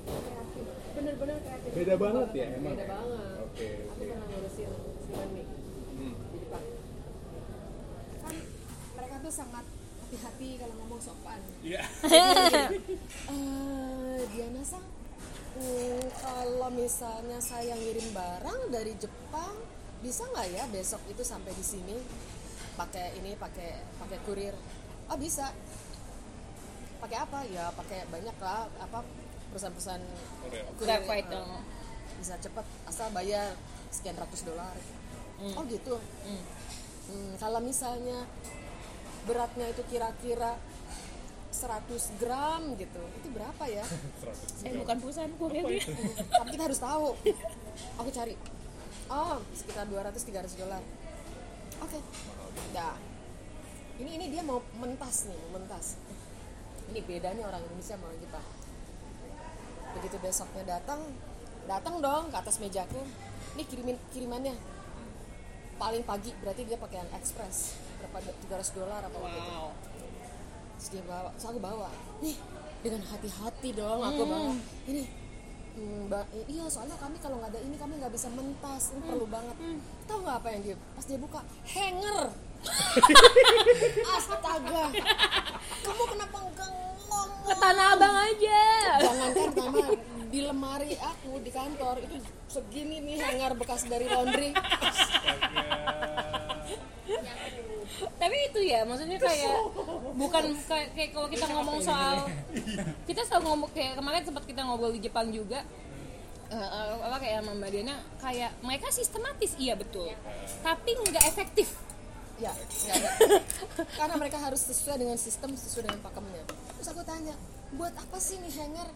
[0.04, 4.04] kreatif bener-bener kreatif Beda banget ya, emang beda banget Oke, aku oke.
[4.04, 5.46] pernah ngurusin seniman nih
[5.88, 6.14] Hmm.
[6.28, 6.64] di Jepang
[8.18, 8.34] kan
[8.94, 9.64] mereka tuh sangat
[10.08, 11.40] hati-hati kalau ngomong sopan.
[11.60, 11.84] Iya.
[13.28, 14.82] Eh, Diana sang,
[15.60, 19.52] hmm, kalau misalnya saya ngirim barang dari Jepang,
[20.00, 21.94] bisa nggak ya besok itu sampai di sini
[22.74, 24.56] pakai ini pakai pakai kurir?
[25.12, 25.52] Oh bisa.
[27.04, 27.44] Pakai apa?
[27.52, 29.04] Ya pakai banyak lah apa
[29.52, 30.02] perusahaan-perusahaan
[30.48, 30.64] kurir,
[31.04, 31.52] eh, dong.
[32.18, 33.54] bisa cepet asal bayar
[33.92, 34.74] sekian ratus dolar.
[35.54, 36.00] Oh gitu.
[36.24, 36.42] Hmm.
[37.12, 38.26] Hmm, kalau misalnya
[39.28, 40.56] beratnya itu kira-kira
[41.52, 43.84] 100 gram gitu, itu berapa ya?
[44.64, 45.64] eh bukan perusahaan kurir
[46.38, 47.16] Tapi kita harus tahu.
[48.00, 48.34] Aku cari.
[49.08, 50.82] Oh, sekitar 200-300 dolar.
[51.80, 51.98] Oke.
[52.76, 52.94] Nah,
[53.98, 55.96] ini ini dia mau mentas nih, mau mentas.
[56.92, 58.46] Ini bedanya orang Indonesia sama orang Jepang.
[59.96, 61.00] Begitu besoknya datang,
[61.64, 63.00] datang dong ke atas mejaku.
[63.56, 64.54] Nih kirimin kirimannya.
[65.80, 67.87] Paling pagi berarti dia pakai yang express.
[68.08, 69.50] Berapa 300 dolar apa waktu itu.
[69.50, 69.68] wow.
[70.74, 71.88] Terus dia bawa, terus aku bawa.
[72.18, 72.36] Nih,
[72.80, 74.52] dengan hati-hati dong aku bawa.
[74.86, 75.02] Ini
[75.70, 78.90] "Hmm, Mbak, i- iya soalnya kami kalau nggak ada ini kami nggak bisa mentas.
[78.90, 79.56] Ini perlu banget.
[80.04, 82.18] Tahu nggak apa yang dia pas dia buka hanger.
[84.16, 84.82] Astaga.
[85.78, 87.28] Kamu kenapa nggak ngomong?
[87.44, 88.62] Ke tanah abang aja.
[88.98, 89.86] Jangankan sama
[90.28, 94.52] di lemari aku di kantor itu segini nih hanger bekas dari laundry
[97.98, 99.58] tapi itu ya maksudnya kayak
[100.14, 102.30] bukan kayak, kayak kalau kita ngomong soal
[103.08, 105.62] kita selalu ngomong kayak kemarin sempat kita ngobrol di Jepang juga
[106.50, 106.68] eh,
[107.02, 110.08] apa kayak sama Mbak Diana kayak mereka sistematis iya betul.
[110.64, 111.76] Tapi nggak efektif.
[112.38, 113.10] Ya nggak ada.
[113.98, 116.46] Karena mereka harus sesuai dengan sistem sesuai dengan pakemnya.
[116.78, 117.34] Terus aku tanya
[117.74, 118.88] buat apa sih nih hanger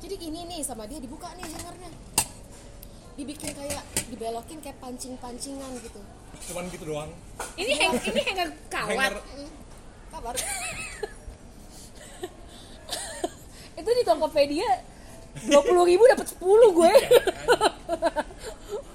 [0.00, 1.90] jadi gini nih sama dia dibuka nih hangernya
[3.16, 3.82] dibikin kayak
[4.12, 6.00] dibelokin kayak pancing-pancingan gitu
[6.50, 7.10] cuman gitu doang.
[7.56, 8.90] Ini hang ini hanger kawat.
[8.92, 9.14] Hanger.
[10.12, 10.34] Kabar
[13.76, 14.70] itu di Tokopedia
[15.52, 16.94] dua puluh ribu dapat sepuluh gue.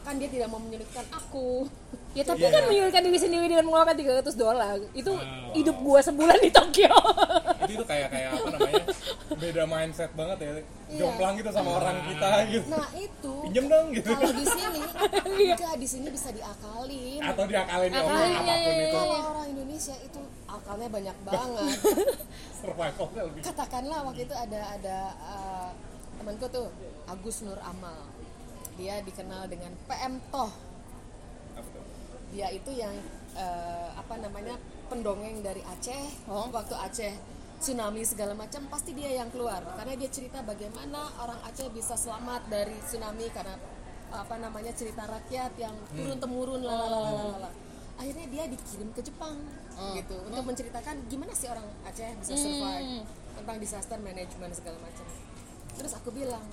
[0.01, 1.69] Kan dia tidak mau menyulitkan aku
[2.11, 4.75] ya tapi kan menyulitkan diri sendiri dengan mengeluarkan 300 dolar.
[4.91, 5.15] Itu
[5.55, 6.91] hidup gue sebulan di Tokyo.
[7.63, 8.83] Itu itu kayak kayak apa namanya
[9.31, 10.51] beda mindset banget ya.
[10.91, 12.67] Jomplang gitu sama orang kita gitu.
[12.67, 14.11] Nah itu pinjem dong gitu.
[14.11, 14.81] kalau di sini
[15.55, 17.19] enggak di sini bisa diakalin.
[17.23, 18.97] Atau diakalin ya Akalin, orang iya, apa pun iya, itu.
[18.99, 21.75] kalau orang Indonesia itu akalnya banyak banget.
[22.59, 23.41] Survivalnya lebih.
[23.43, 25.69] Katakanlah waktu itu ada ada uh,
[26.19, 26.67] temanku tuh
[27.07, 28.11] Agus Nur Amal.
[28.75, 30.70] Dia dikenal dengan PM Toh?
[32.31, 32.95] Dia itu yang
[33.35, 34.55] uh, apa namanya
[34.87, 37.13] pendongeng dari Aceh waktu Aceh
[37.61, 39.61] tsunami segala macam pasti dia yang keluar.
[39.77, 43.55] Karena dia cerita bagaimana orang Aceh bisa selamat dari tsunami karena
[44.11, 47.47] apa namanya cerita rakyat yang turun temurun lalalala
[47.95, 49.37] akhirnya dia dikirim ke Jepang
[49.95, 53.05] gitu untuk menceritakan gimana sih orang Aceh bisa survive
[53.37, 55.05] tentang disaster management segala macam.
[55.77, 56.43] Terus aku bilang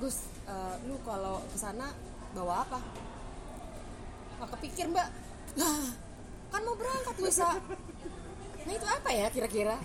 [0.00, 1.92] Gus eh, lu kalau ke sana
[2.32, 2.78] bawa apa
[4.40, 5.08] nggak kepikir mbak.
[5.60, 5.84] Lah
[6.50, 7.60] kan mau berangkat lusa
[8.60, 9.76] nah itu apa ya kira-kira?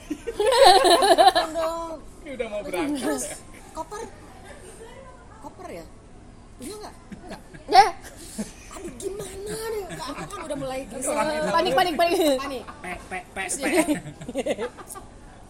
[1.56, 2.00] Dong.
[2.24, 3.26] Ini udah mau berangkat terus.
[3.72, 4.04] Koper.
[5.44, 5.86] Koper ya?
[6.60, 6.96] Punya nggak?
[7.28, 7.42] Nggak?
[7.72, 7.86] Ya.
[8.76, 9.84] Aduh gimana nih?
[9.96, 10.80] Aku kan udah mulai
[11.56, 12.20] panik panik panik.
[12.36, 12.64] Panik.
[12.84, 13.68] Pe pe pe pe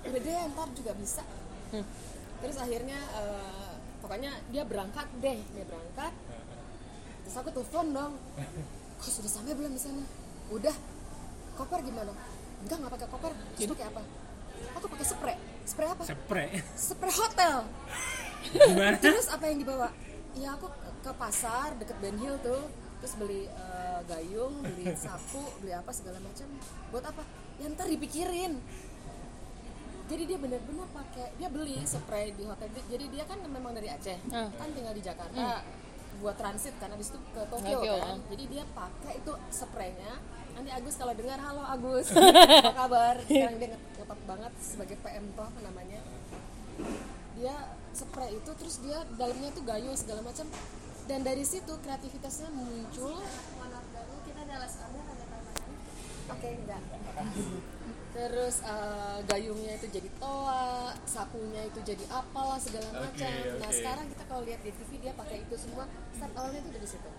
[0.06, 1.24] udah deh ntar juga bisa.
[2.46, 3.72] Terus akhirnya eh,
[4.06, 6.14] pokoknya dia berangkat deh dia berangkat.
[7.26, 8.14] Terus aku telepon dong
[9.00, 10.04] kok sudah sampai belum di sana?
[10.52, 10.76] Udah.
[11.56, 12.12] Koper gimana?
[12.64, 13.32] Enggak nggak pakai koper.
[13.56, 14.02] Terus pakai apa?
[14.80, 15.38] Aku pakai spray.
[15.66, 16.04] Spray apa?
[16.04, 16.50] Spray.
[16.76, 17.56] Spray hotel.
[18.52, 18.98] Gimana?
[19.04, 19.90] Terus apa yang dibawa?
[20.36, 20.68] Ya aku
[21.04, 22.68] ke, pasar deket Ben Hill tuh.
[23.04, 26.48] Terus beli eh, gayung beli sapu beli apa segala macam.
[26.92, 27.24] Buat apa?
[27.62, 28.60] Ya ntar dipikirin.
[30.06, 32.70] Jadi dia benar-benar pakai dia beli spray di hotel.
[32.70, 34.18] Jadi dia kan memang dari Aceh.
[34.30, 34.54] Hmm.
[34.54, 35.66] kan tinggal di Jakarta
[36.26, 38.18] buat transit kan habis itu ke Tokyo, Tokyo, kan.
[38.34, 40.14] Jadi dia pakai itu spraynya.
[40.58, 42.10] Nanti Agus kalau dengar halo Agus.
[42.66, 43.16] Apa kabar?
[43.22, 46.02] Sekarang dia nget- ngetop banget sebagai PM toh namanya.
[47.38, 47.56] Dia
[47.94, 50.50] spray itu terus dia dalamnya tuh gayung segala macam.
[51.06, 53.22] Dan dari situ kreativitasnya muncul.
[56.26, 56.82] Oke enggak
[58.16, 63.36] terus eh, gayungnya itu jadi toa sapunya itu jadi apalah segala macam.
[63.60, 63.76] Nah oke.
[63.76, 65.84] sekarang kita kalau lihat di TV dia pakai itu semua.
[66.16, 67.10] Start awalnya itu dari situ.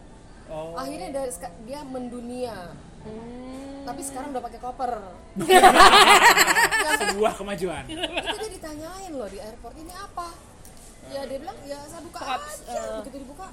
[0.49, 0.73] Oh.
[0.73, 1.33] Akhirnya dari
[1.69, 2.73] dia mendunia.
[3.87, 4.93] Tapi sekarang udah pakai koper.
[7.07, 7.85] Sebuah kemajuan.
[7.87, 10.33] Itu dia ditanyain loh di airport ini apa?
[11.13, 12.99] Ya dia bilang ya saya buka aja.
[12.99, 13.47] begitu dibuka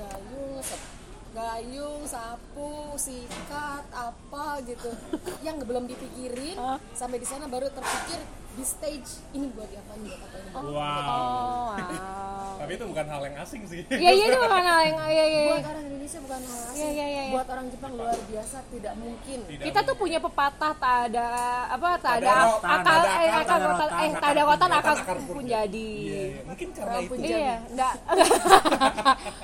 [0.00, 0.99] gayung sep-
[1.30, 4.90] gayung sapu sikat apa gitu.
[5.46, 6.58] Yang belum dipikirin
[6.94, 9.10] sampai di sana baru terpikir di stage.
[9.30, 10.50] Ini buat apa ini buat apa ini?
[10.50, 10.60] Apa.
[10.66, 10.70] wow.
[10.70, 12.58] Oh wow.
[12.60, 13.80] Tapi itu bukan hal yang asing sih.
[13.88, 16.76] Iya iya itu bukan hal yang iya iya buat orang Indonesia bukan hal asing.
[16.80, 17.32] Iya, iya, iya, iya.
[17.32, 19.38] buat orang Jepang luar biasa tidak mungkin.
[19.46, 21.26] Tidak kita tuh punya pepatah tak ada
[21.70, 24.94] apa tak ada akal eh akal rotan eh tak ada rotan akal
[25.24, 25.90] pun jadi.
[25.94, 26.40] Iya, iya.
[26.44, 27.14] mungkin karena itu.
[27.16, 27.94] Iya nggak.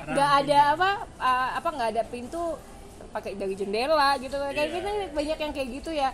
[0.17, 2.43] Nggak ada apa uh, apa nggak ada pintu
[3.17, 4.75] pakai dari jendela gitu kayak Iya.
[4.77, 6.11] gitu banyak yang kayak gitu ya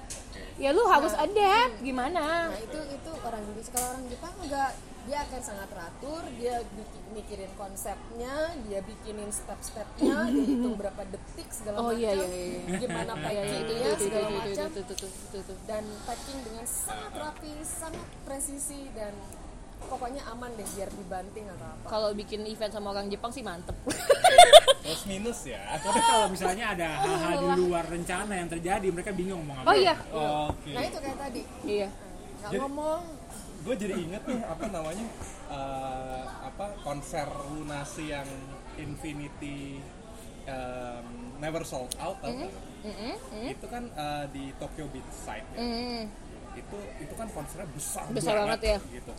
[0.62, 2.54] ya lu harus adapt gimana?
[2.54, 3.42] Nah itu itu orang
[3.74, 4.70] kalau orang Jepang enggak
[5.02, 11.50] dia akan sangat teratur dia bikin, mikirin konsepnya dia bikinin step-stepnya dia hitung berapa detik
[11.50, 12.78] segala oh macam iya iya iya.
[12.78, 14.66] gimana Iya, iya, packingnya segala macam.
[15.66, 19.10] dan packing dengan sangat rapi sangat presisi dan
[19.90, 21.86] pokoknya aman deh biar dibanting atau apa.
[21.90, 23.74] Kalau bikin event sama orang Jepang sih mantep
[24.82, 25.62] plus minus ya.
[25.78, 29.80] Tapi kalau misalnya ada hal-hal di luar rencana yang terjadi mereka bingung mau oh ngapain
[29.80, 29.94] iya.
[30.50, 30.70] Oke.
[30.74, 31.42] Nah itu kayak tadi.
[31.62, 31.88] Iya.
[32.42, 33.02] Nggak ngomong.
[33.62, 35.06] gue jadi inget nih apa namanya
[35.46, 38.26] eh, apa konser lunasi yang
[38.74, 39.78] Infinity
[40.42, 41.06] em,
[41.38, 42.50] Never Sold Out tau nggak?
[43.54, 45.58] itu kan eh, di Tokyo Beachside ya.
[45.62, 46.02] Hmm.
[46.52, 48.78] itu itu kan konsernya besar, Besar banget ya.
[48.90, 49.14] gitu.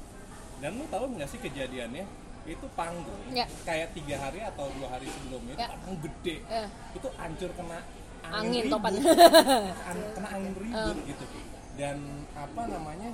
[0.60, 2.04] Dan lu tahu nggak sih kejadiannya
[2.46, 3.48] itu panggung Ya.
[3.64, 5.70] kayak tiga hari atau dua hari sebelumnya itu Ya.
[5.70, 6.66] panggung gede Ya.
[6.92, 7.80] itu hancur kena
[8.26, 8.72] Angin, ribut.
[8.74, 8.94] topan.
[9.90, 11.26] An- kena angin ribut gitu
[11.74, 11.98] dan
[12.34, 13.10] apa namanya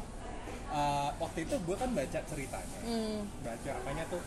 [0.70, 3.26] eh, waktu itu gue kan baca ceritanya Hmm.
[3.40, 4.22] baca apanya tuh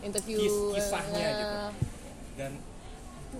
[0.00, 0.38] Interview.
[0.38, 1.56] kis- kisahnya eh, gitu
[2.34, 2.52] dan
[3.20, 3.38] itu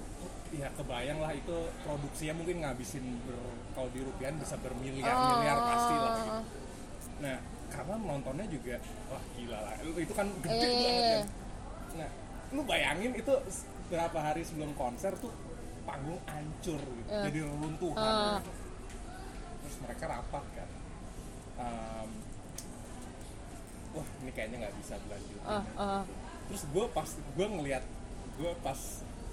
[0.53, 3.39] ya kebayang lah itu produksinya mungkin ngabisin ber,
[3.73, 5.67] kalau di rupiah bisa bermiliar-miliar Oh.
[5.67, 6.31] pasti lah gitu.
[7.21, 7.37] nah
[7.75, 8.75] karena nontonnya juga
[9.11, 11.19] wah gila lah itu kan gede iya, banget iya.
[11.19, 11.27] kan
[11.95, 12.11] nah
[12.55, 13.35] lu bayangin itu
[13.85, 15.33] berapa hari sebelum konser tuh
[15.85, 17.23] panggung hancur gitu Iya.
[17.29, 18.39] jadi runtuhan Ah.
[18.39, 18.53] gitu.
[19.61, 20.71] terus mereka rapat kan
[21.55, 22.11] Em,
[23.93, 26.03] wah ini kayaknya nggak bisa berlanjut ah, ah.
[26.47, 27.85] terus gue pas gue ngeliat
[28.35, 28.81] gue pas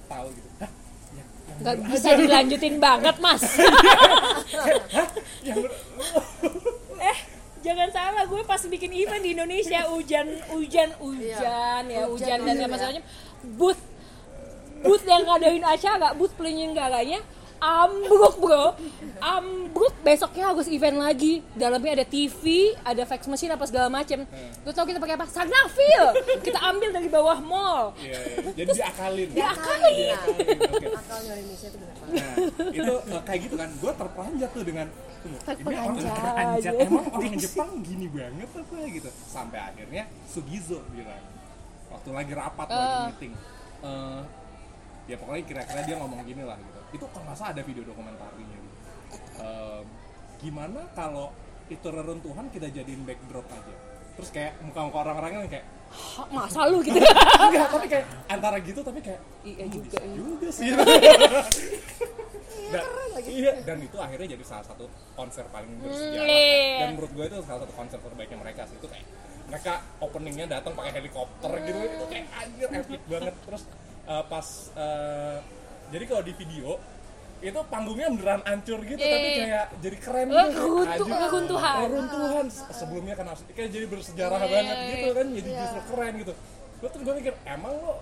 [0.06, 0.72] tahu gitu hah
[1.12, 1.30] yang
[1.62, 3.44] nggak bisa aja." dilanjutin banget mas
[5.48, 5.58] yang
[7.02, 7.18] eh
[7.62, 12.68] jangan salah gue pas bikin event di Indonesia hujan hujan hujan ya hujan dan hujan
[12.68, 12.82] apa ya.
[12.82, 13.04] salahnya
[13.58, 13.82] booth
[14.82, 17.22] booth yang ngadain acara booth penyelenggaranya
[17.62, 18.74] ambruk bro.
[19.22, 21.46] Ambruk besoknya harus event lagi.
[21.54, 24.26] Dalamnya ada TV ada fax machine apa segala macem
[24.66, 25.30] lu tau kita pakai apa?
[25.30, 26.04] Sagnafil.
[26.42, 27.94] Kita ambil dari bawah mall.
[28.02, 28.52] Iya, iya.
[28.58, 29.30] jadi diakalin.
[29.38, 30.18] Diakalin.
[30.18, 30.88] Oke.
[30.90, 31.96] akalnya Indonesia itu benar.
[32.02, 32.34] Nah
[32.74, 33.70] itu eh, kayak gitu kan.
[33.78, 34.88] Gue terperanjat tuh dengan
[35.22, 39.10] tunggu, ini orang terperanjat emang orang Jepang gini banget apa gitu.
[39.24, 41.22] Sampai akhirnya Sugizo bilang
[41.88, 43.04] waktu lagi rapat lagi Eh.
[43.08, 43.34] meeting.
[43.82, 44.22] Eh,
[45.06, 46.80] ya pokoknya kira-kira dia ngomong gini lah gitu.
[46.94, 48.78] Itu kalau nggak salah ada video dokumentarinya gitu.
[49.38, 49.82] Eh,
[50.40, 51.30] gimana kalau
[51.68, 53.76] itu reruntuhan kita jadiin backdrop aja?
[54.12, 56.96] Terus kayak muka-muka orang-orang yang kayak Hah, masa lu gitu?
[57.44, 60.68] Enggak tapi kayak antara gitu tapi kayak Iya "Hmm, juga, iya." juga sih
[62.72, 62.84] dan,
[63.24, 66.26] iya dan itu akhirnya jadi salah satu konser paling bersejarah.
[66.26, 66.78] Iya.
[66.80, 68.76] dan menurut gue itu salah satu konser terbaiknya mereka sih.
[68.76, 69.06] Itu kayak
[69.46, 71.78] mereka openingnya datang pakai helikopter gitu.
[71.78, 73.36] Itu kayak anjir epic banget.
[73.44, 73.64] Terus
[74.06, 75.38] eh, pas eh,
[75.92, 76.70] jadi kalau di video
[77.42, 79.38] itu panggungnya beneran hancur gitu Iya, tapi iya.
[79.42, 80.66] kayak jadi keren Eh, gitu.
[80.86, 81.18] Anjir.
[81.26, 81.76] keruntuhan.
[81.82, 82.46] keruntuhan.
[82.72, 86.34] Sebelumnya kan kayak jadi bersejarah Iya, banget iya, gitu kan jadi justru keren gitu.
[86.78, 87.94] Gua terus gue mikir emang lo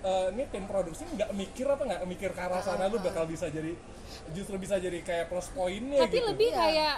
[0.00, 3.46] eh, ini tim produksi nggak mikir apa nggak mikir ke arah sana lu bakal bisa
[3.46, 3.72] jadi
[4.30, 6.96] justru bisa jadi kayak plus poinnya tapi gitu lebih kayak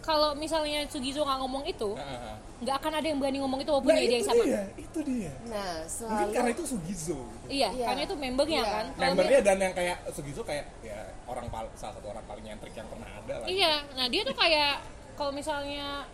[0.00, 2.36] kalau misalnya Sugizo nggak ngomong itu Ah, ah, ah.
[2.58, 5.32] nggak akan ada yang berani ngomong itu walaupun nah dia yang sama dia itu dia
[5.44, 7.46] nah mungkin selalu karena itu Sugizo gitu.
[7.48, 7.86] iya Iya.
[7.86, 8.72] karena itu membernya Iya.
[8.72, 12.44] kan membernya dia- dan yang kayak Sugizo kayak ya orang pal- salah satu orang paling
[12.44, 14.74] nyentrik yang pernah ada lah iya nah dia tuh kayak
[15.12, 16.06] kalau misalnya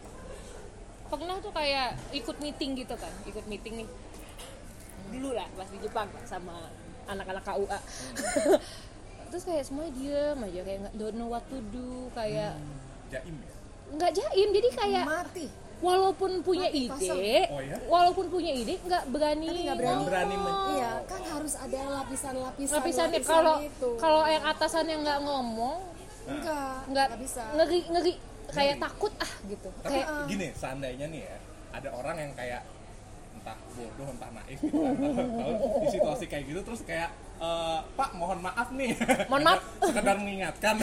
[1.08, 3.88] pernah tuh kayak ikut meeting gitu kan ikut meeting nih
[5.08, 6.54] dulu lah pas di Jepang sama
[7.08, 7.78] anak-anak KUA
[9.30, 12.56] terus kayak semuanya diem aja kayak nggak don't know what to do kayak
[13.08, 13.54] jaim ya
[13.88, 15.46] nggak jaim jadi kayak mati
[15.78, 17.76] walaupun punya Mati ide Oh ya?
[17.86, 19.94] walaupun punya ide nggak berani Tapi nggak berani.
[19.94, 20.08] ngomong.
[20.10, 20.36] berani
[20.74, 23.88] iya kan harus ada lapisan-lapisan lapisannya lapisan kalau itu.
[24.02, 25.78] kalau yang atasannya nggak ngomong
[26.28, 28.12] enggak nggak nggak bisa ngeri ngeri
[28.48, 31.36] kayak takut ah gitu tapi kayak gini seandainya nih ya
[31.72, 32.62] ada orang yang kayak
[33.38, 37.08] entah bodoh entah naif gitu tahu di situasi kayak gitu terus kayak
[37.38, 38.98] eh, Pak mohon maaf nih.
[39.26, 39.60] Mohon maaf.
[39.88, 40.74] sekedar mengingatkan.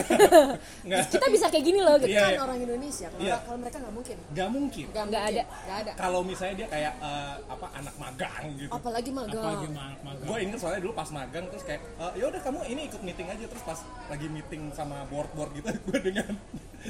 [1.12, 2.40] Kita bisa kayak gini loh gitu Iya, kan iya.
[2.40, 3.06] orang Indonesia.
[3.06, 3.36] Kalau Iya.
[3.38, 4.16] kalau mereka nggak mungkin.
[4.26, 4.86] Nggak mungkin.
[4.88, 5.36] Nggak Nggak mungkin.
[5.36, 5.60] ada.
[5.60, 5.92] nggak ada.
[5.94, 8.70] Kalau misalnya dia kayak eh, apa anak magang gitu.
[8.72, 9.44] Apalagi magang.
[9.44, 10.26] Apalagi ma- magang.
[10.26, 13.28] Gue inget soalnya dulu pas magang terus kayak "Eh, ya udah kamu ini ikut meeting
[13.28, 13.44] aja.
[13.46, 13.78] Terus pas
[14.08, 16.32] lagi meeting sama board board gitu gue dengan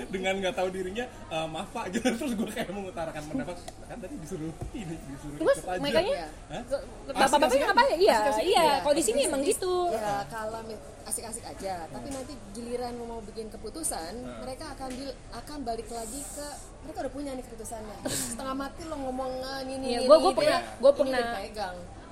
[0.07, 2.07] dengan nggak tahu dirinya "Eh, maaf pak gitu.
[2.19, 6.17] Terus gue kayak mengutarakan pendapat kan tadi disuruh ini disuruh terus makanya
[6.49, 6.63] Hah?
[7.09, 8.45] bapak-bapaknya apa ya iya Asik-asik.
[8.45, 9.75] iya Iya, kalau di sini emang gitu.
[9.91, 10.61] Ya kalau
[11.07, 11.75] asik-asik aja.
[11.87, 14.13] Tapi nanti giliran mau bikin keputusan
[14.43, 16.47] mereka akan di- akan balik lagi ke
[16.83, 17.97] mereka udah punya nih keputusannya.
[18.07, 21.25] Setengah mati lo ngomong "Ah, ini ini Iya, gua- gua ini." pernah- gua pernah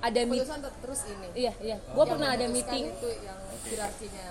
[0.01, 1.29] ada meet- keputusan ter- terus ini.
[1.35, 1.77] Iya iya.
[1.81, 4.29] Gue Yang pernah ada meeting itu yang hierarkinya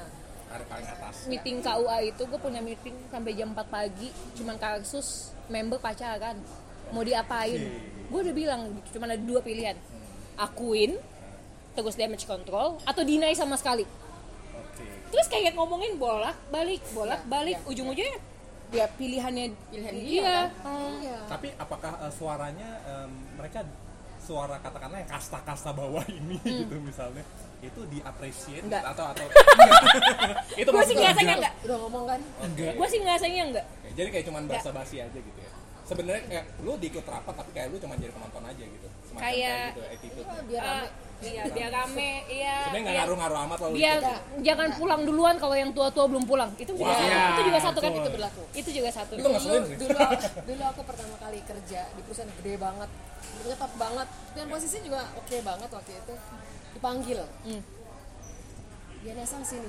[0.54, 4.10] tarik paling atas meeting KUA itu gue punya meeting sampai jam 4 pagi.
[4.38, 6.38] Cuman kasus member pacaran
[6.94, 7.58] mau diapain?
[8.14, 8.62] Gue udah bilang
[8.94, 9.74] cuman ada dua pilihan.
[10.38, 11.02] Akuin
[11.74, 13.82] terus damage control atau deny sama sekali.
[14.54, 14.86] Oke.
[15.10, 18.18] Terus kayak ngomongin bolak balik bolak balik iya, ujung-ujungnya
[18.74, 20.50] ya pilihannya Pilihan dia, iya kan?
[20.66, 20.94] Hmm.
[21.02, 21.18] iya.
[21.30, 23.66] Tapi apakah eh, suaranya em, mereka
[24.22, 27.26] suara katakanlah yang kasta-kasta bawah ini gitu misalnya
[27.64, 29.24] itu diapresiasi atau atau
[30.62, 31.54] itu gue sih ngerasanya enggak.
[31.64, 32.20] udah ngomong kan?
[32.44, 32.74] Enggak.
[32.76, 33.66] Gue sih ngerasanya enggak.
[33.96, 35.52] Jadi kayak cuman basa-basi aja gitu ya.
[35.84, 38.88] Sebenarnya kayak lu diikut rapat tapi kayak lu cuma jadi penonton aja gitu.
[39.08, 40.88] Semacam Kayak- gitu attitude Oh, biar rame.
[41.24, 42.56] Iya biar rame iya.
[42.68, 43.04] Sebenarnya nggak iya.
[43.08, 44.20] ngaruh-ngaruh amat dia ikut.
[44.44, 46.52] jangan pulang duluan kalau yang tua-tua belum pulang.
[46.60, 48.44] Itu juga iya, itu juga satu kan itu berlaku.
[48.52, 49.14] Itu juga satu.
[49.16, 49.76] Itu dulu, sih.
[49.80, 49.98] dulu
[50.52, 52.90] dulu aku pertama kali kerja di perusahaan gede banget.
[53.24, 54.08] Bentuknya top banget.
[54.36, 56.14] Dan posisi juga oke banget waktu itu
[56.74, 57.20] dipanggil.
[57.46, 57.62] Hmm.
[59.04, 59.68] dia nasang sini.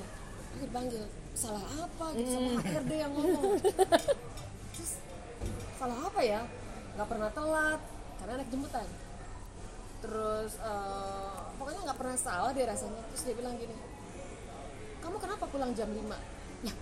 [0.55, 1.03] Aku dipanggil
[1.35, 2.05] salah apa?
[2.15, 3.59] Gitu sama HRD yang ngomong.
[4.71, 4.91] Terus
[5.75, 6.41] salah apa ya?
[6.95, 7.81] Nggak pernah telat
[8.23, 8.87] karena naik jemputan.
[9.99, 13.03] Terus eh, pokoknya nggak pernah salah dia rasanya.
[13.11, 13.75] Terus dia bilang gini
[15.05, 16.01] kamu kenapa pulang jam 5
[16.65, 16.73] ya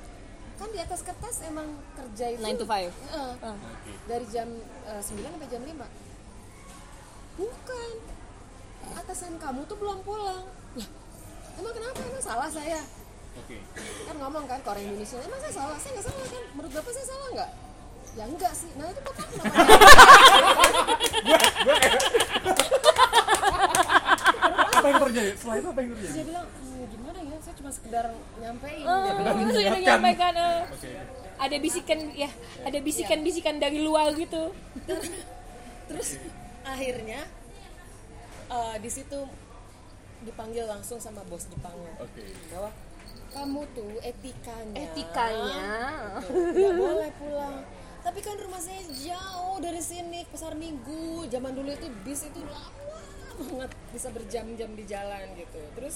[0.56, 3.56] kan di atas kertas emang kerja itu 9 to 5 Eh,
[4.08, 4.48] dari jam
[4.88, 5.76] eh, 9 sampai jam 5
[7.36, 7.94] bukan
[8.94, 10.44] atasan kamu tuh belum pulang.
[10.76, 10.90] Lah
[11.60, 12.00] emang kenapa?
[12.02, 12.82] Emang salah saya?
[13.34, 13.58] Oke.
[14.06, 15.18] Kan ngomong kan ke orang Indonesia.
[15.22, 15.78] Emang saya salah?
[15.80, 16.44] Saya nggak salah kan?
[16.54, 17.52] Menurut bapak saya salah nggak?
[18.14, 18.70] Ya enggak sih.
[18.78, 19.54] Nah itu bapak kenapa?
[24.74, 25.32] Apa yang terjadi?
[25.40, 26.14] Setelah itu apa yang terjadi?
[26.14, 27.38] Dia bilang "Hmm, gimana ya?
[27.40, 28.06] Saya cuma sekedar
[28.42, 28.84] nyampein.
[28.84, 29.04] Oh,
[29.80, 30.90] menyampaikan eh, oke.
[31.40, 32.30] ada bisikan ya
[32.64, 34.52] ada bisikan-bisikan dari luar gitu.
[35.88, 36.10] Terus
[36.64, 37.22] akhirnya
[38.50, 39.20] eh, di situ
[40.24, 41.94] dipanggil langsung sama bos Jepangnya.
[42.00, 42.24] Oke.
[42.52, 42.72] Bahwa
[43.34, 44.78] kamu tuh etikanya.
[44.78, 45.72] Etikanya.
[46.32, 47.58] Nggak boleh pulang.
[48.04, 51.28] Tapi kan rumah saya jauh dari sini pasar minggu.
[51.28, 52.72] Zaman dulu itu bis itu lama
[53.34, 55.62] banget bisa berjam-jam di jalan gitu.
[55.76, 55.96] Terus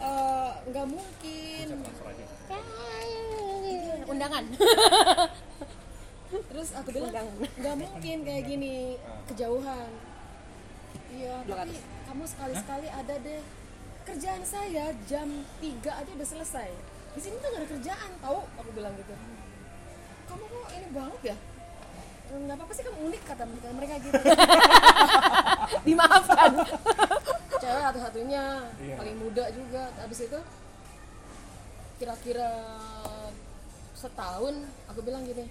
[0.00, 1.66] eh, nggak mungkin.
[4.08, 4.44] Undangan.
[6.32, 7.28] Terus aku bilang
[7.60, 8.96] nggak mungkin kayak gini.
[9.30, 10.11] Kejauhan
[11.12, 11.76] iya tapi
[12.08, 13.42] kamu sekali-sekali ada deh.
[14.02, 15.28] Kerjaan saya jam
[15.62, 16.68] 3 aja udah selesai.
[17.14, 18.40] Di sini tuh nggak ada kerjaan tahu?
[18.58, 19.14] Aku bilang gitu.
[20.26, 21.36] Kamu kok ini banget ya?
[22.32, 24.20] Nggak apa-apa sih kamu unik kata mereka mereka gitu.
[25.86, 26.50] Dimaafkan.
[27.62, 28.42] Cewek satu-satunya
[28.98, 29.88] paling muda juga.
[30.02, 30.40] Habis itu
[32.00, 32.50] kira-kira
[33.94, 35.46] setahun aku bilang gini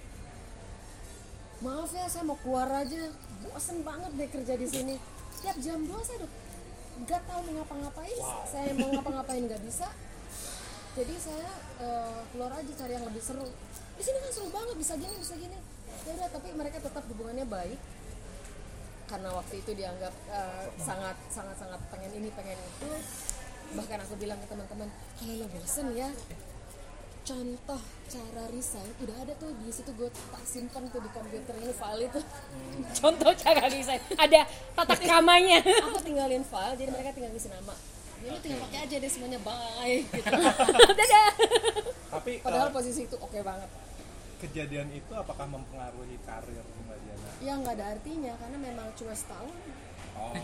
[1.62, 3.08] maaf ya saya mau keluar aja.
[3.42, 4.94] Bosen banget deh kerja di sini
[5.42, 6.32] tiap jam 2 saya udah
[7.02, 9.88] nggak tahu mau ngapa-ngapain saya mau ngapa-ngapain nggak bisa.
[10.92, 11.50] Jadi saya
[11.80, 13.48] eh, keluar aja cari yang lebih seru.
[13.96, 15.58] Di sini kan seru banget bisa gini bisa gini.
[16.04, 17.80] Ya udah tapi mereka tetap hubungannya baik.
[19.08, 22.92] Karena waktu itu dianggap eh, sangat sangat sangat pengen ini pengen itu.
[23.72, 26.12] Bahkan aku bilang ke teman-teman kalau lo bosen ya
[27.22, 27.80] contoh
[28.10, 32.02] cara resign udah ada tuh di situ gue tak simpan tuh di komputer ini file
[32.10, 32.20] itu.
[33.00, 34.40] Contoh cara desain ada
[34.76, 37.74] tata kramanya aku tinggalin file jadi mereka tinggal ngisi nama.
[38.22, 40.34] Jadi tinggal pakai aja deh semuanya bye gitu.
[40.98, 41.30] Dadah.
[42.12, 43.70] Tapi padahal eh, posisi itu oke banget.
[44.42, 47.30] kejadian itu apakah mempengaruhi karir Mbak Diana?
[47.38, 49.54] Ya nggak ada artinya karena memang cuma setahun.
[50.18, 50.34] Oh.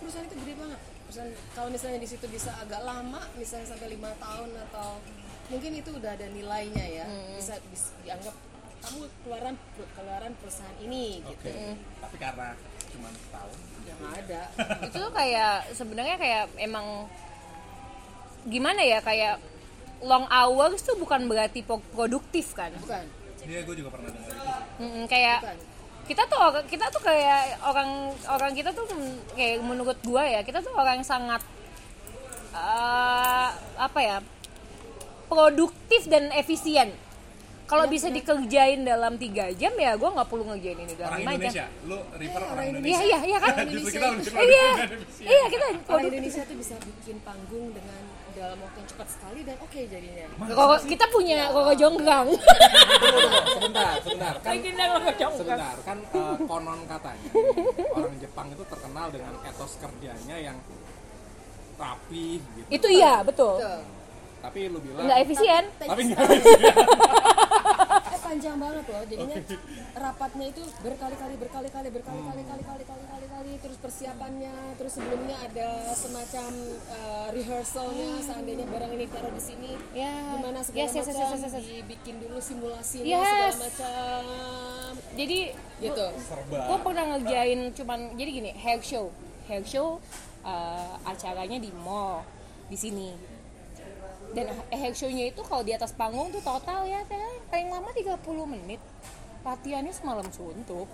[0.00, 0.80] Perusahaan itu gede banget.
[1.04, 4.96] Perusahaan kalau misalnya di situ bisa agak lama misalnya sampai lima tahun atau
[5.50, 7.04] mungkin itu udah ada nilainya ya.
[7.34, 8.34] Bisa, bisa dianggap
[8.80, 9.54] kamu keluaran
[9.92, 11.36] keluaran perusahaan ini oke.
[11.36, 11.50] Gitu
[12.00, 12.48] tapi karena
[12.88, 14.42] cuma setahun ya nggak ada.
[14.88, 16.86] Itu tuh kayak sebenarnya kayak emang
[18.42, 19.36] gimana ya kayak
[20.00, 22.72] long hours tuh bukan berarti pro- produktif kan?
[22.74, 23.04] Bukan.
[23.40, 24.40] Iya, gue juga pernah dengar itu.
[24.40, 24.80] Sih.
[24.80, 25.58] Mm, kayak bukan.
[26.06, 27.90] kita tuh orang- kita tuh kayak orang
[28.26, 28.84] orang kita tuh
[29.34, 31.42] kayak menurut gua ya kita tuh orang yang sangat
[32.50, 34.16] eh, apa ya
[35.30, 36.90] produktif dan efisien.
[37.70, 41.30] Kalau bisa dikerjain dalam tiga jam ya gua nggak perlu ngerjain ini dalam orang lima
[41.30, 41.66] jam Indonesia.
[41.86, 42.98] Lu refer orang iya Indonesia.
[43.06, 43.54] iya iya kan?
[43.54, 43.82] Kita lebih
[44.26, 45.28] iya efisien.
[45.30, 48.02] iya kita orang Indonesia tuh bisa bikin panggung dengan
[48.34, 50.26] dalam waktu yang cepat sekali dan oke jadinya.
[50.50, 52.28] Koko, kita punya koko jonggrang.
[53.54, 54.54] Sebentar sebentar kan
[55.30, 57.30] sebentar kan eh, konon katanya
[57.94, 60.58] orang Jepang itu terkenal dengan etos kerjanya yang
[61.78, 62.66] rapi gitu.
[62.66, 63.62] Itu iya betul.
[63.62, 63.99] Tuh.
[64.40, 65.64] Tapi lu bilang nggak efisien.
[65.76, 66.20] Tapi nggak
[68.10, 69.02] eh panjang banget loh.
[69.06, 69.36] Jadinya
[70.00, 76.50] rapatnya itu berkali-kali berkali-kali berkali-kali kali-kali kali-kali kali terus persiapannya terus sebelumnya ada semacam
[76.88, 80.36] eh, rehearsalnya seandainya barang ini taruh di sini ya.
[80.38, 81.64] gimana segala yes, yes, yes, macam yes, yes, yes.
[81.64, 83.26] dibikin dulu simulasinya Yes.
[83.26, 84.22] segala macam.
[85.16, 85.38] Jadi
[85.82, 86.06] gitu.
[86.48, 89.12] gue pernah ngerjain cuman jadi gini hair show.
[89.50, 89.98] Hair show
[90.46, 92.22] uh, acaranya di mall
[92.70, 93.10] di sini
[94.34, 97.02] dan hair show-nya itu kalau di atas panggung tuh total ya
[97.50, 98.16] paling lama 30
[98.46, 98.80] menit.
[99.40, 100.84] Latihannya semalam suntuk.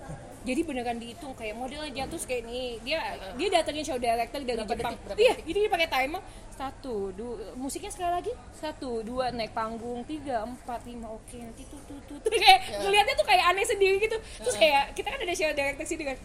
[0.47, 3.03] Jadi beneran dihitung kayak modelnya jatuh kayak ini dia
[3.35, 4.95] dia datengin show director dari Berapa Jepang.
[4.95, 5.45] detik, iya detik?
[5.51, 6.23] jadi dia pakai timer
[6.55, 11.83] satu dua musiknya sekali lagi satu dua naik panggung tiga empat lima oke nanti tuh
[11.91, 12.31] tuh tuh, tuh.
[12.31, 14.17] kayak ngelihatnya tuh kayak aneh sendiri gitu.
[14.47, 16.17] Terus kayak kita kan ada show director sini kan.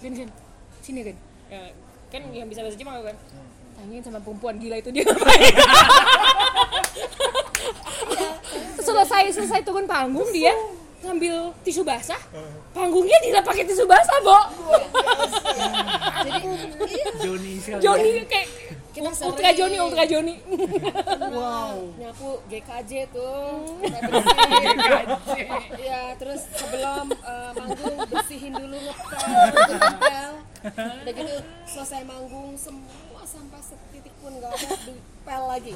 [0.00, 0.30] Gen Gen
[0.80, 1.16] sini kan
[1.52, 1.60] ya,
[2.08, 3.16] kan yang bisa bahasa Jepang kan?
[3.76, 5.54] Tanyain sama perempuan gila itu dia ngapain
[8.82, 10.54] selesai selesai turun panggung dia
[10.98, 12.18] ngambil tisu basah.
[12.74, 14.38] Panggungnya tidak pakai tisu basah bo.
[16.26, 16.42] Jadi
[16.90, 18.48] iya, Joni kayak
[18.90, 19.54] Kita ultra.
[19.54, 20.42] Joni ultra Joni.
[21.30, 21.94] Wow.
[22.02, 23.78] Nyapu GKJ tuh.
[25.78, 30.32] Ya terus sebelum eh, manggung bersihin dulu ngepel.
[30.74, 35.74] Udah gitu selesai manggung semua sampah setitik pun nggak ada dipel lagi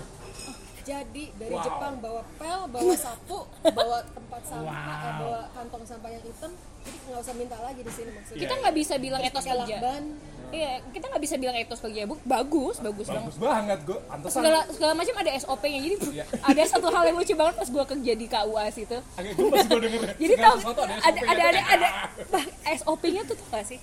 [0.83, 6.25] jadi dari Jepang bawa pel bawa sapu bawa tempat sampah eh, bawa kantong sampah yang
[6.27, 6.53] hitam
[6.83, 8.43] jadi nggak usah minta lagi di sini maksudnya.
[8.43, 9.77] Kita nggak bisa bilang etos kerja.
[10.53, 12.01] iya kita nggak bisa bilang etos kerja.
[12.11, 13.31] Bu, bagus bagus banget.
[13.31, 14.41] Bagus banget gue pantesan.
[14.43, 15.97] Segala segala macam ada SOP-nya jadi
[16.51, 18.65] ada satu hal yang lucu banget pas gua kerja di KUA
[19.23, 20.01] gue denger.
[20.23, 21.89] Jadi tahu sesuatu ada ada ada ada
[22.29, 22.45] bah,
[22.83, 23.79] SOP-nya tuh tuh gak sih?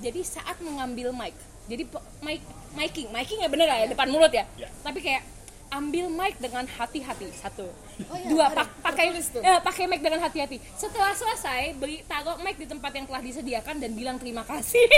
[0.00, 1.36] Jadi saat mengambil mic
[1.70, 1.86] jadi
[2.26, 2.42] mic
[2.74, 4.42] miking miking ya bener ya depan mulut ya.
[4.58, 4.66] Ya.
[4.82, 5.22] tapi kayak
[5.72, 7.32] ambil mic dengan hati-hati.
[7.32, 7.64] Satu.
[8.12, 10.60] Oh iya, dua pak- pakai eh, pakai mic dengan hati-hati.
[10.76, 14.84] Setelah selesai beri taruh mic di tempat yang telah disediakan dan bilang terima kasih.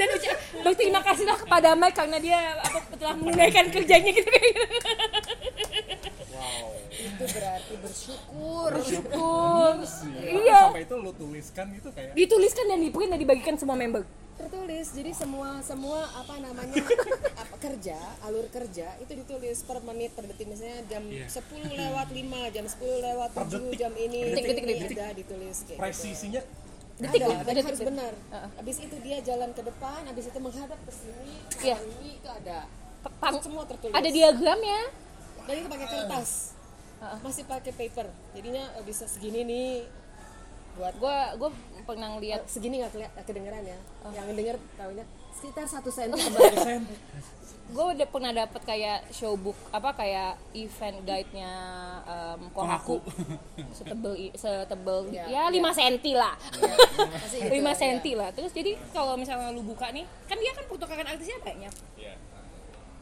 [0.00, 4.12] Dan ucap berterima kasihlah kepada mic karena dia apa telah menunaikan kerjanya.
[4.20, 4.30] Gitu
[7.00, 8.68] itu berarti bersyukur.
[8.76, 9.72] Bersyukur.
[10.20, 10.40] Iya.
[10.40, 10.60] iya.
[10.68, 12.12] Sampai itu lu tuliskan gitu kayak.
[12.12, 14.04] Dituliskan dan di print dan dibagikan semua member
[14.50, 16.74] tertulis jadi semua semua apa namanya
[17.42, 20.50] apa kerja alur kerja itu ditulis per menit per detik.
[20.50, 21.30] Misalnya jam 10
[21.70, 22.18] lewat 5
[22.50, 24.96] jam 10 lewat 7 jam ini Detik, detik, ini detik.
[24.98, 25.78] ada ditulis kayak gitu.
[25.78, 26.42] presisinya
[26.98, 27.88] detik ada, dan ada harus detik.
[27.88, 28.12] benar.
[28.58, 31.76] Habis itu dia jalan ke depan habis itu menghadap ke sini ke Iya.
[31.80, 32.58] ini itu ada.
[33.16, 33.94] Pang- semua tertulis.
[33.94, 34.80] ada diagramnya
[35.46, 36.30] dan itu pakai kertas.
[37.22, 38.06] Masih pakai paper.
[38.34, 39.72] Jadinya eh, bisa segini nih.
[40.72, 41.50] Buat gue gue
[41.90, 42.40] pernah ngeliat?
[42.46, 43.78] Segini nggak keliat- kedengeran ya.
[44.14, 46.20] Yang denger tahunya sekitar satu senti
[47.70, 51.50] gue udah pernah dapet kayak showbook apa kayak event guide nya
[52.02, 52.98] um, Kohaku
[53.78, 56.34] setebel setebel Ya, ya 5 senti lah.
[57.14, 57.74] Masih 5 gitu, ya.
[57.78, 58.28] senti lah.
[58.34, 61.70] Terus jadi kalau misalnya lu buka nih kan dia kan pertukaran artisnya banyak.
[61.94, 62.14] Iya.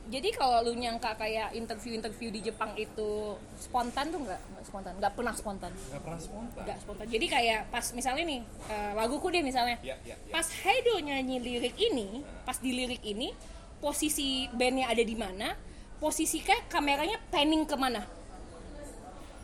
[0.09, 4.41] Jadi kalau lu nyangka kayak interview-interview di Jepang itu spontan tuh nggak?
[4.65, 4.93] Spontan.
[4.97, 5.73] Nggak pernah spontan.
[5.77, 6.63] Nggak pernah spontan.
[6.65, 7.07] Nggak spontan.
[7.13, 8.41] Jadi kayak pas misalnya nih
[8.73, 9.77] eh, laguku deh misalnya.
[9.85, 10.33] Iya, iya, iya.
[10.33, 13.37] pas Haido nyanyi lirik ini pas di lirik ini
[13.85, 15.53] posisi bandnya ada di mana
[16.01, 18.01] posisi kayak kameranya panning ke mana.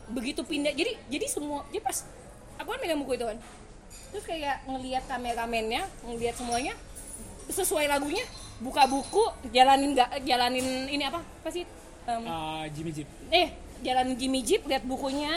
[0.09, 0.73] Begitu pindah.
[0.73, 2.09] Jadi jadi semua jadi pas
[2.57, 3.37] aku kan megang buku itu kan.
[4.09, 6.73] Terus kayak ngelihat kameramennya ngelihat semuanya
[7.47, 8.23] sesuai lagunya
[8.57, 11.65] buka buku jalanin nggak jalanin ini apa apa sih?
[12.05, 13.07] Em, Eh, Jimmy Jeep.
[13.29, 13.49] eh
[13.81, 15.31] jalan Jimmy Jeep lihat bukunya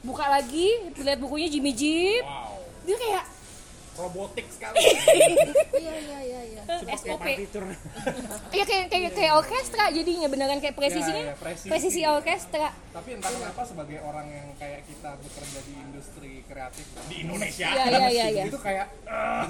[0.00, 2.24] buka lagi lihat bukunya Jimmy Jeep.
[2.24, 2.56] Wow.
[2.82, 3.24] Dia kayak
[4.00, 4.76] robotik sekali.
[5.80, 6.62] Iya iya iya iya.
[6.92, 7.24] SOP
[8.50, 11.22] Iya kayak kayak kayak orkestra jadinya beneran kayak presisinya.
[11.22, 11.68] Ya, ya, presisi.
[11.68, 12.68] presisi orkestra.
[12.90, 17.84] Tapi entah kenapa sebagai orang yang kayak kita bekerja di industri kreatif di Indonesia Iya,
[17.86, 18.42] iya, iya, iya.
[18.44, 19.46] itu kayak ah,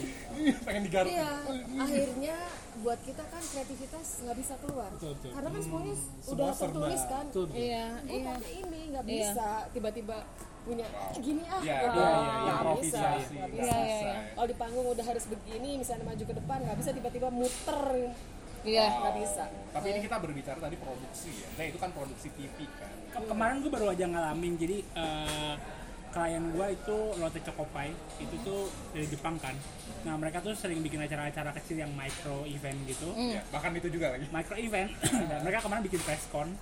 [0.66, 1.08] pengen digaruk.
[1.08, 1.30] Iya,
[1.78, 2.36] akhirnya
[2.82, 4.90] buat kita kan kreativitas nggak bisa keluar.
[5.24, 6.60] Karena kan semuanya udah Semua serba.
[6.68, 7.24] tertulis kan.
[7.54, 9.14] iya Gue pakai ini nggak Iya.
[9.30, 9.48] bisa.
[9.72, 10.16] Tiba-tiba
[10.62, 11.58] punya "Eh, gini ah.
[11.58, 12.86] Iya, iya, nggak improvisasi.
[12.86, 12.98] bisa,
[13.32, 13.76] nggak Iya, bisa.
[13.76, 14.14] iya, iya.
[14.32, 17.80] Kalau di panggung udah harus begini, misalnya maju ke depan nggak bisa tiba-tiba muter,
[18.62, 19.44] iya nggak bisa.
[19.72, 23.58] tapi ini kita berbicara tadi produksi ya nah itu kan produksi TV kan Ke- kemarin
[23.58, 25.54] gue baru aja ngalamin jadi eh,
[26.08, 27.90] klien gue itu Lotte Chocopai
[28.20, 28.60] itu tuh
[28.92, 29.56] dari Jepang kan
[30.02, 33.32] nah mereka tuh sering bikin acara-acara kecil yang micro event gitu Hmm.
[33.32, 36.54] ya, bahkan itu juga lagi micro event dan mereka kemarin bikin press con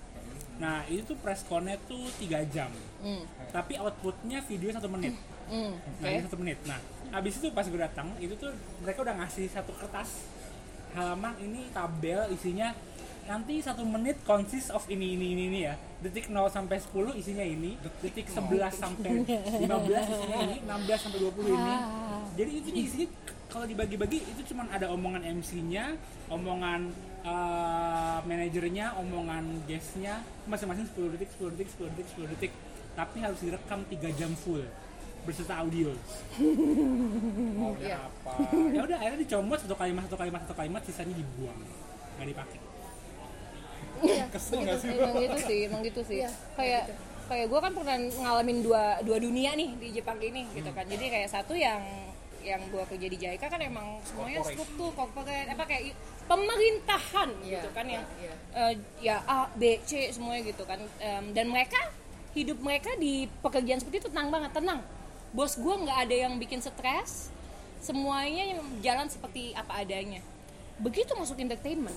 [0.60, 2.68] nah itu tuh press connya tuh tiga jam.
[3.00, 3.24] Hmm.
[3.50, 5.16] tapi outputnya video satu menit.
[5.50, 6.16] Hmm, nah oke.
[6.20, 6.58] itu satu menit.
[6.68, 6.78] Nah
[7.10, 8.52] abis itu pas gue datang itu tuh
[8.84, 10.30] mereka udah ngasih satu kertas
[10.94, 12.70] halaman ini tabel isinya
[13.26, 15.74] nanti satu menit consist of ini ini ini, ini ya.
[16.00, 19.66] Detik 0 sampai 10 isinya ini detik 11 sampai 15
[20.12, 21.74] isinya ini 16 sampai 20 ini.
[22.38, 23.08] Jadi itu isinya
[23.50, 25.98] kalau dibagi-bagi itu cuman ada omongan MC-nya
[26.30, 26.94] omongan
[27.24, 32.52] eh, manajernya omongan guest-nya masing-masing 10 detik 10 detik 10 detik 10 detik.
[32.96, 34.64] Tapi harus direkam 3 jam full
[35.24, 35.92] berserta audio.
[37.60, 38.32] Maunya apa?
[38.72, 41.60] Ya udah akhirnya dicomot satu kalimat satu kalimat satu kalimat sisanya dibuang
[42.16, 42.58] nggak dipakai.
[44.00, 44.64] Iya, kesel begitu.
[44.64, 46.18] nggak sih emang gitu sih emang gitu sih.
[46.24, 46.84] Iya, kayak
[47.30, 50.84] kayak gue kan pernah ngalamin dua dua dunia nih di Jepang ini gitu kan.
[50.88, 51.80] Jadi kayak satu yang
[52.40, 55.92] yang gue kerja di JICA kan emang semuanya struktur corporate apa kayak
[56.24, 58.34] pemerintahan Iya, gitu kan yang iya.
[58.56, 58.72] eh,
[59.02, 60.80] ya A B C semuanya gitu kan.
[61.02, 61.78] Em, dan mereka
[62.32, 64.80] hidup mereka di pekerjaan seperti itu tenang banget tenang.
[65.34, 67.30] Bos gue nggak ada yang bikin stres
[67.80, 70.22] semuanya yang jalan seperti apa adanya.
[70.80, 71.96] Begitu masuk entertainment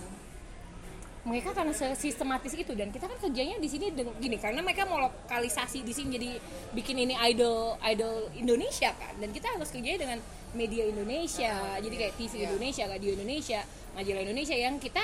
[1.23, 5.79] mereka karena sistematis itu dan kita kan kerjanya di sini gini karena mereka mau lokalisasi
[5.79, 6.29] di sini jadi
[6.75, 9.15] bikin ini idol idol Indonesia kan?
[9.23, 10.19] Dan kita harus kerjanya dengan
[10.51, 12.51] media Indonesia jadi kayak TV Iya.
[12.51, 12.83] Indonesia.
[12.91, 13.59] Radio Indonesia
[13.95, 15.03] majalah Indonesia yang kita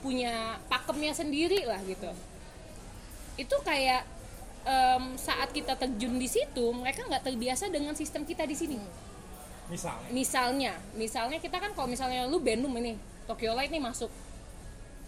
[0.00, 2.08] punya pakemnya sendiri lah gitu.
[3.36, 4.08] Itu kayak
[4.64, 8.80] em, saat kita terjun di situ mereka nggak terbiasa dengan sistem kita di sini.
[9.68, 10.08] Misalnya?
[10.16, 12.96] Misalnya misalnya kita kan kalau misalnya lu Bandung ini
[13.28, 14.08] Tokyo Light nih masuk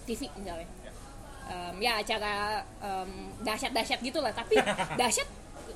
[0.04, 0.68] TV misalnya.
[1.44, 4.56] Em, ya acara em, dahsyat-dahsyat gitu lah tapi
[5.00, 5.28] dahsyat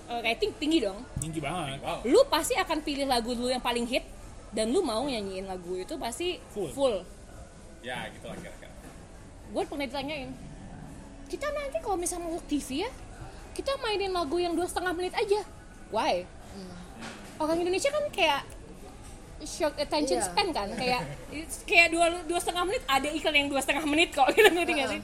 [0.09, 1.01] eh, rating tinggi dong.
[1.21, 1.81] Tinggi banget.
[1.85, 2.01] Wow.
[2.09, 4.05] Lu pasti akan pilih lagu lu yang paling hit
[4.53, 6.73] dan lu mau nyanyiin lagu itu pasti Full.
[6.73, 6.97] full.
[7.79, 8.73] ya gitu lah kira-kira.
[9.55, 10.31] Gue pernah ditanyain
[11.29, 12.91] kita nanti kalau misalnya masuk TV ya
[13.53, 15.45] kita mainin lagu yang dua setengah menit aja.
[15.93, 16.25] Why?
[17.39, 18.43] Orang Indonesia kan kayak
[19.41, 20.27] short attention Iya.
[20.27, 20.69] span kan?
[20.73, 21.03] Kayak
[21.69, 24.89] kayak dua dua setengah menit ada iklan yang dua setengah menit kok gitu ngerti nggak
[24.89, 25.01] sih?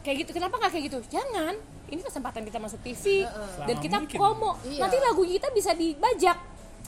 [0.00, 0.98] Kayak gitu kenapa nggak kayak gitu?
[1.08, 1.54] Jangan.
[1.88, 3.32] Ini kesempatan kita masuk TV dan
[3.64, 4.16] Selama kita mungkin.
[4.16, 4.50] promo.
[4.62, 4.80] Iya.
[4.82, 6.36] nanti lagu kita bisa dibajak.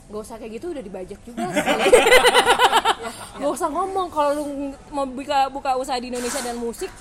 [0.05, 1.47] Gak usah kayak gitu udah dibajak juga.
[3.39, 4.43] Gak usah ngomong kalau lu
[4.89, 6.91] mau buka buka usaha di Indonesia dan musik.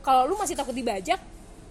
[0.00, 1.20] Kalau lu masih takut dibajak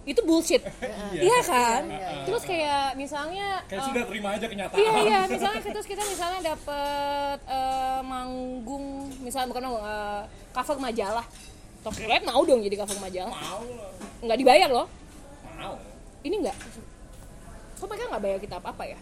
[0.08, 0.62] itu bullshit.
[1.10, 1.82] Iya kan?
[2.24, 4.78] Terus kayak misalnya kayak eh, sudah terima aja kenyataan.
[4.78, 10.22] Iya iya, misalnya terus kita misalnya dapet eh, manggung, misalnya bukan manggung, eh,
[10.54, 11.26] cover majalah.
[11.80, 13.60] Tokyo Light mau dong jadi cover majalah, mau.
[14.20, 14.86] Nggak dibayar loh.
[15.56, 15.76] mau.
[16.20, 16.56] Ini nggak,
[17.80, 18.98] kok mereka nggak bayar kita apa apa ya?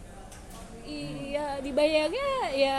[0.89, 2.79] Iya dibayarnya ya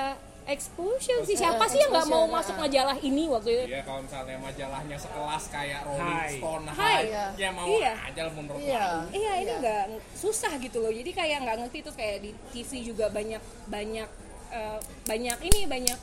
[0.50, 1.38] exposure sih.
[1.38, 2.66] Siapa sih yang nggak mau masuk ah.
[2.66, 3.64] majalah ini waktu itu?
[3.70, 6.32] Iya kalau misalnya majalahnya sekelas kayak Rolling Hai.
[6.34, 7.02] Stone, Hai.
[7.06, 7.26] Iya.
[7.38, 7.94] ya mau Iya.
[8.02, 8.82] aja lah menurut Iya.
[8.82, 8.98] aku.
[9.14, 9.56] Iya ini Iya.
[9.62, 9.84] nggak
[10.18, 10.92] susah gitu loh.
[10.92, 14.10] Jadi kayak nggak ngerti tuh kayak di TV juga banyak banyak
[14.50, 16.00] eh, banyak ini banyak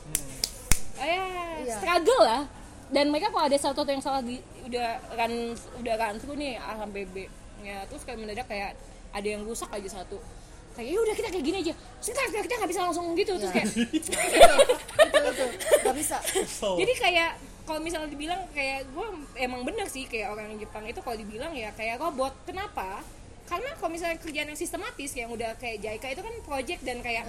[1.03, 1.75] eh Iya.
[1.77, 2.43] struggle lah.
[2.87, 5.51] Dan mereka kalau ada satu yang salah di udah run
[5.83, 7.27] udah run through nih A sampai B.
[7.67, 8.79] Ya terus kayak mendadak kayak
[9.11, 10.23] ada yang rusak aja satu.
[10.77, 11.73] Kayak ya udah kita kayak gini aja.
[11.97, 13.55] Sebentar kita nggak bisa langsung gitu terus Iya.
[13.57, 15.45] kayak itu itu
[15.81, 16.17] nggak bisa
[16.77, 17.29] jadi kayak
[17.63, 21.73] kalau misalnya dibilang kayak gue emang bener sih kayak orang Jepang itu kalau dibilang ya
[21.73, 23.01] kayak robot kenapa
[23.43, 27.23] karena kalau misalnya kerjaan yang sistematis yang udah kayak JICA itu kan project dan kayak.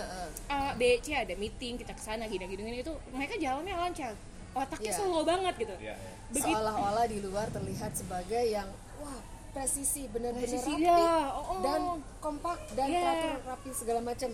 [0.48, 4.12] A B C ada meeting kita ke sana gini gini gini itu mereka jalannya lancar
[4.52, 4.98] otaknya Iya.
[4.98, 6.12] slow banget gitu Iya, iya.
[6.28, 8.66] begitu seolah-olah di luar terlihat sebagai yang
[8.98, 9.18] wah
[9.58, 11.58] presisi benar-benar rapi ya, oh, oh.
[11.60, 11.80] dan
[12.18, 13.00] kompak dan Iya.
[13.02, 14.30] teratur rapi segala macam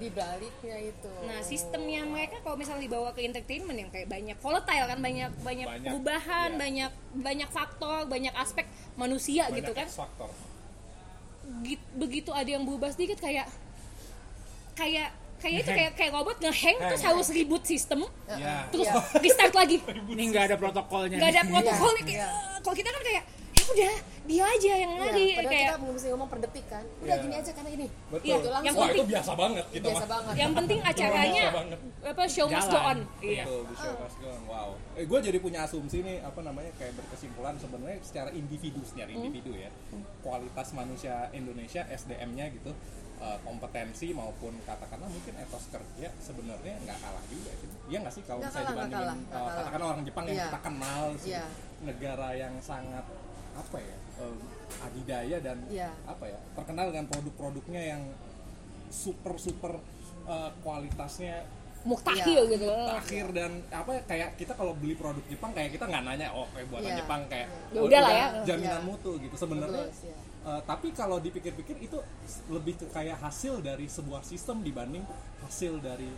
[0.00, 4.86] di baliknya itu Nah sistemnya mereka kalau misalnya dibawa ke entertainment yang kayak banyak volatile
[4.86, 6.58] kan banyak banyak, Banyak, perubahan iya.
[6.58, 6.90] banyak
[7.20, 8.64] banyak faktor banyak aspek
[8.94, 10.30] manusia Banyak gitu kan faktor.
[11.60, 13.44] Git- begitu ada yang berubah sedikit kayak
[14.72, 18.70] kayak kayak itu kayak kayak robot ngehang terus harus ribut sistem Iya.
[18.70, 19.00] terus Iya.
[19.18, 19.76] restart lagi
[20.06, 22.28] ini nggak ada protokolnya nggak ada protokolnya kayak
[22.60, 26.08] kalau kita kan kayak ya udah dia aja yang Iya, lari padahal kayak kita mesti
[26.08, 27.22] ngomong per detik kan udah Iya.
[27.22, 28.22] gini aja karena ini Betul.
[28.22, 28.62] Iya, Itu langsung.
[28.62, 30.08] yang Wah, penting itu biasa banget kita biasa mah.
[30.08, 31.42] banget yang penting acaranya
[32.02, 32.86] apa show must go Jalan.
[32.86, 34.42] on iya Betul, show must go on.
[34.46, 34.68] Wow.
[34.92, 39.54] Eh, gue jadi punya asumsi nih, apa namanya, kayak berkesimpulan sebenarnya secara individu, secara individu
[39.54, 39.70] ya,
[40.20, 42.70] kualitas manusia Indonesia, SDM-nya gitu,
[43.18, 47.68] eh, kompetensi maupun katakanlah mungkin etos kerja sebenarnya nggak kalah juga sih.
[47.86, 49.52] Iya nggak sih kalau misalnya dibandingin kalah, eh, kalah.
[49.56, 50.46] katakanlah orang Jepang yang Iya.
[50.46, 51.44] kita kenal, sih, Iya.
[51.80, 53.04] negara yang sangat
[53.52, 54.36] apa ya, eh,
[54.80, 55.90] adidaya dan Iya.
[56.04, 58.02] apa ya, terkenal dengan produk-produknya yang
[58.88, 59.72] super super
[60.22, 61.42] eh, kualitasnya
[61.80, 62.52] muktahil Iya.
[62.52, 66.28] gitu akhir dan apa ya, kayak kita kalau beli produk Jepang kayak kita nggak nanya
[66.30, 66.98] oh kayak buatan Iya.
[67.00, 68.26] Jepang kayak Ya oh, udah lah ya.
[68.44, 68.86] jaminan Iya.
[68.86, 70.14] mutu gitu sebenarnya ya.
[70.44, 71.98] eh, tapi kalau dipikir-pikir itu
[72.48, 75.02] lebih ke kayak hasil dari sebuah sistem dibanding
[75.40, 76.08] hasil dari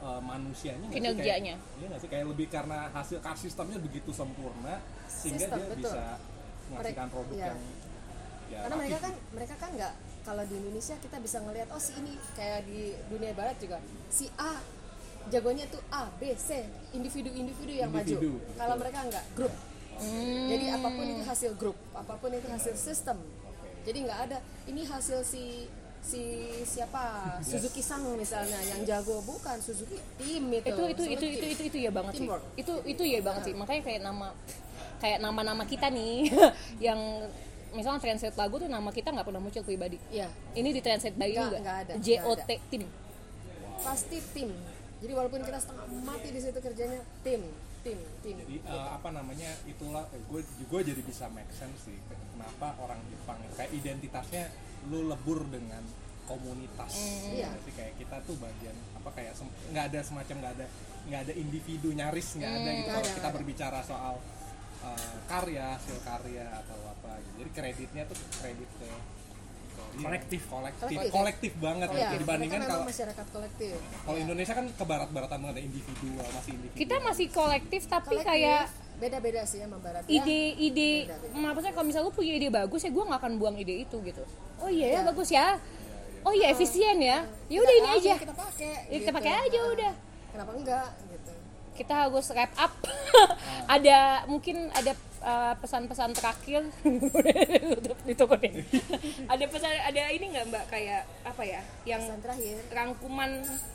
[0.00, 0.88] eh, manusianya?
[0.88, 1.54] Kinerjanya.
[1.56, 5.80] iya nggak sih kayak lebih karena hasil sistemnya begitu sempurna sehingga Sistem, dia betul.
[5.80, 6.04] bisa
[6.70, 7.46] menghasilkan Mereka- produk iya.
[7.50, 7.60] yang
[8.50, 8.80] ya, karena rapi.
[8.82, 12.60] mereka kan mereka kan nggak kalau di Indonesia kita bisa ngelihat oh si ini kayak
[12.68, 13.78] di dunia barat juga.
[14.12, 14.52] Si A
[15.28, 16.64] jagonya tuh A B C
[16.96, 19.54] individu-individu yang Individu, maju kalau mereka nggak grup.
[20.48, 23.20] Jadi apa pun itu hasil grup apa pun itu hasil sistem.
[23.84, 25.68] Jadi nggak ada ini hasil si
[26.00, 26.20] si
[26.64, 27.20] siapa?
[27.48, 30.68] Suzuki Sang misalnya yang jago bukan Suzuki tim itu.
[30.68, 32.24] Itu itu itu itu itu itu ya banget sih.
[32.24, 32.44] Teamwork.
[32.56, 33.54] itu itu ya banget sih.
[33.56, 34.32] Makanya kayak nama
[35.00, 36.28] kayak nama-nama kita nih
[36.86, 37.00] yang
[37.70, 41.26] misalnya translate lagu tuh nama kita nggak pernah muncul pribadi Iya, ini di translate by
[41.26, 42.44] Nggak, juga nggak ada, J O ada.
[42.44, 42.84] T tim
[43.80, 44.50] pasti tim.
[45.00, 47.40] Jadi walaupun kita setengah mati di situ kerjanya tim,
[47.80, 48.36] tim, tim.
[48.36, 51.96] jadi eh, apa namanya itulah gue gue jadi bisa make sense sih
[52.36, 54.52] kenapa orang Jepang kayak identitasnya
[54.92, 55.80] lu lebur dengan
[56.28, 56.92] komunitas
[57.32, 57.48] Iya.
[57.56, 59.32] Jadi kayak kita tuh bagian apa kayak
[59.72, 60.66] nggak ada semacam nggak ada
[61.08, 63.36] nggak ada individu nyaris nggak ada gitu nggak kalau kita ada.
[63.40, 64.14] berbicara soal
[64.82, 68.98] eh, karya hasil karya atau apa gitu jadi kreditnya tuh kredit ke, iya,
[69.98, 70.40] Kolektif.
[70.46, 71.10] kolektif Kolektif.
[71.10, 72.16] kolektif banget Iya, gitu.
[72.20, 73.74] dibandingkan mereka kalau masyarakat kolektif.
[74.00, 78.28] kalau Indonesia kan ke barat-baratan banget ada individual masih individu kita masih kolektif tapi Kolektif,
[78.28, 78.62] kayak
[78.96, 80.04] beda-beda sih sama barat.
[80.04, 81.40] Ya, ide-ide Beda-beda.
[81.42, 84.22] maksudnya kalau misalnya gue punya ide bagus ya gue nggak akan buang ide itu gitu
[84.58, 85.00] oh iya ya Ya.
[85.02, 85.46] bagus ya
[86.20, 88.68] oh iya efisien ya ya udah Kita ini aja Kita pakai.
[88.68, 89.16] Ya, kita gitu.
[89.16, 89.92] pakai aja udah
[90.30, 90.86] Kenapa enggak.
[91.80, 92.72] Kita harus wrap up
[93.74, 96.68] ada mungkin ada uh, pesan-pesan terakhir
[98.06, 98.52] ditutup deh
[99.26, 102.56] ada pesan ada ini nggak mbak kayak apa ya yang Pesan terakhir.
[102.68, 103.30] rangkuman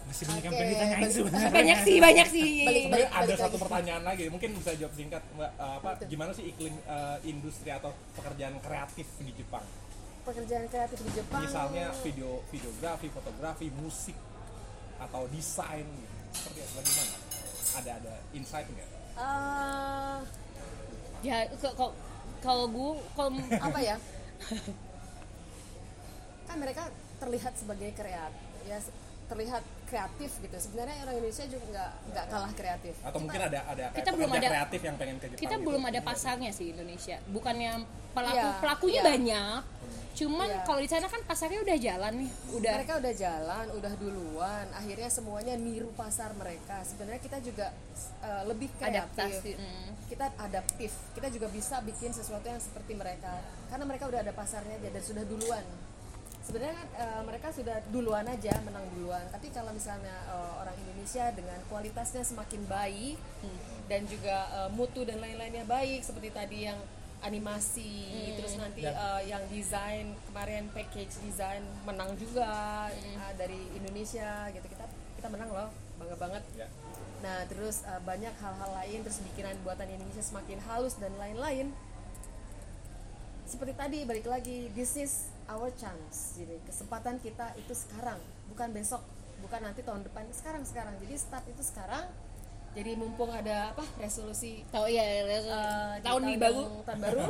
[0.05, 3.21] masih banyak yang Oke, pengen ditanyain balik- sebenarnya banyak sih banyak sih Balik- Sebenarnya ada
[3.23, 3.63] balik satu lagi.
[3.65, 5.51] pertanyaan lagi, mungkin bisa jawab singkat, Mbak.
[5.55, 9.65] Eh, apa gimana sih iklim eh, industri atau pekerjaan kreatif di Jepang?
[10.23, 11.41] Pekerjaan kreatif di Jepang.
[11.41, 14.17] Misalnya video videografi, fotografi, musik
[14.97, 16.13] atau desain gitu.
[16.31, 17.15] Seperti apa gimana?
[17.73, 18.89] Ada ada insight nggak?
[19.15, 20.17] eh,
[21.23, 21.91] ya kalau
[22.43, 23.29] kalau gue kalau
[23.71, 23.97] apa ya?
[26.45, 26.83] kan mereka
[27.17, 28.77] terlihat sebagai kreatif ya
[29.25, 33.83] terlihat kreatif gitu sebenarnya orang Indonesia juga nggak nggak kalah kreatif Atau mungkin ada ada
[33.89, 35.41] kayak Kita belum ada- kreatif yang pengen ke Jepang?
[35.41, 35.65] kita gitu.
[35.65, 37.71] belum ada pasarnya sih Indonesia bukannya
[38.11, 39.07] pelaku Iya, pelakunya iya.
[39.07, 39.61] banyak
[40.15, 40.63] cuman Iya.
[40.63, 45.09] kalau di sana kan pasarnya udah jalan nih udah mereka udah jalan udah duluan akhirnya
[45.11, 47.75] semuanya niru pasar mereka sebenarnya kita juga
[48.23, 49.89] uh, lebih kreatif adaptasi mm.
[50.07, 54.79] kita adaptif kita juga bisa bikin sesuatu yang seperti mereka karena mereka udah ada pasarnya
[54.79, 55.65] aja dan sudah duluan
[56.45, 59.25] sebenarnya kan, uh, mereka sudah duluan aja menang duluan.
[59.33, 63.17] Tapi kalau misalnya uh, orang Indonesia dengan kualitasnya semakin baik
[63.89, 66.77] dan juga uh, mutu dan lain-lainnya baik seperti tadi yang
[67.25, 74.65] animasi terus nanti uh, yang desain kemarin package desain menang juga uh, dari Indonesia gitu.
[74.69, 74.85] Kita
[75.17, 76.43] kita menang loh bangga banget.
[76.53, 76.69] Ya.
[77.25, 81.73] Nah, terus uh, banyak hal-hal lain, terus bikinan buatan Indonesia semakin halus dan lain-lain.
[83.49, 86.37] Seperti tadi, balik lagi, this is our chance.
[86.37, 88.17] Jadi kesempatan kita itu sekarang,
[88.49, 89.01] bukan besok,
[89.41, 90.93] bukan nanti tahun depan, sekarang sekarang.
[91.01, 92.05] Jadi start itu sekarang.
[92.75, 97.23] Jadi mumpung ada apa resolusi tahu ya uh, di tahun di baru tahun baru.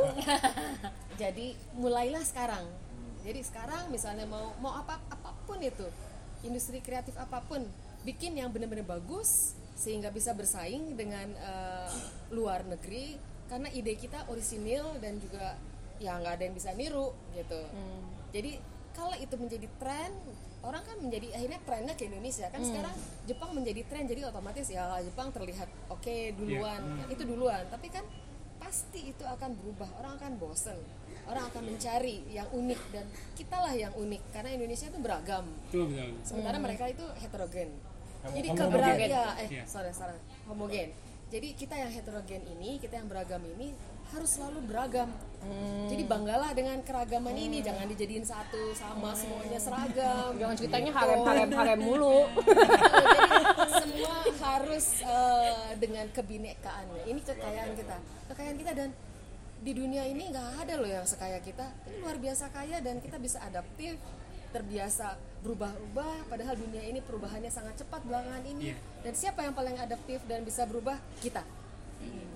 [1.22, 1.48] jadi
[1.78, 2.66] mulailah sekarang.
[3.22, 5.86] Jadi sekarang misalnya mau mau apa apa pun itu,
[6.42, 7.62] industri kreatif apa pun,
[8.02, 11.94] bikin yang benar-benar bagus sehingga bisa bersaing dengan uh,
[12.34, 15.54] luar negeri karena ide kita orisinil dan juga
[16.00, 17.62] ya nggak ada yang bisa niru gitu.
[18.32, 18.60] Jadi
[18.96, 20.12] kalau itu menjadi tren
[20.66, 22.48] orang kan menjadi akhirnya trennya ke Indonesia.
[22.50, 22.96] Kan sekarang
[23.30, 26.82] Jepang menjadi tren jadi otomatis ya Jepang terlihat oke duluan.
[27.04, 27.64] Kan itu duluan.
[27.70, 28.04] Tapi kan
[28.58, 29.90] pasti itu akan berubah.
[30.02, 30.80] Orang akan bosen.
[31.26, 32.82] Orang akan mencari yang unik.
[32.94, 33.06] Dan
[33.38, 35.46] kitalah yang unik karena Indonesia itu beragam.
[36.26, 37.70] Sementara mereka itu heterogen.
[38.26, 39.64] Jadi keberagaman ya eh Iya.
[39.70, 40.18] sorry sorry.
[40.50, 40.90] Homogen.
[41.30, 43.74] Jadi kita yang heterogen ini kita yang beragam ini
[44.16, 45.10] harus selalu beragam.
[45.86, 50.34] Jadi banggalah dengan keragaman ini jangan dijadiin satu sama semuanya seragam.
[50.42, 50.98] Jangan ceritanya Gitu.
[50.98, 52.26] harem harem harem mulu.
[53.06, 57.04] Jadi semua harus eh, dengan kebinekaannya.
[57.06, 57.98] Ini kekayaan kita.
[58.34, 58.90] Kekayaan kita dan
[59.62, 61.70] di dunia ini nggak ada loh yang sekaya kita.
[61.94, 64.02] Ini luar biasa kaya dan kita bisa adaptif
[64.50, 65.14] terbiasa
[65.46, 66.26] berubah-ubah.
[66.26, 68.74] Padahal dunia ini perubahannya sangat cepat belakangan ini.
[68.74, 68.78] Iya.
[69.06, 70.98] dan siapa yang paling adaptif dan bisa berubah?
[71.22, 71.46] Kita.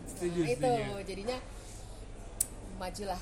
[0.06, 0.72] Setuju Nah, itu
[1.10, 1.38] jadinya
[2.80, 3.20] majulah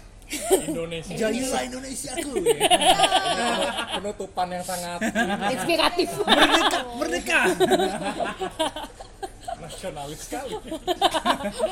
[0.61, 1.15] Indonesia.
[1.15, 2.31] Jadilah Indonesiaku.
[3.95, 4.99] Penutupan yang sangat
[5.49, 7.41] inspiratif Merdeka, merdeka.
[9.57, 10.51] nasionalis sekali.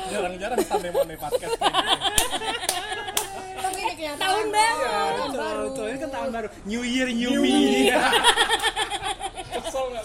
[0.08, 0.58] Jarang-jarang
[1.16, 1.64] podcast kayak gitu.
[3.56, 4.80] tapi ini kenyataan Tahun baru.
[4.80, 7.52] tahun betul baru betul ini kan tahun baru New Year New, Me
[9.52, 10.04] Kesel nggak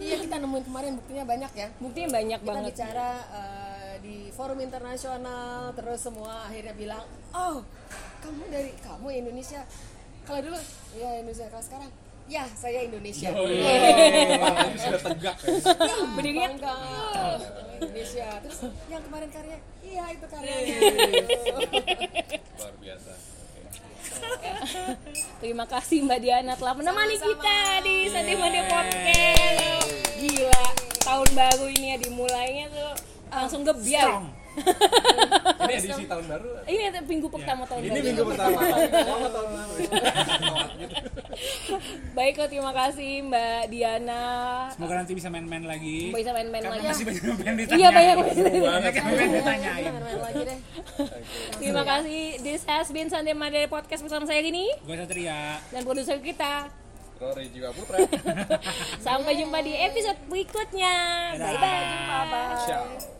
[0.00, 3.59] iya kita nemuin kemarin buktinya banyak ya buktinya banyak kita banget bicara eh,
[4.00, 7.04] di forum internasional terus semua akhirnya bilang
[7.36, 7.60] oh
[8.20, 9.64] kamu dari kamu Indonesia.
[10.28, 10.60] Kalau dulu
[10.96, 11.48] ya Indonesia.
[11.48, 11.90] Kalau sekarang
[12.28, 13.28] ya saya Indonesia.
[13.32, 13.72] Oh iya.
[14.82, 15.96] Sudah tegak ya.
[16.14, 16.76] berdirinya bangga.
[17.80, 18.28] Indonesia.
[18.44, 18.58] Terus
[18.92, 20.76] yang kemarin karya iya itu karyanya
[22.60, 23.12] Luar biasa.
[25.40, 27.40] Terima kasih Mbak Diana telah menemani Sama-sama.
[27.40, 27.58] kita
[27.88, 29.88] di Sunday Monday Podcast.
[30.20, 30.64] Gila,
[31.00, 32.92] tahun baru ini ya dimulainya tuh
[33.30, 34.10] langsung gebiar.
[35.60, 36.48] Ini edisi tahun baru.
[36.66, 38.02] Ini ada minggu pertama tahun Ini baru.
[38.02, 38.58] minggu pertama.
[39.30, 39.74] Tahun baru.
[42.10, 44.24] Baik kok, terima kasih Mbak Diana.
[44.74, 46.10] Semoga nanti bisa main-main lagi.
[46.10, 46.82] Bisa main-main lagi.
[46.82, 47.78] masih banyak yang pengen ditanyain.
[47.78, 48.16] Iya banyak
[48.92, 49.84] yang pengen ditanyain.
[49.86, 50.58] Main-main lagi deh
[51.56, 52.22] Terima kasih.
[52.42, 55.62] This has been Sunday Monday Podcast bersama saya gini Gue Satria.
[55.70, 56.68] dan produser kita.
[57.20, 58.00] Rory Jiwa Putra.
[59.06, 60.94] Sampai jumpa di episode berikutnya.
[61.36, 62.56] Bye bye.
[62.66, 63.19] Ciao.